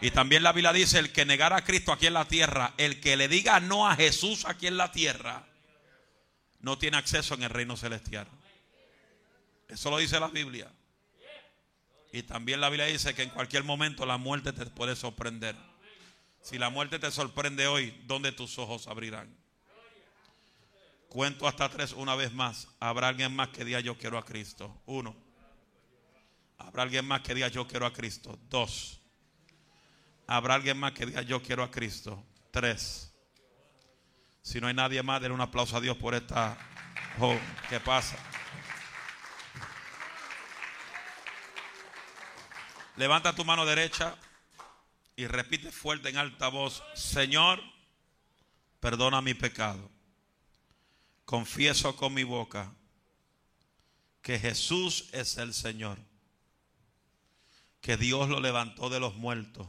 Y 0.00 0.10
también 0.10 0.42
la 0.42 0.52
Biblia 0.52 0.72
dice, 0.72 0.98
el 0.98 1.12
que 1.12 1.24
negara 1.24 1.56
a 1.56 1.64
Cristo 1.64 1.92
aquí 1.92 2.06
en 2.06 2.14
la 2.14 2.26
tierra, 2.26 2.74
el 2.76 3.00
que 3.00 3.16
le 3.16 3.28
diga 3.28 3.60
no 3.60 3.88
a 3.88 3.96
Jesús 3.96 4.44
aquí 4.44 4.66
en 4.66 4.76
la 4.76 4.92
tierra, 4.92 5.46
no 6.60 6.78
tiene 6.78 6.98
acceso 6.98 7.34
en 7.34 7.44
el 7.44 7.50
reino 7.50 7.76
celestial. 7.76 8.26
Eso 9.68 9.90
lo 9.90 9.98
dice 9.98 10.20
la 10.20 10.28
Biblia. 10.28 10.70
Y 12.12 12.22
también 12.22 12.60
la 12.60 12.68
Biblia 12.68 12.86
dice 12.86 13.14
que 13.14 13.22
en 13.22 13.30
cualquier 13.30 13.64
momento 13.64 14.06
la 14.06 14.16
muerte 14.16 14.52
te 14.52 14.66
puede 14.66 14.96
sorprender. 14.96 15.56
Si 16.42 16.58
la 16.58 16.70
muerte 16.70 16.98
te 16.98 17.10
sorprende 17.10 17.66
hoy, 17.66 17.90
¿dónde 18.04 18.32
tus 18.32 18.58
ojos 18.58 18.86
abrirán? 18.86 19.34
Cuento 21.08 21.48
hasta 21.48 21.68
tres 21.68 21.92
una 21.92 22.14
vez 22.14 22.32
más. 22.32 22.68
Habrá 22.78 23.08
alguien 23.08 23.34
más 23.34 23.48
que 23.48 23.64
diga 23.64 23.80
yo 23.80 23.96
quiero 23.96 24.18
a 24.18 24.24
Cristo. 24.24 24.82
Uno. 24.86 25.16
Habrá 26.58 26.82
alguien 26.82 27.06
más 27.06 27.22
que 27.22 27.34
diga 27.34 27.48
yo 27.48 27.66
quiero 27.66 27.86
a 27.86 27.92
Cristo. 27.92 28.38
Dos. 28.48 29.00
Habrá 30.26 30.54
alguien 30.54 30.78
más 30.78 30.92
que 30.92 31.06
diga 31.06 31.22
yo 31.22 31.42
quiero 31.42 31.62
a 31.62 31.70
Cristo. 31.70 32.22
Tres. 32.50 33.12
Si 34.42 34.60
no 34.60 34.66
hay 34.68 34.74
nadie 34.74 35.02
más, 35.02 35.20
denle 35.20 35.34
un 35.34 35.40
aplauso 35.40 35.76
a 35.76 35.80
Dios 35.80 35.96
por 35.96 36.14
esta 36.14 36.56
joven. 37.18 37.40
¿Qué 37.68 37.80
pasa? 37.80 38.16
Levanta 42.96 43.34
tu 43.34 43.44
mano 43.44 43.66
derecha 43.66 44.16
y 45.16 45.26
repite 45.26 45.70
fuerte 45.70 46.08
en 46.08 46.16
alta 46.16 46.48
voz, 46.48 46.82
Señor, 46.94 47.60
perdona 48.80 49.20
mi 49.20 49.34
pecado. 49.34 49.90
Confieso 51.24 51.96
con 51.96 52.14
mi 52.14 52.22
boca 52.22 52.72
que 54.22 54.38
Jesús 54.38 55.08
es 55.12 55.36
el 55.38 55.52
Señor, 55.54 55.98
que 57.80 57.96
Dios 57.96 58.28
lo 58.28 58.40
levantó 58.40 58.88
de 58.88 59.00
los 59.00 59.14
muertos. 59.16 59.66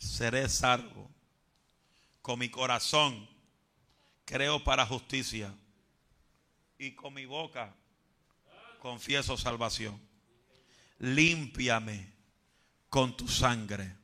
Seré 0.00 0.48
salvo. 0.48 1.08
Con 2.22 2.40
mi 2.40 2.48
corazón 2.48 3.28
creo 4.24 4.64
para 4.64 4.84
justicia 4.84 5.54
y 6.76 6.92
con 6.92 7.14
mi 7.14 7.26
boca 7.26 7.72
confieso 8.80 9.36
salvación 9.36 10.10
límpiame 11.00 12.12
con 12.88 13.16
tu 13.16 13.26
sangre. 13.26 13.96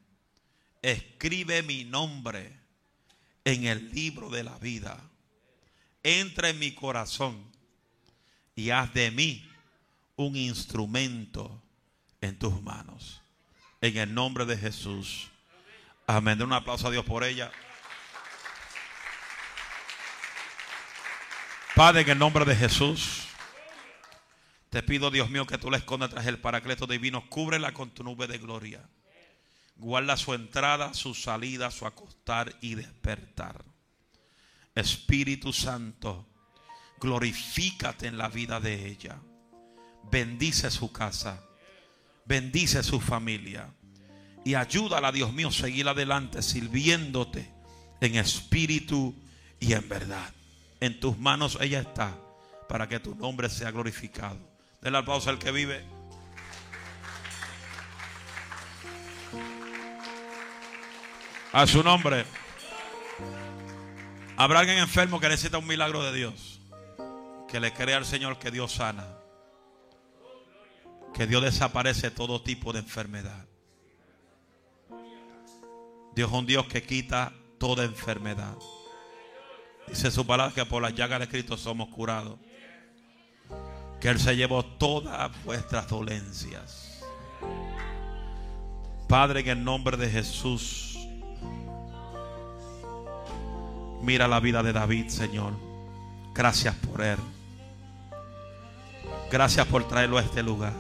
Escribe 0.82 1.62
mi 1.62 1.84
nombre 1.84 2.53
en 3.44 3.64
el 3.64 3.92
libro 3.92 4.28
de 4.30 4.42
la 4.42 4.59
vida. 4.59 4.99
Entra 6.03 6.51
en 6.51 6.59
mi 6.59 6.72
corazón 6.72 7.44
y 8.55 8.70
haz 8.70 8.92
de 8.94 9.11
mí 9.11 9.49
un 10.16 10.36
instrumento 10.36 11.62
en 12.20 12.38
tus 12.38 12.61
manos. 12.62 13.20
En 13.80 13.97
el 13.97 14.12
nombre 14.12 14.44
de 14.44 14.57
Jesús. 14.57 15.28
Amén. 16.07 16.38
Den 16.38 16.46
un 16.46 16.52
aplauso 16.52 16.86
a 16.86 16.90
Dios 16.90 17.04
por 17.04 17.24
ella. 17.24 17.50
Padre, 21.74 22.02
en 22.02 22.11
el 22.11 22.18
nombre 22.18 22.44
de 22.44 22.54
Jesús. 22.54 23.26
Te 24.70 24.82
pido, 24.82 25.11
Dios 25.11 25.30
mío, 25.30 25.46
que 25.46 25.59
tú 25.59 25.70
la 25.70 25.78
escondas 25.78 26.11
tras 26.11 26.26
el 26.26 26.38
paracleto 26.38 26.86
divino. 26.86 27.28
Cúbrela 27.28 27.72
con 27.72 27.90
tu 27.90 28.04
nube 28.04 28.26
de 28.26 28.38
gloria. 28.38 28.88
Guarda 29.76 30.16
su 30.16 30.32
entrada, 30.32 30.94
su 30.94 31.14
salida, 31.14 31.70
su 31.70 31.86
acostar 31.86 32.57
y 32.61 32.76
despertar. 32.76 33.64
Espíritu 34.74 35.52
Santo, 35.52 36.26
glorifícate 37.00 38.07
en 38.07 38.16
la 38.16 38.28
vida 38.28 38.61
de 38.61 38.86
ella. 38.86 39.18
Bendice 40.04 40.70
su 40.70 40.92
casa. 40.92 41.42
Bendice 42.24 42.82
su 42.82 43.00
familia 43.00 43.72
y 44.47 44.55
ayúdala, 44.55 45.11
Dios 45.11 45.32
mío, 45.32 45.49
a 45.49 45.53
seguir 45.53 45.88
adelante 45.88 46.40
sirviéndote 46.40 47.51
en 48.01 48.14
espíritu 48.14 49.12
y 49.59 49.72
en 49.72 49.88
verdad. 49.88 50.32
En 50.78 51.01
tus 51.01 51.18
manos 51.18 51.59
ella 51.61 51.80
está 51.80 52.16
para 52.68 52.88
que 52.88 53.01
tu 53.01 53.16
nombre 53.16 53.51
sea 53.51 53.72
glorificado. 53.72 54.38
Del 54.80 54.92
la 54.92 55.05
pausa 55.05 55.30
al 55.30 55.40
que 55.40 55.51
vive. 55.51 55.84
A 61.53 61.66
su 61.66 61.82
nombre. 61.82 62.24
Habrá 64.36 64.61
alguien 64.61 64.78
enfermo 64.78 65.18
que 65.18 65.28
necesita 65.28 65.59
un 65.59 65.66
milagro 65.66 66.05
de 66.05 66.16
Dios. 66.16 66.61
Que 67.49 67.59
le 67.59 67.72
crea 67.72 67.97
al 67.97 68.07
Señor 68.07 68.38
que 68.38 68.53
Dios 68.53 68.74
sana. 68.74 69.09
Que 71.12 71.26
Dios 71.26 71.42
desaparece 71.42 72.12
todo 72.12 72.42
tipo 72.42 72.72
de 72.72 72.78
enfermedad. 72.78 73.45
Dios 76.16 76.30
es 76.30 76.34
un 76.38 76.46
Dios 76.46 76.64
que 76.66 76.82
quita 76.82 77.30
toda 77.58 77.84
enfermedad. 77.84 78.56
Dice 79.86 80.10
su 80.10 80.26
palabra 80.26 80.54
que 80.54 80.64
por 80.64 80.80
las 80.80 80.94
llagas 80.94 81.20
de 81.20 81.28
Cristo 81.28 81.58
somos 81.58 81.90
curados. 81.90 82.38
Que 84.00 84.08
Él 84.08 84.18
se 84.18 84.34
llevó 84.34 84.64
todas 84.64 85.30
vuestras 85.44 85.86
dolencias. 85.88 87.04
Padre, 89.06 89.40
en 89.40 89.48
el 89.48 89.62
nombre 89.62 89.98
de 89.98 90.08
Jesús, 90.08 90.98
mira 94.00 94.26
la 94.26 94.40
vida 94.40 94.62
de 94.62 94.72
David, 94.72 95.08
Señor. 95.08 95.52
Gracias 96.34 96.74
por 96.76 97.02
Él. 97.02 97.18
Gracias 99.30 99.66
por 99.66 99.86
traerlo 99.86 100.16
a 100.16 100.22
este 100.22 100.42
lugar. 100.42 100.72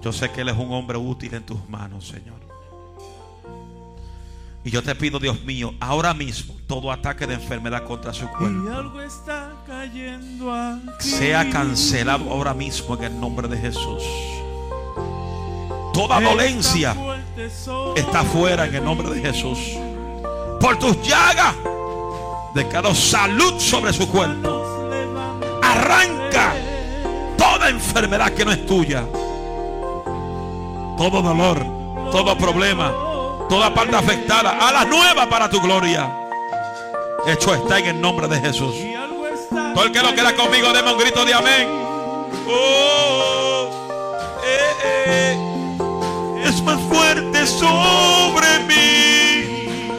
Yo 0.00 0.14
sé 0.14 0.30
que 0.30 0.40
Él 0.40 0.48
es 0.48 0.56
un 0.56 0.72
hombre 0.72 0.96
útil 0.96 1.34
en 1.34 1.44
tus 1.44 1.68
manos, 1.68 2.08
Señor. 2.08 2.39
Y 4.62 4.70
yo 4.70 4.82
te 4.82 4.94
pido, 4.94 5.18
Dios 5.18 5.42
mío, 5.42 5.74
ahora 5.80 6.12
mismo, 6.12 6.54
todo 6.66 6.92
ataque 6.92 7.26
de 7.26 7.34
enfermedad 7.34 7.84
contra 7.84 8.12
su 8.12 8.28
cuerpo 8.28 8.92
sea 10.98 11.48
cancelado 11.48 12.30
ahora 12.30 12.52
mismo 12.52 12.94
en 12.96 13.04
el 13.04 13.20
nombre 13.20 13.48
de 13.48 13.56
Jesús. 13.56 14.02
Toda 15.94 16.20
dolencia 16.20 16.94
está 17.96 18.22
fuera 18.22 18.66
en 18.66 18.74
el 18.74 18.84
nombre 18.84 19.08
de 19.10 19.20
Jesús. 19.20 19.58
Por 20.60 20.78
tus 20.78 21.00
llagas, 21.02 21.54
declaro 22.54 22.94
salud 22.94 23.58
sobre 23.58 23.94
su 23.94 24.06
cuerpo. 24.10 24.62
Arranca 25.62 26.54
toda 27.38 27.70
enfermedad 27.70 28.34
que 28.34 28.44
no 28.44 28.52
es 28.52 28.66
tuya. 28.66 29.06
Todo 30.98 31.22
dolor, 31.22 31.64
todo 32.12 32.36
problema 32.36 33.09
toda 33.50 33.74
parte 33.74 33.96
afectada, 33.96 34.52
a 34.52 34.72
la 34.72 34.84
nueva 34.84 35.28
para 35.28 35.50
tu 35.50 35.60
gloria. 35.60 36.08
Hecho 37.26 37.52
está 37.52 37.80
en 37.80 37.86
el 37.86 38.00
nombre 38.00 38.28
de 38.28 38.40
Jesús. 38.40 38.76
Todo 39.74 39.84
el 39.84 39.92
que 39.92 40.00
lo 40.00 40.14
quiera 40.14 40.34
conmigo, 40.36 40.72
deme 40.72 40.92
un 40.92 40.98
grito 40.98 41.24
de 41.24 41.34
amén. 41.34 41.68
Oh, 42.48 43.68
eh, 44.44 44.72
eh. 44.84 45.38
Es 46.44 46.62
más 46.62 46.80
fuerte 46.82 47.44
sobre 47.46 48.60
mí, 48.68 49.90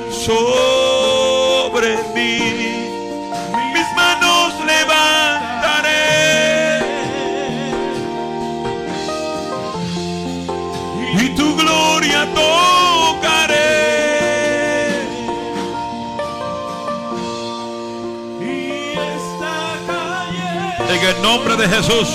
nombre 21.22 21.56
de 21.56 21.68
Jesús. 21.68 22.08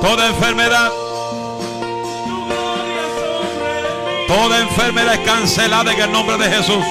Toda 0.00 0.26
enfermedad. 0.26 0.90
Toda 4.28 4.60
enfermedad 4.60 5.14
es 5.14 5.20
cancelada 5.20 5.92
en 5.92 6.00
el 6.00 6.12
nombre 6.12 6.38
de 6.38 6.50
Jesús. 6.50 6.84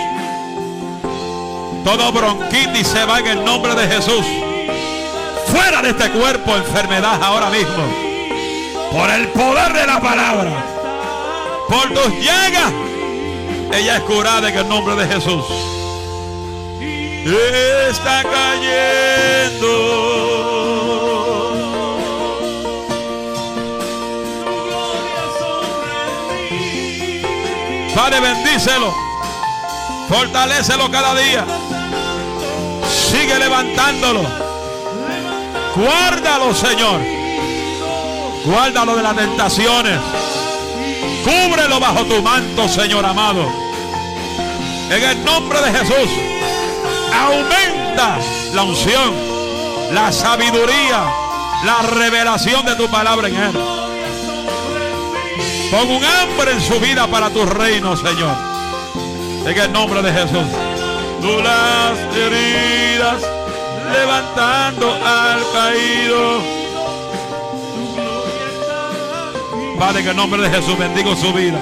Todo 1.85 2.11
bronquitis 2.11 2.87
se 2.87 3.05
va 3.05 3.19
en 3.19 3.27
el 3.27 3.45
nombre 3.45 3.75
de 3.75 3.87
Jesús. 3.87 4.25
Fuera 5.47 5.81
de 5.81 5.89
este 5.89 6.09
cuerpo 6.11 6.55
enfermedad 6.55 7.21
ahora 7.23 7.49
mismo. 7.49 7.83
Por 8.91 9.09
el 9.09 9.27
poder 9.29 9.73
de 9.73 9.87
la 9.87 10.01
palabra. 10.01 10.65
Por 11.67 11.93
tus 11.93 12.23
llagas. 12.23 12.73
Ella 13.73 13.97
es 13.97 14.03
curada 14.03 14.49
en 14.49 14.57
el 14.57 14.67
nombre 14.67 14.95
de 14.95 15.07
Jesús 15.07 15.78
está 17.37 18.23
cayendo. 18.23 19.69
Padre, 27.95 28.19
bendícelo. 28.19 28.93
Fortalecelo 30.07 30.89
cada 30.89 31.13
día. 31.15 31.45
Sigue 33.11 33.37
levantándolo. 33.37 34.21
Guárdalo, 35.75 36.55
Señor. 36.55 36.99
Guárdalo 38.45 38.95
de 38.95 39.03
las 39.03 39.15
tentaciones. 39.15 39.99
Cúbrelo 41.23 41.79
bajo 41.79 42.05
tu 42.05 42.21
manto, 42.21 42.67
Señor 42.67 43.05
amado. 43.05 43.45
En 44.89 45.03
el 45.03 45.25
nombre 45.25 45.61
de 45.61 45.71
Jesús. 45.71 46.38
Aumenta 47.13 48.17
la 48.53 48.63
unción, 48.63 49.13
la 49.93 50.11
sabiduría, 50.11 51.03
la 51.65 51.81
revelación 51.89 52.65
de 52.65 52.75
tu 52.75 52.89
palabra 52.89 53.27
en 53.27 53.35
él. 53.35 53.51
Pon 55.71 55.87
un 55.87 56.03
hambre 56.03 56.51
en 56.53 56.61
su 56.61 56.79
vida 56.79 57.05
para 57.07 57.29
tu 57.29 57.45
reino, 57.45 57.95
Señor. 57.95 58.35
En 59.45 59.57
el 59.57 59.71
nombre 59.71 60.01
de 60.01 60.11
Jesús. 60.11 60.47
Tú 61.21 61.41
las 61.41 61.97
heridas 62.15 63.21
levantando 63.91 64.93
al 64.93 65.39
caído. 65.53 66.59
Padre, 69.77 70.01
en 70.01 70.07
el 70.09 70.15
nombre 70.15 70.41
de 70.41 70.49
Jesús 70.49 70.77
bendigo 70.77 71.15
su 71.15 71.31
vida. 71.33 71.59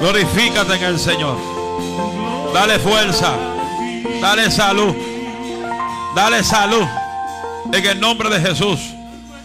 Glorifícate 0.00 0.74
en 0.74 0.84
el 0.84 0.98
Señor. 0.98 1.36
Dale 2.52 2.78
fuerza. 2.78 3.55
Dale 4.20 4.50
salud. 4.50 4.94
Dale 6.14 6.42
salud. 6.42 6.86
En 7.72 7.86
el 7.86 8.00
nombre 8.00 8.28
de 8.28 8.40
Jesús. 8.40 8.78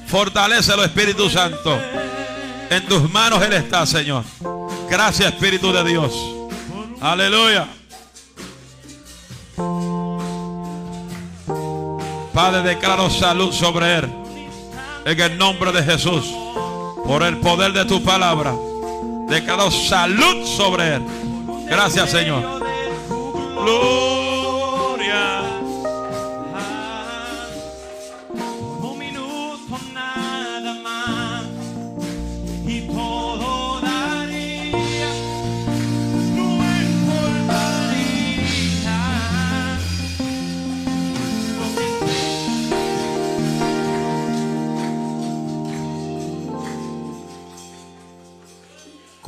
Fortalece 0.07 0.73
el 0.73 0.81
Espíritu 0.81 1.29
Santo. 1.29 1.79
En 2.69 2.85
tus 2.85 3.09
manos 3.11 3.41
Él 3.41 3.53
está, 3.53 3.85
Señor. 3.85 4.23
Gracias, 4.89 5.33
Espíritu 5.33 5.71
de 5.71 5.83
Dios. 5.83 6.13
Aleluya. 6.99 7.67
Padre, 12.33 12.61
declaro 12.61 13.09
salud 13.09 13.51
sobre 13.51 13.97
Él. 13.97 14.09
En 15.05 15.19
el 15.19 15.37
nombre 15.37 15.71
de 15.71 15.83
Jesús. 15.83 16.25
Por 17.05 17.23
el 17.23 17.37
poder 17.37 17.73
de 17.73 17.85
tu 17.85 18.03
palabra. 18.03 18.53
Declaro 19.27 19.71
salud 19.71 20.45
sobre 20.45 20.95
Él. 20.95 21.01
Gracias, 21.67 22.11
Señor. 22.11 22.61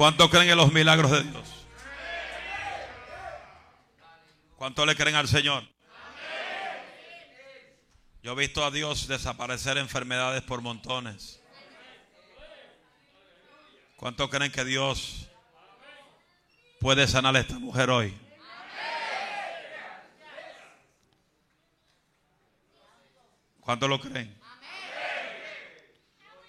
¿Cuántos 0.04 0.30
creen 0.30 0.50
en 0.50 0.58
los 0.58 0.74
milagros 0.74 1.12
de 1.12 1.24
Dios? 1.24 1.66
¿Cuántos 4.58 4.86
le 4.86 4.98
creen 4.98 5.16
al 5.16 5.30
Señor? 5.30 5.64
Yo 8.22 8.34
he 8.34 8.36
visto 8.36 8.66
a 8.66 8.70
Dios 8.70 9.08
desaparecer 9.08 9.78
enfermedades 9.78 10.42
por 10.42 10.60
montones. 10.60 11.42
¿Cuántos 13.96 14.30
creen 14.30 14.52
que 14.52 14.66
Dios 14.66 15.30
puede 16.82 17.08
sanar 17.08 17.38
a 17.38 17.40
esta 17.40 17.58
mujer 17.58 17.90
hoy? 17.90 18.14
¿Cuántos 23.62 23.88
lo 23.88 24.02
creen? 24.02 24.38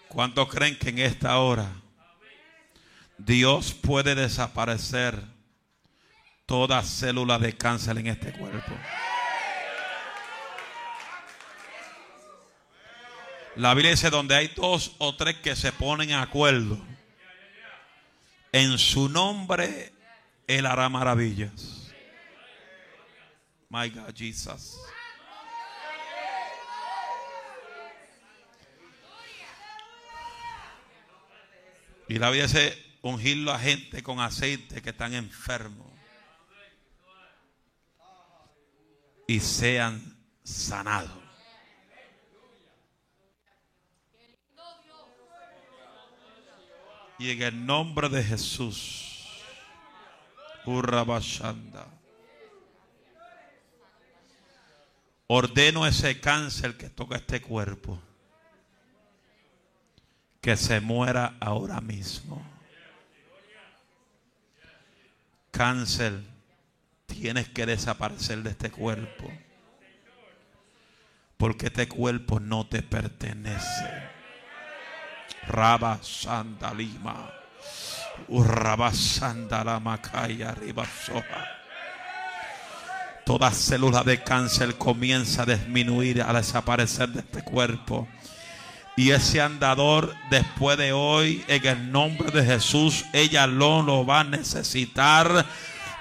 ¿Cuántos 0.09 0.49
creen 0.49 0.77
que 0.77 0.89
en 0.89 0.99
esta 0.99 1.39
hora 1.39 1.84
Dios 3.19 3.75
puede 3.75 4.15
desaparecer 4.15 5.21
toda 6.47 6.83
célula 6.83 7.39
de 7.39 7.57
cáncer 7.57 7.99
en 7.99 8.09
este 8.09 8.33
cuerpo. 8.33 8.75
La 13.57 13.73
Biblia 13.75 13.93
dice 13.93 14.11
donde 14.11 14.35
hay 14.35 14.49
dos 14.49 14.97
o 14.99 15.15
tres 15.15 15.37
que 15.37 15.55
se 15.55 15.71
ponen 15.71 16.11
a 16.11 16.23
acuerdo 16.23 16.77
En 18.51 18.79
su 18.79 19.09
nombre 19.09 19.93
Él 20.49 20.67
hará 20.67 20.89
maravillas. 20.89 21.93
My 23.69 23.89
God, 23.91 24.13
Jesus. 24.15 24.77
Y 32.09 32.19
la 32.19 32.31
vida 32.31 32.45
dice 32.45 32.94
ungirlo 33.05 33.53
a 33.53 33.59
gente 33.59 34.03
con 34.03 34.19
aceite 34.19 34.81
que 34.81 34.91
están 34.91 35.13
enfermos. 35.13 35.93
Y 39.27 39.41
sean 39.41 40.17
sanados. 40.43 41.23
Y 47.19 47.31
en 47.31 47.43
el 47.43 47.67
nombre 47.67 48.09
de 48.09 48.25
Jesús. 48.25 49.43
Urrabashanda. 50.65 51.87
Ordeno 55.27 55.87
ese 55.87 56.21
cáncer 56.21 56.77
que 56.79 56.89
toca 56.89 57.17
este 57.17 57.43
cuerpo. 57.43 57.99
Que 60.41 60.57
se 60.57 60.81
muera 60.81 61.37
ahora 61.41 61.83
mismo. 61.83 62.54
Cáncer, 65.55 66.21
tienes 67.07 67.49
que 67.49 67.65
desaparecer 67.65 68.43
de 68.43 68.51
este 68.51 68.73
cuerpo. 68.73 69.31
Porque 71.37 71.67
este 71.67 71.87
cuerpo 71.87 72.41
no 72.41 72.67
te 72.67 72.83
pertenece. 72.83 73.89
Raba 75.47 76.01
Sandalima. 76.03 77.31
Urraba 78.27 78.93
Sandalama 78.93 80.01
arriba 80.13 80.87
soja. 81.07 81.49
Toda 83.25 83.53
célula 83.53 84.03
de 84.03 84.25
cáncer 84.25 84.77
comienza 84.77 85.43
a 85.43 85.47
disminuir, 85.47 86.21
a 86.23 86.33
desaparecer 86.33 87.11
de 87.11 87.21
este 87.21 87.43
cuerpo. 87.43 88.09
Y 88.97 89.11
ese 89.11 89.41
andador 89.41 90.15
después 90.31 90.79
de 90.79 90.93
hoy, 90.93 91.45
en 91.49 91.67
el 91.67 91.91
nombre 91.91 92.31
de 92.31 92.45
Jesús, 92.45 93.05
ella 93.13 93.47
no 93.47 93.83
lo 93.83 94.07
va 94.07 94.21
a 94.21 94.25
necesitar. 94.25 95.45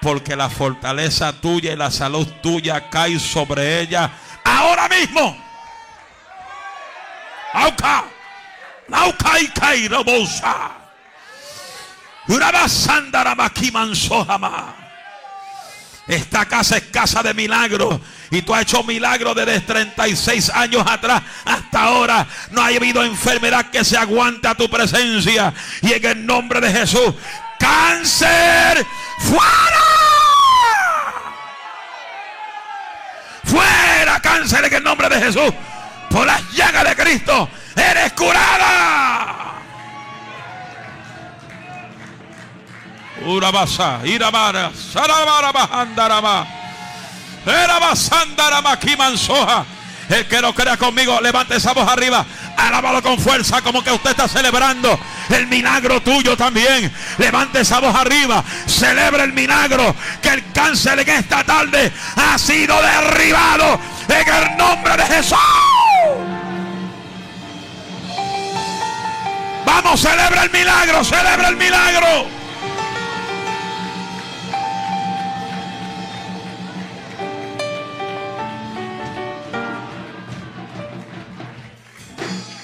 Porque 0.02 0.36
la 0.36 0.50
fortaleza 0.50 1.34
tuya 1.34 1.72
y 1.72 1.76
la 1.76 1.90
salud 1.90 2.28
tuya 2.42 2.90
cae 2.90 3.20
sobre 3.20 3.82
ella 3.82 4.12
ahora 4.44 4.90
mismo. 4.90 5.38
Auca. 7.54 8.04
Lauca 8.90 9.40
y. 9.40 9.50
Urabasandarabakimansohama. 12.28 14.84
Esta 16.08 16.46
casa 16.46 16.78
es 16.78 16.84
casa 16.84 17.24
de 17.24 17.34
milagros. 17.34 18.00
Y 18.34 18.42
tú 18.42 18.54
has 18.56 18.64
hecho 18.64 18.84
milagros 18.84 19.36
desde 19.36 19.62
36 19.62 20.50
años 20.50 20.84
atrás 20.88 21.22
hasta 21.46 21.84
ahora. 21.84 22.26
No 22.50 22.64
ha 22.64 22.68
habido 22.68 23.04
enfermedad 23.04 23.68
que 23.70 23.86
se 23.86 23.96
aguante 23.96 24.48
a 24.48 24.56
tu 24.56 24.68
presencia. 24.68 25.54
Y 25.84 25.94
en 25.94 26.04
el 26.04 26.26
nombre 26.26 26.60
de 26.60 26.72
Jesús, 26.72 27.14
cáncer, 27.60 28.84
fuera. 29.20 29.84
Fuera 33.44 34.20
cáncer 34.20 34.66
en 34.66 34.74
el 34.74 34.84
nombre 34.84 35.10
de 35.10 35.20
Jesús. 35.20 35.54
Por 36.10 36.26
las 36.26 36.42
llagas 36.54 36.86
de 36.86 36.96
Cristo, 36.96 37.48
eres 37.76 38.14
curada. 38.14 39.54
Urabasa, 43.28 44.00
Irabara, 44.04 44.72
Sarabara 44.74 46.63
Bajandarama, 47.46 47.64
Erabasandarama 47.64 48.80
Kimansoja. 48.80 49.66
El 50.10 50.28
que 50.28 50.42
no 50.42 50.54
crea 50.54 50.78
conmigo, 50.78 51.20
levante 51.22 51.56
esa 51.56 51.74
voz 51.74 51.88
arriba. 51.88 52.26
Alábalo 52.58 53.02
con 53.02 53.18
fuerza, 53.18 53.62
como 53.62 53.84
que 53.84 53.92
usted 53.92 54.12
está 54.12 54.28
celebrando 54.28 55.00
el 55.30 55.48
milagro 55.48 56.02
tuyo 56.02 56.36
también. 56.36 56.92
Levante 57.18 57.62
esa 57.62 57.80
voz 57.80 57.96
arriba. 57.96 58.44
Celebra 58.68 59.24
el 59.24 59.34
milagro 59.34 59.96
que 60.22 60.30
el 60.30 60.52
cáncer 60.52 61.00
en 61.00 61.10
esta 61.10 61.44
tarde 61.44 61.92
ha 62.16 62.38
sido 62.38 62.80
derribado 62.82 63.80
en 64.10 64.36
el 64.36 64.58
nombre 64.58 64.98
de 64.98 65.06
Jesús. 65.06 65.38
Vamos, 69.66 70.02
celebra 70.02 70.44
el 70.44 70.52
milagro, 70.52 71.04
celebra 71.04 71.48
el 71.48 71.56
milagro. 71.56 72.43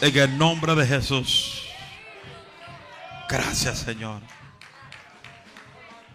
En 0.02 0.18
el 0.18 0.38
nombre 0.38 0.76
de 0.76 0.88
Jesús. 0.88 1.64
Gracias, 3.28 3.80
Señor. 3.80 4.22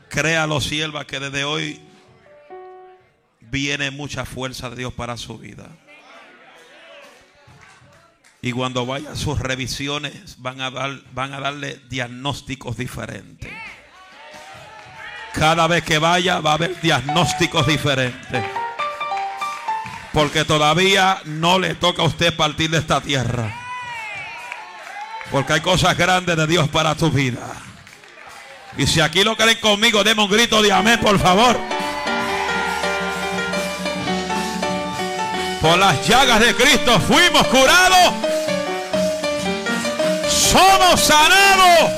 Créalo, 0.09 0.61
sierva, 0.61 1.07
que 1.07 1.21
desde 1.21 1.45
hoy 1.45 1.81
viene 3.41 3.91
mucha 3.91 4.25
fuerza 4.25 4.71
de 4.71 4.77
Dios 4.77 4.95
para 4.95 5.19
su 5.19 5.39
vida. 5.39 5.69
Y 8.41 8.53
cuando 8.53 8.87
vaya 8.87 9.13
a 9.13 9.17
sus 9.17 9.39
revisiones, 9.39 10.37
van 10.39 10.61
a 10.61 10.71
darle 10.71 11.81
diagnósticos 11.89 12.79
diferentes. 12.79 13.53
Cada 15.35 15.67
vez 15.67 15.85
que 15.85 15.99
vaya, 15.99 16.41
va 16.41 16.53
a 16.53 16.55
haber 16.55 16.81
diagnósticos 16.81 17.67
diferentes. 17.67 18.45
Porque 20.13 20.45
todavía 20.45 21.21
no 21.25 21.59
le 21.59 21.75
toca 21.75 22.03
a 22.03 22.07
usted 22.07 22.35
partir 22.35 22.71
de 22.71 22.79
esta 22.79 23.01
tierra. 23.01 23.64
Porque 25.35 25.55
hay 25.55 25.61
cosas 25.63 25.99
grandes 25.99 26.37
de 26.37 26.47
Dios 26.47 26.69
para 26.69 26.95
tu 26.95 27.11
vida. 27.11 27.41
Y 28.79 28.87
si 28.87 29.01
aquí 29.01 29.25
lo 29.25 29.37
creen 29.37 29.59
conmigo, 29.59 30.05
demos 30.05 30.27
un 30.27 30.31
grito 30.31 30.63
de 30.63 30.71
amén, 30.71 31.01
por 31.01 31.19
favor. 31.19 31.59
Por 35.61 35.77
las 35.77 36.07
llagas 36.07 36.39
de 36.39 36.55
Cristo 36.55 37.01
fuimos 37.01 37.45
curados. 37.49 38.15
Somos 40.29 41.01
sanados. 41.01 41.91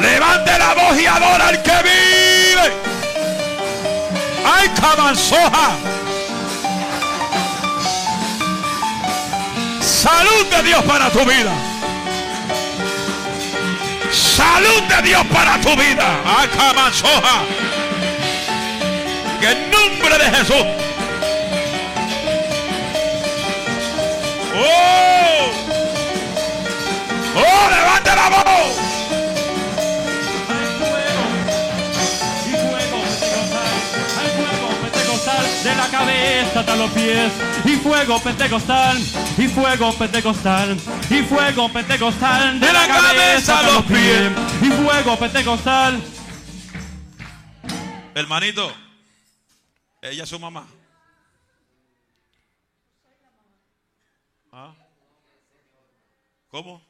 Levante 0.00 0.58
la 0.58 0.72
voz 0.72 0.98
y 0.98 1.04
adora 1.04 1.48
al 1.48 1.62
que 1.62 1.76
vive. 1.82 2.72
¡Ay, 4.46 4.70
cabanzoja! 4.80 5.93
Salud 10.04 10.44
de 10.50 10.62
Dios 10.64 10.84
para 10.84 11.08
tu 11.08 11.20
vida. 11.20 11.50
Salud 14.12 14.82
de 14.82 15.02
Dios 15.08 15.24
para 15.32 15.58
tu 15.62 15.74
vida. 15.76 16.04
Acamasoja. 16.42 17.40
En 19.40 19.48
el 19.48 19.70
nombre 19.70 20.18
de 20.18 20.24
Jesús. 20.36 20.66
Oh. 24.54 25.50
Oh, 27.34 27.70
levante 27.70 28.10
la 28.14 28.28
voz. 28.28 28.83
Hasta 36.74 36.76
los 36.76 36.90
pies. 36.90 37.32
Y 37.64 37.76
fuego 37.76 38.20
pentecostal, 38.20 38.98
y 39.38 39.48
fuego 39.48 39.92
pentecostal, 39.96 40.76
y 41.10 41.22
fuego 41.22 41.72
pentecostal 41.72 42.60
de, 42.60 42.72
la, 42.72 42.86
cabeza 42.86 43.60
hasta 43.60 43.72
los 43.72 43.84
pies. 43.84 44.32
Y 44.62 44.70
fuego 44.70 45.18
pentecostal. 45.18 46.02
Hermanito, 48.14 48.72
ella 50.02 50.24
es 50.24 50.28
su 50.28 50.38
mamá. 50.38 50.66
¿Ah? 54.52 54.72
¿Cómo? 56.48 56.80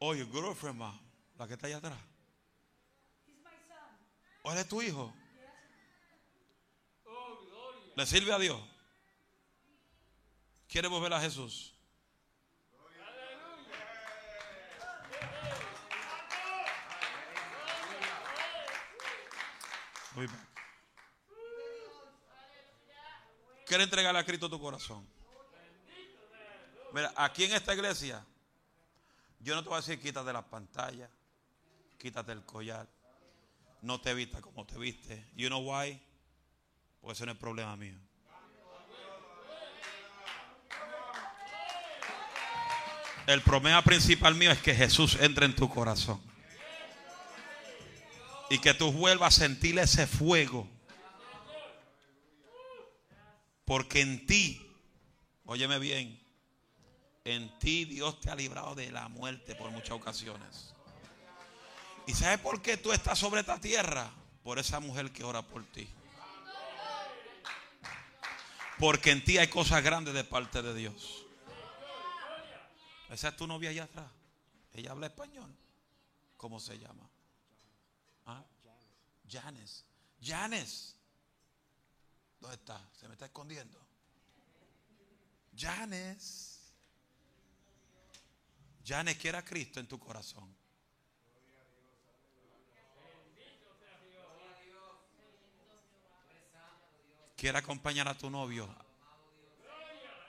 Oye, 0.00 0.22
oh, 0.22 0.32
girlfriend, 0.32 0.78
ma, 0.78 0.98
la 1.38 1.46
que 1.46 1.54
está 1.54 1.66
allá 1.66 1.76
atrás. 1.78 1.98
¿O 4.42 4.52
es 4.52 4.68
tu 4.68 4.80
hijo? 4.82 5.12
¿Le 7.98 8.06
sirve 8.06 8.32
a 8.32 8.38
Dios? 8.38 8.60
¿Quiere 10.68 10.86
volver 10.86 11.12
a 11.12 11.20
Jesús? 11.20 11.74
¿Quiere 23.66 23.82
entregarle 23.82 24.20
a 24.20 24.24
Cristo 24.24 24.48
tu 24.48 24.60
corazón? 24.60 25.04
Mira, 26.92 27.12
aquí 27.16 27.42
en 27.42 27.54
esta 27.54 27.74
iglesia, 27.74 28.24
yo 29.40 29.56
no 29.56 29.64
te 29.64 29.70
voy 29.70 29.78
a 29.78 29.80
decir 29.80 30.00
quítate 30.00 30.32
las 30.32 30.44
pantallas, 30.44 31.10
quítate 31.98 32.30
el 32.30 32.44
collar. 32.44 32.88
No 33.82 34.00
te 34.00 34.14
vista 34.14 34.40
como 34.40 34.64
te 34.64 34.78
viste. 34.78 35.32
You 35.34 35.48
know 35.48 35.68
why? 35.68 36.00
Porque 37.00 37.12
ese 37.12 37.26
no 37.26 37.32
es 37.32 37.38
problema 37.38 37.76
mío. 37.76 37.98
El 43.26 43.42
problema 43.42 43.82
principal 43.82 44.34
mío 44.34 44.50
es 44.50 44.58
que 44.58 44.74
Jesús 44.74 45.18
entre 45.20 45.44
en 45.44 45.54
tu 45.54 45.68
corazón. 45.68 46.18
Y 48.48 48.58
que 48.58 48.72
tú 48.72 48.90
vuelvas 48.90 49.36
a 49.36 49.40
sentir 49.44 49.78
ese 49.78 50.06
fuego. 50.06 50.66
Porque 53.66 54.00
en 54.00 54.26
ti, 54.26 54.66
óyeme 55.44 55.78
bien, 55.78 56.18
en 57.26 57.58
ti 57.58 57.84
Dios 57.84 58.18
te 58.18 58.30
ha 58.30 58.34
librado 58.34 58.74
de 58.74 58.90
la 58.90 59.08
muerte 59.08 59.54
por 59.54 59.70
muchas 59.70 59.90
ocasiones. 59.90 60.72
¿Y 62.06 62.14
sabes 62.14 62.38
por 62.38 62.62
qué 62.62 62.78
tú 62.78 62.94
estás 62.94 63.18
sobre 63.18 63.42
esta 63.42 63.60
tierra? 63.60 64.10
Por 64.42 64.58
esa 64.58 64.80
mujer 64.80 65.10
que 65.12 65.24
ora 65.24 65.42
por 65.42 65.62
ti. 65.66 65.86
Porque 68.78 69.10
en 69.10 69.24
ti 69.24 69.38
hay 69.38 69.48
cosas 69.48 69.82
grandes 69.82 70.14
de 70.14 70.24
parte 70.24 70.62
de 70.62 70.74
Dios. 70.74 71.24
Esa 73.10 73.28
es 73.28 73.36
tu 73.36 73.46
novia 73.46 73.70
allá 73.70 73.84
atrás. 73.84 74.10
Ella 74.72 74.92
habla 74.92 75.06
español. 75.06 75.54
¿Cómo 76.36 76.60
se 76.60 76.78
llama? 76.78 77.08
¿Ah? 78.26 78.44
Janes. 79.28 79.84
Janes. 80.22 80.96
¿Dónde 82.40 82.56
está? 82.56 82.80
Se 82.92 83.08
me 83.08 83.14
está 83.14 83.26
escondiendo. 83.26 83.78
Janes. 85.56 86.72
Janes, 88.84 89.18
quiera 89.18 89.44
Cristo 89.44 89.80
en 89.80 89.88
tu 89.88 89.98
corazón. 89.98 90.57
Quiere 97.38 97.56
acompañar 97.56 98.08
a 98.08 98.18
tu 98.18 98.30
novio 98.30 98.68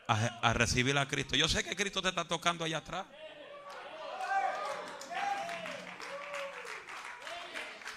a, 0.08 0.26
a 0.48 0.54
recibir 0.54 0.96
a 0.96 1.08
Cristo. 1.08 1.36
Yo 1.36 1.50
sé 1.50 1.64
que 1.64 1.76
Cristo 1.76 2.04
te 2.04 2.10
está 2.10 2.24
tocando 2.28 2.64
allá 2.64 2.78
atrás. 2.78 3.08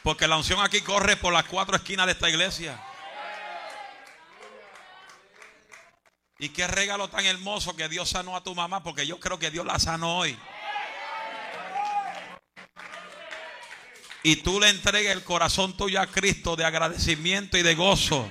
Porque 0.02 0.26
la 0.26 0.38
unción 0.38 0.60
aquí 0.60 0.80
corre 0.80 1.16
por 1.16 1.30
las 1.30 1.44
cuatro 1.44 1.76
esquinas 1.76 2.06
de 2.06 2.12
esta 2.12 2.30
iglesia. 2.30 2.82
Y 6.38 6.48
qué 6.48 6.66
regalo 6.66 7.10
tan 7.10 7.26
hermoso 7.26 7.76
que 7.76 7.90
Dios 7.90 8.08
sanó 8.08 8.34
a 8.34 8.42
tu 8.42 8.54
mamá, 8.54 8.82
porque 8.82 9.06
yo 9.06 9.20
creo 9.20 9.38
que 9.38 9.50
Dios 9.50 9.66
la 9.66 9.78
sanó 9.78 10.20
hoy. 10.20 10.38
Y 14.22 14.36
tú 14.36 14.58
le 14.58 14.70
entregues 14.70 15.12
el 15.12 15.22
corazón 15.22 15.76
tuyo 15.76 16.00
a 16.00 16.06
Cristo 16.06 16.56
de 16.56 16.64
agradecimiento 16.64 17.58
y 17.58 17.62
de 17.62 17.74
gozo 17.74 18.26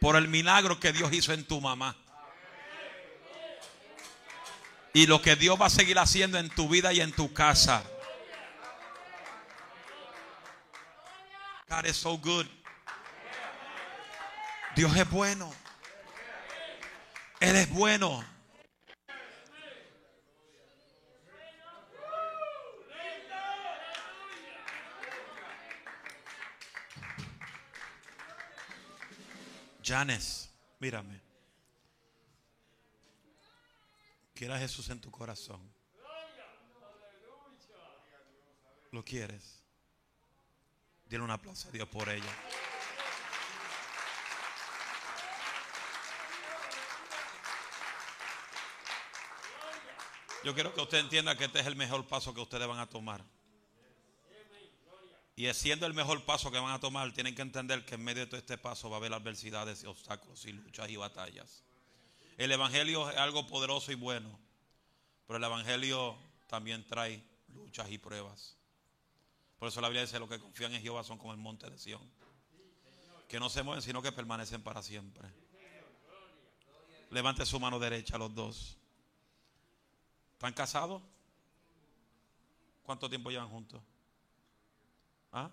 por 0.00 0.16
el 0.16 0.28
milagro 0.28 0.80
que 0.80 0.92
Dios 0.92 1.12
hizo 1.12 1.32
en 1.32 1.44
tu 1.44 1.60
mamá. 1.60 1.94
Y 4.92 5.06
lo 5.06 5.22
que 5.22 5.36
Dios 5.36 5.60
va 5.60 5.66
a 5.66 5.70
seguir 5.70 5.98
haciendo 5.98 6.38
en 6.38 6.48
tu 6.48 6.68
vida 6.68 6.92
y 6.92 7.00
en 7.00 7.12
tu 7.12 7.32
casa. 7.32 7.84
God 11.68 11.84
is 11.84 11.96
so 11.96 12.18
good. 12.18 12.46
Dios 14.74 14.96
es 14.96 15.08
bueno. 15.08 15.52
Él 17.38 17.56
es 17.56 17.70
bueno. 17.70 18.24
Janes, 29.90 30.48
mírame. 30.78 31.20
Quiera 34.32 34.56
Jesús 34.56 34.88
en 34.88 35.00
tu 35.00 35.10
corazón. 35.10 35.60
¿Lo 38.92 39.04
quieres? 39.04 39.64
Dile 41.06 41.24
un 41.24 41.30
aplauso 41.32 41.68
a 41.68 41.72
Dios 41.72 41.88
por 41.88 42.08
ella. 42.08 42.32
Yo 50.44 50.54
quiero 50.54 50.72
que 50.72 50.82
usted 50.82 50.98
entienda 50.98 51.36
que 51.36 51.46
este 51.46 51.58
es 51.58 51.66
el 51.66 51.74
mejor 51.74 52.06
paso 52.06 52.32
que 52.32 52.40
ustedes 52.40 52.68
van 52.68 52.78
a 52.78 52.88
tomar. 52.88 53.24
Y 55.40 55.54
siendo 55.54 55.86
el 55.86 55.94
mejor 55.94 56.22
paso 56.26 56.50
que 56.50 56.58
van 56.58 56.74
a 56.74 56.80
tomar, 56.80 57.10
tienen 57.14 57.34
que 57.34 57.40
entender 57.40 57.86
que 57.86 57.94
en 57.94 58.04
medio 58.04 58.20
de 58.20 58.26
todo 58.26 58.36
este 58.36 58.58
paso 58.58 58.90
va 58.90 58.96
a 58.96 58.98
haber 58.98 59.14
adversidades 59.14 59.82
y 59.82 59.86
obstáculos 59.86 60.44
y 60.44 60.52
luchas 60.52 60.90
y 60.90 60.96
batallas. 60.96 61.64
El 62.36 62.52
Evangelio 62.52 63.08
es 63.08 63.16
algo 63.16 63.46
poderoso 63.46 63.90
y 63.90 63.94
bueno, 63.94 64.38
pero 65.26 65.38
el 65.38 65.44
Evangelio 65.44 66.18
también 66.46 66.86
trae 66.86 67.24
luchas 67.54 67.90
y 67.90 67.96
pruebas. 67.96 68.58
Por 69.58 69.68
eso 69.68 69.80
la 69.80 69.88
Biblia 69.88 70.02
dice, 70.02 70.18
los 70.18 70.28
que 70.28 70.38
confían 70.38 70.74
en 70.74 70.82
Jehová 70.82 71.04
son 71.04 71.16
como 71.16 71.32
el 71.32 71.38
monte 71.38 71.70
de 71.70 71.78
Sión, 71.78 72.02
que 73.26 73.40
no 73.40 73.48
se 73.48 73.62
mueven, 73.62 73.80
sino 73.80 74.02
que 74.02 74.12
permanecen 74.12 74.62
para 74.62 74.82
siempre. 74.82 75.26
Levante 77.08 77.46
su 77.46 77.58
mano 77.58 77.78
derecha 77.78 78.18
los 78.18 78.34
dos. 78.34 78.76
¿Están 80.34 80.52
casados? 80.52 81.00
¿Cuánto 82.82 83.08
tiempo 83.08 83.30
llevan 83.30 83.48
juntos? 83.48 83.80
¿Ah? 85.32 85.50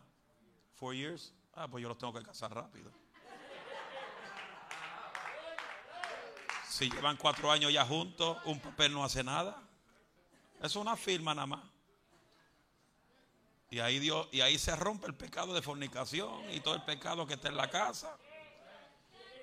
¿Four 0.75 0.95
years? 0.95 1.34
Ah, 1.53 1.67
pues 1.67 1.82
yo 1.82 1.89
los 1.89 1.97
tengo 1.97 2.13
que 2.13 2.23
casar 2.23 2.53
rápido. 2.53 2.91
Si 6.69 6.89
llevan 6.89 7.17
cuatro 7.17 7.51
años 7.51 7.73
ya 7.73 7.84
juntos, 7.86 8.38
un 8.45 8.59
papel 8.59 8.93
no 8.93 9.03
hace 9.03 9.23
nada. 9.23 9.63
Es 10.61 10.75
una 10.75 10.95
firma 10.95 11.34
nada 11.34 11.47
más. 11.47 11.63
Y 13.69 13.80
ahí, 13.80 13.99
Dios, 13.99 14.28
y 14.32 14.41
ahí 14.41 14.57
se 14.57 14.75
rompe 14.75 15.07
el 15.07 15.15
pecado 15.15 15.53
de 15.53 15.61
fornicación 15.61 16.49
y 16.51 16.59
todo 16.61 16.75
el 16.75 16.84
pecado 16.84 17.28
que 17.28 17.34
está 17.34 17.49
en 17.49 17.57
la 17.57 17.69
casa. 17.69 18.15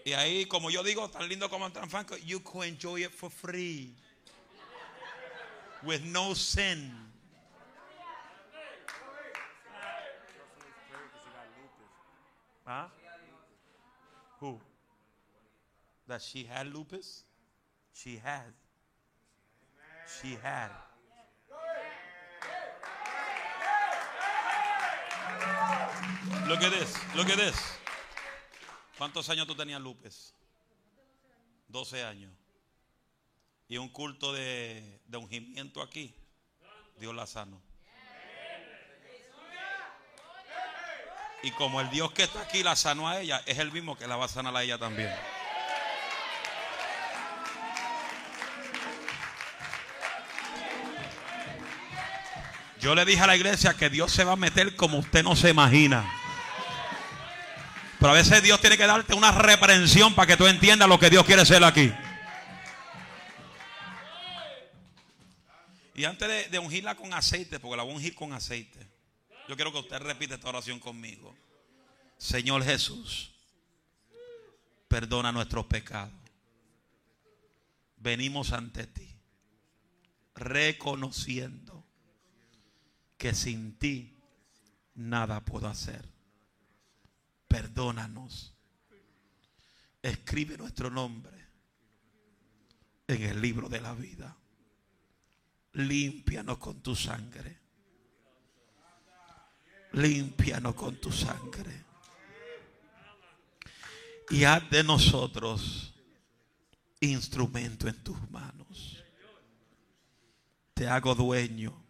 Y 0.04 0.12
ahí, 0.12 0.46
como 0.46 0.70
yo 0.70 0.82
digo, 0.82 1.08
tan 1.10 1.28
lindo 1.28 1.50
como 1.50 1.70
tan 1.72 1.90
franco, 1.90 2.16
you 2.18 2.42
can 2.42 2.62
enjoy 2.62 3.04
it 3.04 3.10
for 3.10 3.30
free. 3.30 3.94
With 5.82 6.02
no 6.02 6.34
sin. 6.34 7.12
Huh? 12.64 12.86
Who? 14.40 14.60
That 16.06 16.22
she 16.22 16.44
had 16.44 16.66
lupus? 16.72 17.24
She 17.92 18.16
had. 18.16 18.52
She 20.20 20.36
had. 20.42 20.70
Look 26.48 26.62
at 26.62 26.72
this. 26.72 26.94
Look 27.16 27.28
at 27.30 27.36
this. 27.36 27.56
¿Cuántos 28.98 29.28
años 29.28 29.46
tú 29.46 29.54
tenías 29.54 29.80
lupus? 29.80 30.34
12 31.68 32.04
años. 32.04 32.32
Y 33.68 33.78
un 33.78 33.88
culto 33.88 34.32
de, 34.32 35.00
de 35.06 35.18
ungimiento 35.18 35.82
aquí. 35.82 36.14
Dios 36.98 37.14
la 37.14 37.26
sanó. 37.26 37.60
Y 41.44 41.50
como 41.50 41.78
el 41.82 41.90
Dios 41.90 42.10
que 42.12 42.22
está 42.22 42.40
aquí 42.40 42.62
la 42.62 42.74
sanó 42.74 43.06
a 43.06 43.20
ella, 43.20 43.42
es 43.44 43.58
el 43.58 43.70
mismo 43.70 43.98
que 43.98 44.06
la 44.06 44.16
va 44.16 44.24
a 44.24 44.28
sanar 44.28 44.56
a 44.56 44.62
ella 44.62 44.78
también. 44.78 45.14
Yo 52.80 52.94
le 52.94 53.04
dije 53.04 53.20
a 53.20 53.26
la 53.26 53.36
iglesia 53.36 53.74
que 53.74 53.90
Dios 53.90 54.10
se 54.10 54.24
va 54.24 54.32
a 54.32 54.36
meter 54.36 54.74
como 54.74 54.98
usted 54.98 55.22
no 55.22 55.36
se 55.36 55.50
imagina. 55.50 56.10
Pero 57.98 58.12
a 58.12 58.14
veces 58.14 58.42
Dios 58.42 58.58
tiene 58.62 58.78
que 58.78 58.86
darte 58.86 59.12
una 59.12 59.30
reprensión 59.30 60.14
para 60.14 60.26
que 60.26 60.38
tú 60.38 60.46
entiendas 60.46 60.88
lo 60.88 60.98
que 60.98 61.10
Dios 61.10 61.26
quiere 61.26 61.42
hacer 61.42 61.62
aquí. 61.62 61.92
Y 65.94 66.06
antes 66.06 66.26
de, 66.26 66.48
de 66.48 66.58
ungirla 66.58 66.94
con 66.94 67.12
aceite, 67.12 67.60
porque 67.60 67.76
la 67.76 67.82
voy 67.82 67.92
a 67.92 67.96
ungir 67.96 68.14
con 68.14 68.32
aceite, 68.32 68.93
yo 69.48 69.56
quiero 69.56 69.72
que 69.72 69.78
usted 69.78 69.98
repita 69.98 70.34
esta 70.34 70.48
oración 70.48 70.78
conmigo. 70.78 71.34
Señor 72.16 72.64
Jesús, 72.64 73.32
perdona 74.88 75.32
nuestros 75.32 75.66
pecados. 75.66 76.12
Venimos 77.96 78.52
ante 78.52 78.86
ti, 78.86 79.08
reconociendo 80.34 81.84
que 83.16 83.34
sin 83.34 83.78
ti 83.78 84.14
nada 84.94 85.40
puedo 85.44 85.68
hacer. 85.68 86.06
Perdónanos. 87.48 88.52
Escribe 90.02 90.58
nuestro 90.58 90.90
nombre 90.90 91.32
en 93.06 93.22
el 93.22 93.40
libro 93.40 93.68
de 93.68 93.80
la 93.80 93.94
vida. 93.94 94.36
Límpianos 95.72 96.58
con 96.58 96.82
tu 96.82 96.94
sangre. 96.94 97.63
Límpianos 99.94 100.74
con 100.74 100.96
tu 100.96 101.10
sangre. 101.10 101.84
Y 104.30 104.44
haz 104.44 104.68
de 104.70 104.82
nosotros 104.82 105.94
instrumento 107.00 107.88
en 107.88 108.02
tus 108.02 108.30
manos. 108.30 109.04
Te 110.74 110.88
hago 110.88 111.14
dueño 111.14 111.84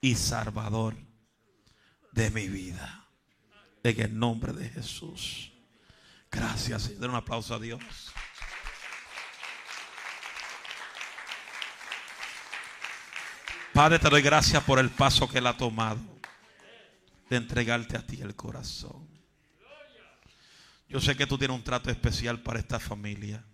y 0.00 0.14
salvador 0.16 0.96
de 2.12 2.30
mi 2.30 2.48
vida. 2.48 3.06
En 3.82 4.00
el 4.00 4.18
nombre 4.18 4.52
de 4.52 4.68
Jesús. 4.68 5.52
Gracias. 6.30 6.98
Den 6.98 7.10
un 7.10 7.16
aplauso 7.16 7.54
a 7.54 7.58
Dios. 7.58 7.80
Padre, 13.72 13.98
te 13.98 14.10
doy 14.10 14.20
gracias 14.20 14.62
por 14.64 14.78
el 14.78 14.90
paso 14.90 15.28
que 15.28 15.38
Él 15.38 15.46
ha 15.46 15.56
tomado 15.56 16.09
de 17.30 17.36
entregarte 17.36 17.96
a 17.96 18.04
ti 18.04 18.20
el 18.20 18.34
corazón. 18.34 19.08
Yo 20.88 21.00
sé 21.00 21.16
que 21.16 21.26
tú 21.26 21.38
tienes 21.38 21.56
un 21.56 21.62
trato 21.62 21.88
especial 21.88 22.42
para 22.42 22.58
esta 22.58 22.80
familia. 22.80 23.44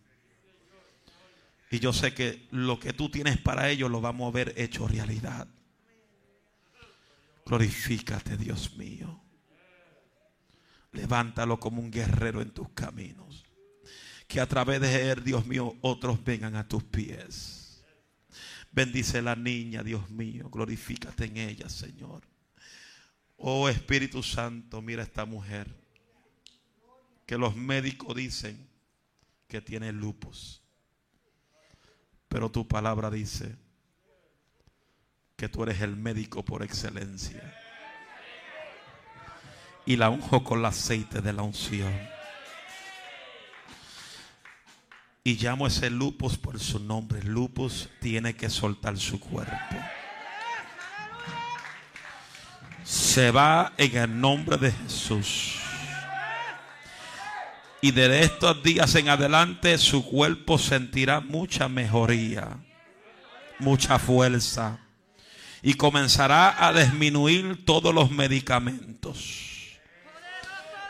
Y 1.70 1.78
yo 1.78 1.92
sé 1.92 2.14
que 2.14 2.48
lo 2.50 2.80
que 2.80 2.94
tú 2.94 3.10
tienes 3.10 3.36
para 3.36 3.68
ellos 3.68 3.90
lo 3.90 4.00
vamos 4.00 4.28
a 4.28 4.34
ver 4.34 4.54
hecho 4.56 4.88
realidad. 4.88 5.46
Glorifícate, 7.44 8.38
Dios 8.38 8.76
mío. 8.76 9.22
Levántalo 10.92 11.60
como 11.60 11.82
un 11.82 11.90
guerrero 11.90 12.40
en 12.40 12.52
tus 12.52 12.70
caminos. 12.70 13.44
Que 14.26 14.40
a 14.40 14.46
través 14.46 14.80
de 14.80 15.10
él, 15.10 15.22
Dios 15.22 15.46
mío, 15.46 15.76
otros 15.82 16.24
vengan 16.24 16.56
a 16.56 16.66
tus 16.66 16.82
pies. 16.82 17.84
Bendice 18.72 19.20
la 19.20 19.36
niña, 19.36 19.82
Dios 19.82 20.08
mío. 20.08 20.48
Glorifícate 20.48 21.26
en 21.26 21.36
ella, 21.36 21.68
Señor. 21.68 22.22
Oh 23.36 23.68
Espíritu 23.68 24.22
Santo, 24.22 24.80
mira 24.80 25.02
esta 25.02 25.24
mujer. 25.24 25.74
Que 27.26 27.36
los 27.36 27.56
médicos 27.56 28.14
dicen 28.14 28.68
que 29.48 29.60
tiene 29.60 29.92
lupus. 29.92 30.62
Pero 32.28 32.50
tu 32.50 32.66
palabra 32.66 33.10
dice 33.10 33.56
que 35.36 35.48
tú 35.48 35.62
eres 35.62 35.80
el 35.80 35.96
médico 35.96 36.44
por 36.44 36.62
excelencia. 36.62 37.54
Y 39.84 39.96
la 39.96 40.10
unjo 40.10 40.42
con 40.42 40.60
el 40.60 40.64
aceite 40.64 41.20
de 41.20 41.32
la 41.32 41.42
unción. 41.42 41.92
Y 45.22 45.34
llamo 45.34 45.66
ese 45.66 45.90
lupus 45.90 46.38
por 46.38 46.58
su 46.58 46.78
nombre. 46.78 47.22
Lupus 47.22 47.88
tiene 48.00 48.34
que 48.34 48.48
soltar 48.48 48.96
su 48.96 49.20
cuerpo. 49.20 49.76
Se 52.86 53.32
va 53.32 53.72
en 53.78 53.96
el 53.96 54.20
nombre 54.20 54.56
de 54.58 54.70
Jesús. 54.70 55.56
Y 57.80 57.90
de 57.90 58.22
estos 58.22 58.62
días 58.62 58.94
en 58.94 59.08
adelante 59.08 59.76
su 59.78 60.06
cuerpo 60.06 60.56
sentirá 60.56 61.20
mucha 61.20 61.68
mejoría, 61.68 62.58
mucha 63.58 63.98
fuerza. 63.98 64.78
Y 65.62 65.74
comenzará 65.74 66.64
a 66.64 66.72
disminuir 66.72 67.64
todos 67.64 67.92
los 67.92 68.12
medicamentos. 68.12 69.78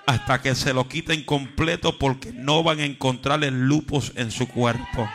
Hasta 0.07 0.42
que 0.42 0.55
se 0.55 0.74
lo 0.74 0.86
quiten 0.88 1.24
completo 1.24 1.99
porque 1.99 2.30
no 2.30 2.62
van 2.62 2.80
a 2.80 2.84
encontrar 2.84 3.42
el 3.42 3.66
lupus 3.66 4.12
en 4.16 4.30
su 4.30 4.47
cuerpo. 4.47 5.09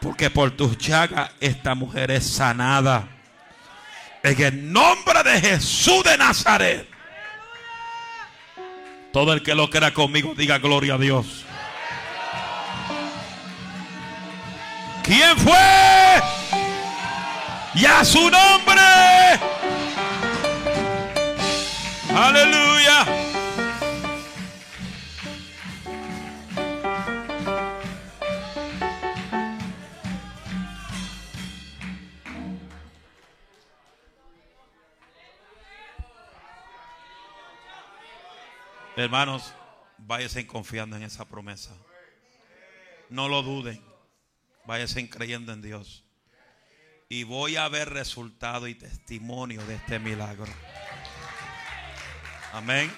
Porque 0.00 0.30
por 0.30 0.52
tus 0.52 0.78
llagas 0.78 1.32
esta 1.40 1.74
mujer 1.74 2.12
es 2.12 2.24
sanada. 2.24 3.15
En 4.26 4.42
el 4.42 4.72
nombre 4.72 5.22
de 5.22 5.40
Jesús 5.40 6.02
de 6.02 6.18
Nazaret. 6.18 6.84
Todo 9.12 9.32
el 9.32 9.40
que 9.44 9.54
lo 9.54 9.70
crea 9.70 9.94
conmigo 9.94 10.34
diga 10.36 10.58
gloria 10.58 10.94
a 10.94 10.98
Dios. 10.98 11.44
¿Quién 15.04 15.38
fue? 15.38 15.54
Y 17.76 17.86
a 17.86 18.04
su 18.04 18.28
nombre. 18.28 18.82
Aleluya. 22.12 22.65
Hermanos, 38.96 39.52
váyanse 39.98 40.46
confiando 40.46 40.96
en 40.96 41.02
esa 41.02 41.26
promesa. 41.26 41.76
No 43.10 43.28
lo 43.28 43.42
duden. 43.42 43.84
Váyanse 44.64 45.10
creyendo 45.10 45.52
en 45.52 45.60
Dios. 45.60 46.02
Y 47.10 47.24
voy 47.24 47.56
a 47.56 47.68
ver 47.68 47.90
resultado 47.90 48.66
y 48.66 48.74
testimonio 48.74 49.62
de 49.66 49.74
este 49.74 49.98
milagro. 49.98 50.50
Amén. 52.54 52.90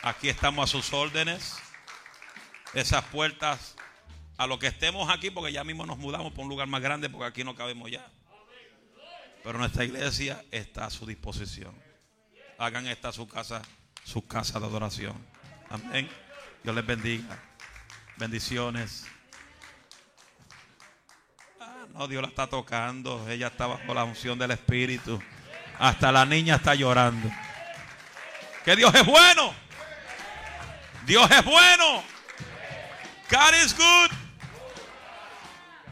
Aquí 0.00 0.30
estamos 0.30 0.70
a 0.70 0.72
sus 0.72 0.90
órdenes. 0.94 1.58
Esas 2.72 3.04
puertas, 3.04 3.76
a 4.38 4.46
lo 4.46 4.58
que 4.58 4.68
estemos 4.68 5.10
aquí, 5.10 5.30
porque 5.30 5.52
ya 5.52 5.64
mismo 5.64 5.84
nos 5.84 5.98
mudamos 5.98 6.32
para 6.32 6.44
un 6.44 6.48
lugar 6.48 6.66
más 6.66 6.80
grande, 6.80 7.10
porque 7.10 7.26
aquí 7.26 7.44
no 7.44 7.54
cabemos 7.54 7.90
ya. 7.90 8.10
Pero 9.44 9.58
nuestra 9.58 9.84
iglesia 9.84 10.42
está 10.50 10.86
a 10.86 10.90
su 10.90 11.04
disposición. 11.04 11.74
Hagan 12.56 12.86
esta 12.86 13.12
su 13.12 13.28
casa, 13.28 13.60
su 14.02 14.26
casa 14.26 14.58
de 14.58 14.64
adoración. 14.64 15.41
Amén. 15.72 16.06
Dios 16.62 16.76
les 16.76 16.84
bendiga. 16.84 17.38
Bendiciones. 18.18 19.06
Ah, 21.58 21.86
no, 21.94 22.06
Dios 22.06 22.20
la 22.20 22.28
está 22.28 22.46
tocando. 22.46 23.26
Ella 23.26 23.46
está 23.46 23.66
bajo 23.68 23.94
la 23.94 24.04
unción 24.04 24.38
del 24.38 24.50
Espíritu. 24.50 25.18
Hasta 25.78 26.12
la 26.12 26.26
niña 26.26 26.56
está 26.56 26.74
llorando. 26.74 27.30
Que 28.66 28.76
Dios 28.76 28.94
es 28.94 29.06
bueno. 29.06 29.54
Dios 31.06 31.30
es 31.30 31.42
bueno. 31.42 32.04
God 33.30 33.64
is 33.64 33.74
good. 33.74 34.10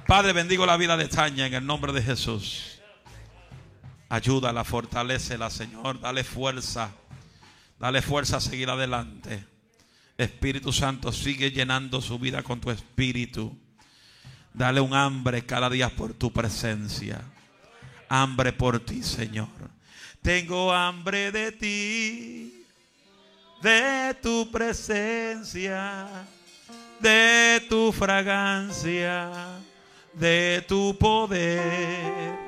Padre, 0.06 0.34
bendigo 0.34 0.66
la 0.66 0.76
vida 0.76 0.94
de 0.98 1.08
Tania 1.08 1.46
en 1.46 1.54
el 1.54 1.64
nombre 1.64 1.90
de 1.94 2.02
Jesús. 2.02 2.82
Ayúdala, 4.10 4.62
fortalecela, 4.62 5.48
Señor. 5.48 6.00
Dale 6.00 6.22
fuerza. 6.22 6.90
Dale 7.78 8.02
fuerza 8.02 8.36
a 8.36 8.40
seguir 8.40 8.68
adelante. 8.68 9.49
Espíritu 10.20 10.70
Santo, 10.70 11.12
sigue 11.12 11.50
llenando 11.50 12.02
su 12.02 12.18
vida 12.18 12.42
con 12.42 12.60
tu 12.60 12.70
espíritu. 12.70 13.56
Dale 14.52 14.78
un 14.78 14.92
hambre 14.92 15.46
cada 15.46 15.70
día 15.70 15.88
por 15.88 16.12
tu 16.12 16.30
presencia. 16.30 17.22
Hambre 18.06 18.52
por 18.52 18.80
ti, 18.80 19.02
Señor. 19.02 19.48
Tengo 20.20 20.74
hambre 20.74 21.32
de 21.32 21.52
ti, 21.52 22.66
de 23.62 24.14
tu 24.20 24.50
presencia, 24.50 26.06
de 26.98 27.64
tu 27.66 27.90
fragancia, 27.90 29.30
de 30.12 30.62
tu 30.68 30.98
poder. 30.98 32.38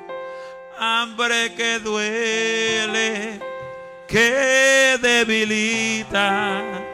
Hambre 0.77 1.55
que 1.55 1.79
duele, 1.79 3.39
que 4.07 4.99
debilita 5.01 6.92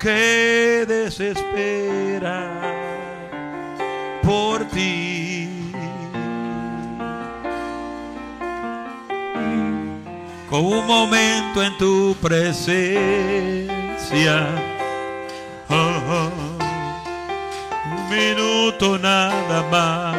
que 0.00 0.84
desespera 0.88 2.48
por 4.22 4.64
ti. 4.68 5.72
Con 10.48 10.64
un 10.64 10.86
momento 10.86 11.62
en 11.62 11.76
tu 11.76 12.16
presencia, 12.20 13.68
un 15.68 16.32
minuto 18.08 18.98
nada 18.98 19.62
más. 19.70 20.16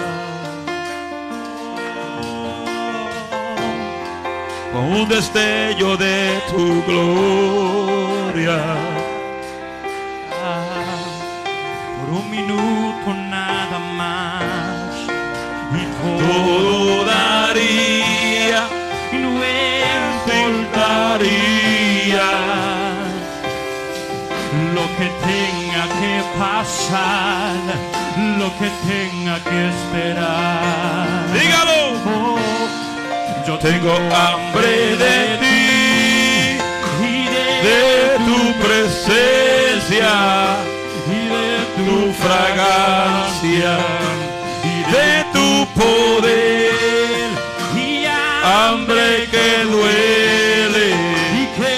Con 4.72 4.94
un 4.94 5.10
destello 5.10 5.98
de 5.98 6.40
tu 6.49 6.84
gloria 6.86 9.01
un 12.11 12.29
minuto 12.29 13.13
nada 13.29 13.79
más. 13.79 14.93
Y 15.73 15.83
todo 16.01 17.05
daría 17.05 18.67
y 19.11 19.15
no 19.15 19.29
importaría 20.49 22.29
lo 24.75 24.85
que 24.97 25.07
tenga 25.29 25.83
que 26.01 26.15
pasar, 26.38 27.55
lo 28.38 28.49
que 28.59 28.69
tenga 28.88 29.35
que 29.49 29.59
esperar. 29.69 31.07
dígalo. 31.33 31.79
Oh, 32.05 32.39
yo 33.47 33.53
tengo 33.59 33.93
hambre 33.93 34.73
de 34.97 35.38
ti 35.39 35.61
de 37.63 38.17
tu 38.25 38.39
presencia, 38.65 40.11
y 40.65 40.70
tu 41.86 42.14
fragancia, 42.14 43.74
de 44.95 45.10
tu 45.34 45.49
poder, 45.80 47.30
y 47.76 48.06
hambre 48.44 49.08
que 49.34 49.48
duele, 49.76 50.88
y 51.40 51.44
que 51.58 51.78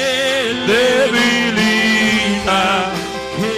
debilita. 0.72 2.64
que 3.38 3.58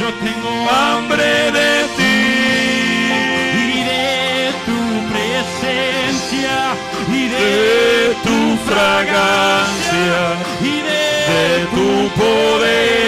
Yo 0.00 0.08
tengo 0.24 0.52
Hambre 0.70 1.32
de 1.58 1.72
ti, 1.96 2.18
y 3.66 3.82
de 3.90 4.52
tu 4.66 4.80
presencia 5.12 6.56
y 7.08 7.28
de, 7.28 8.16
tu 8.22 8.56
fragancia, 8.68 9.20
y 9.20 9.59
poder, 12.16 12.99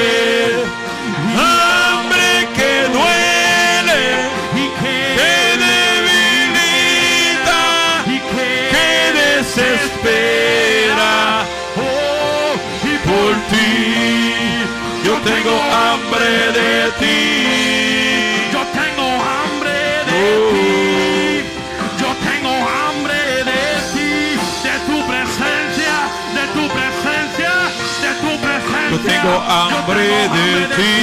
hambre 29.53 30.09
de 30.37 30.51
ti. 30.77 30.97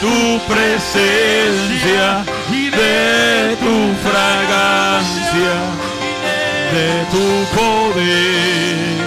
Tu 0.00 0.16
presencia, 0.52 2.24
de 2.50 3.56
tu 3.62 3.76
fragancia, 4.06 5.54
de 6.72 6.88
tu 7.12 7.26
poder. 7.56 9.03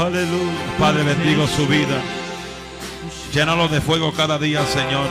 Aleluya. 0.00 0.52
Padre, 0.78 1.02
bendigo 1.02 1.46
su 1.46 1.66
vida. 1.66 2.00
Llénalo 3.32 3.68
de 3.68 3.80
fuego 3.80 4.12
cada 4.12 4.38
día, 4.38 4.64
Señor. 4.66 5.06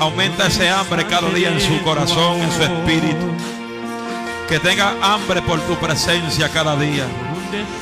Aumenta 0.00 0.46
ese 0.46 0.68
hambre 0.68 1.06
cada 1.06 1.28
día 1.30 1.48
en 1.48 1.60
su 1.60 1.80
corazón, 1.82 2.40
en 2.40 2.52
su 2.52 2.62
espíritu. 2.62 3.26
Que 4.48 4.58
tenga 4.58 4.94
hambre 5.02 5.42
por 5.42 5.60
tu 5.60 5.76
presencia 5.76 6.48
cada 6.48 6.76
día. 6.76 7.06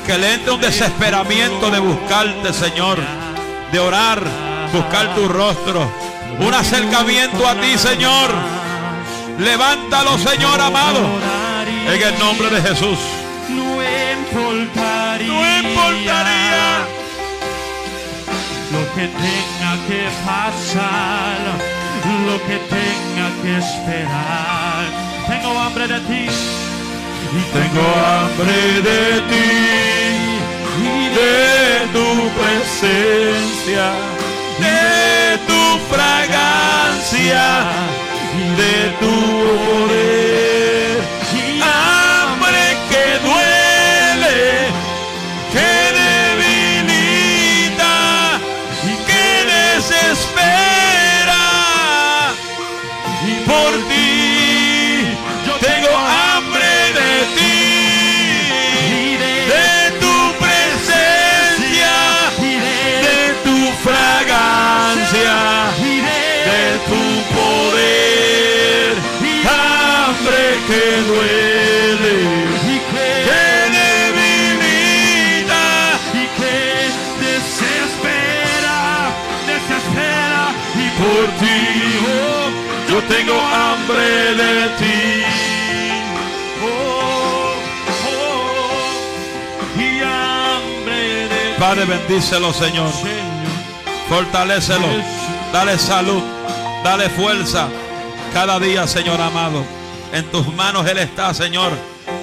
Que 0.07 0.19
le 0.19 0.35
entre 0.35 0.53
un 0.53 0.61
desesperamiento 0.61 1.71
de 1.71 1.79
buscarte, 1.79 2.53
Señor. 2.53 2.99
De 3.73 3.79
orar, 3.79 4.23
buscar 4.73 5.15
tu 5.15 5.29
rostro. 5.29 5.91
Un 6.41 6.55
acercamiento 6.55 7.47
a 7.47 7.55
ti, 7.55 7.79
Señor. 7.79 8.31
Levántalo, 9.39 10.19
Señor 10.19 10.61
amado. 10.61 11.01
En 11.87 12.03
el 12.03 12.19
nombre 12.19 12.51
de 12.51 12.61
Jesús. 12.61 12.99
Que 18.95 19.07
tenga 19.07 19.73
que 19.89 20.03
pasar, 20.27 21.39
lo 22.27 22.37
que 22.47 22.59
tenga 22.77 23.27
que 23.43 23.59
esperar. 23.59 24.85
Tengo 25.29 25.59
hambre 25.59 25.87
de 25.87 26.01
ti 26.01 26.27
y 27.33 27.43
Tengo 27.53 27.87
hambre 28.05 28.83
de 28.83 29.21
ti 29.31 29.51
y 30.83 31.09
de 31.19 31.87
tu 31.93 32.09
presencia, 32.39 33.87
de 34.59 35.39
tu 35.47 35.63
fragancia, 35.93 37.45
de 38.57 38.75
tu 39.01 39.90
Padre, 91.71 91.85
bendícelo, 91.85 92.53
Señor. 92.53 92.91
Fortalécelo. 94.09 94.89
Dale 95.53 95.79
salud. 95.79 96.21
Dale 96.83 97.09
fuerza. 97.11 97.69
Cada 98.35 98.59
día, 98.59 98.89
Señor 98.89 99.21
amado. 99.21 99.65
En 100.13 100.25
tus 100.33 100.49
manos 100.49 100.85
Él 100.89 100.99
está, 100.99 101.33
Señor. 101.33 101.71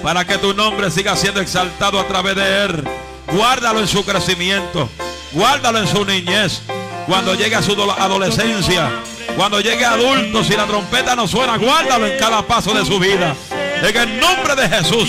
Para 0.02 0.26
que 0.26 0.36
tu 0.36 0.52
nombre 0.52 0.90
siga 0.90 1.16
siendo 1.16 1.40
exaltado 1.40 1.98
a 1.98 2.06
través 2.06 2.36
de 2.36 2.64
Él. 2.64 2.84
Guárdalo 3.28 3.80
en 3.80 3.88
su 3.88 4.04
crecimiento. 4.04 4.86
Guárdalo 5.32 5.78
en 5.78 5.88
su 5.88 6.04
niñez. 6.04 6.60
Cuando 7.06 7.34
llegue 7.34 7.56
a 7.56 7.62
su 7.62 7.72
ado- 7.72 7.98
adolescencia. 7.98 8.90
Cuando 9.34 9.62
llegue 9.62 9.86
adulto, 9.86 10.44
si 10.44 10.56
la 10.56 10.66
trompeta 10.66 11.16
no 11.16 11.26
suena, 11.26 11.56
guárdalo 11.56 12.06
en 12.06 12.18
cada 12.18 12.42
paso 12.42 12.74
de 12.74 12.84
su 12.84 12.98
vida. 12.98 13.34
En 13.82 13.96
el 13.96 14.20
nombre 14.20 14.54
de 14.56 14.68
Jesús. 14.68 15.08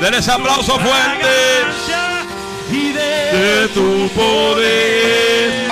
Denle 0.00 0.16
ese 0.16 0.32
aplauso 0.32 0.78
fuerte. 0.78 1.26
De 3.36 3.68
tu 3.74 4.08
poder. 4.14 5.65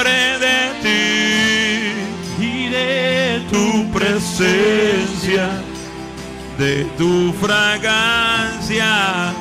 Hambre 0.00 0.38
de 0.38 0.58
ti. 0.82 2.42
y 2.42 2.68
de 2.68 3.42
tu 3.50 3.90
presencia, 3.92 5.50
de 6.58 6.84
tu 6.96 7.32
fragancia, 7.34 8.94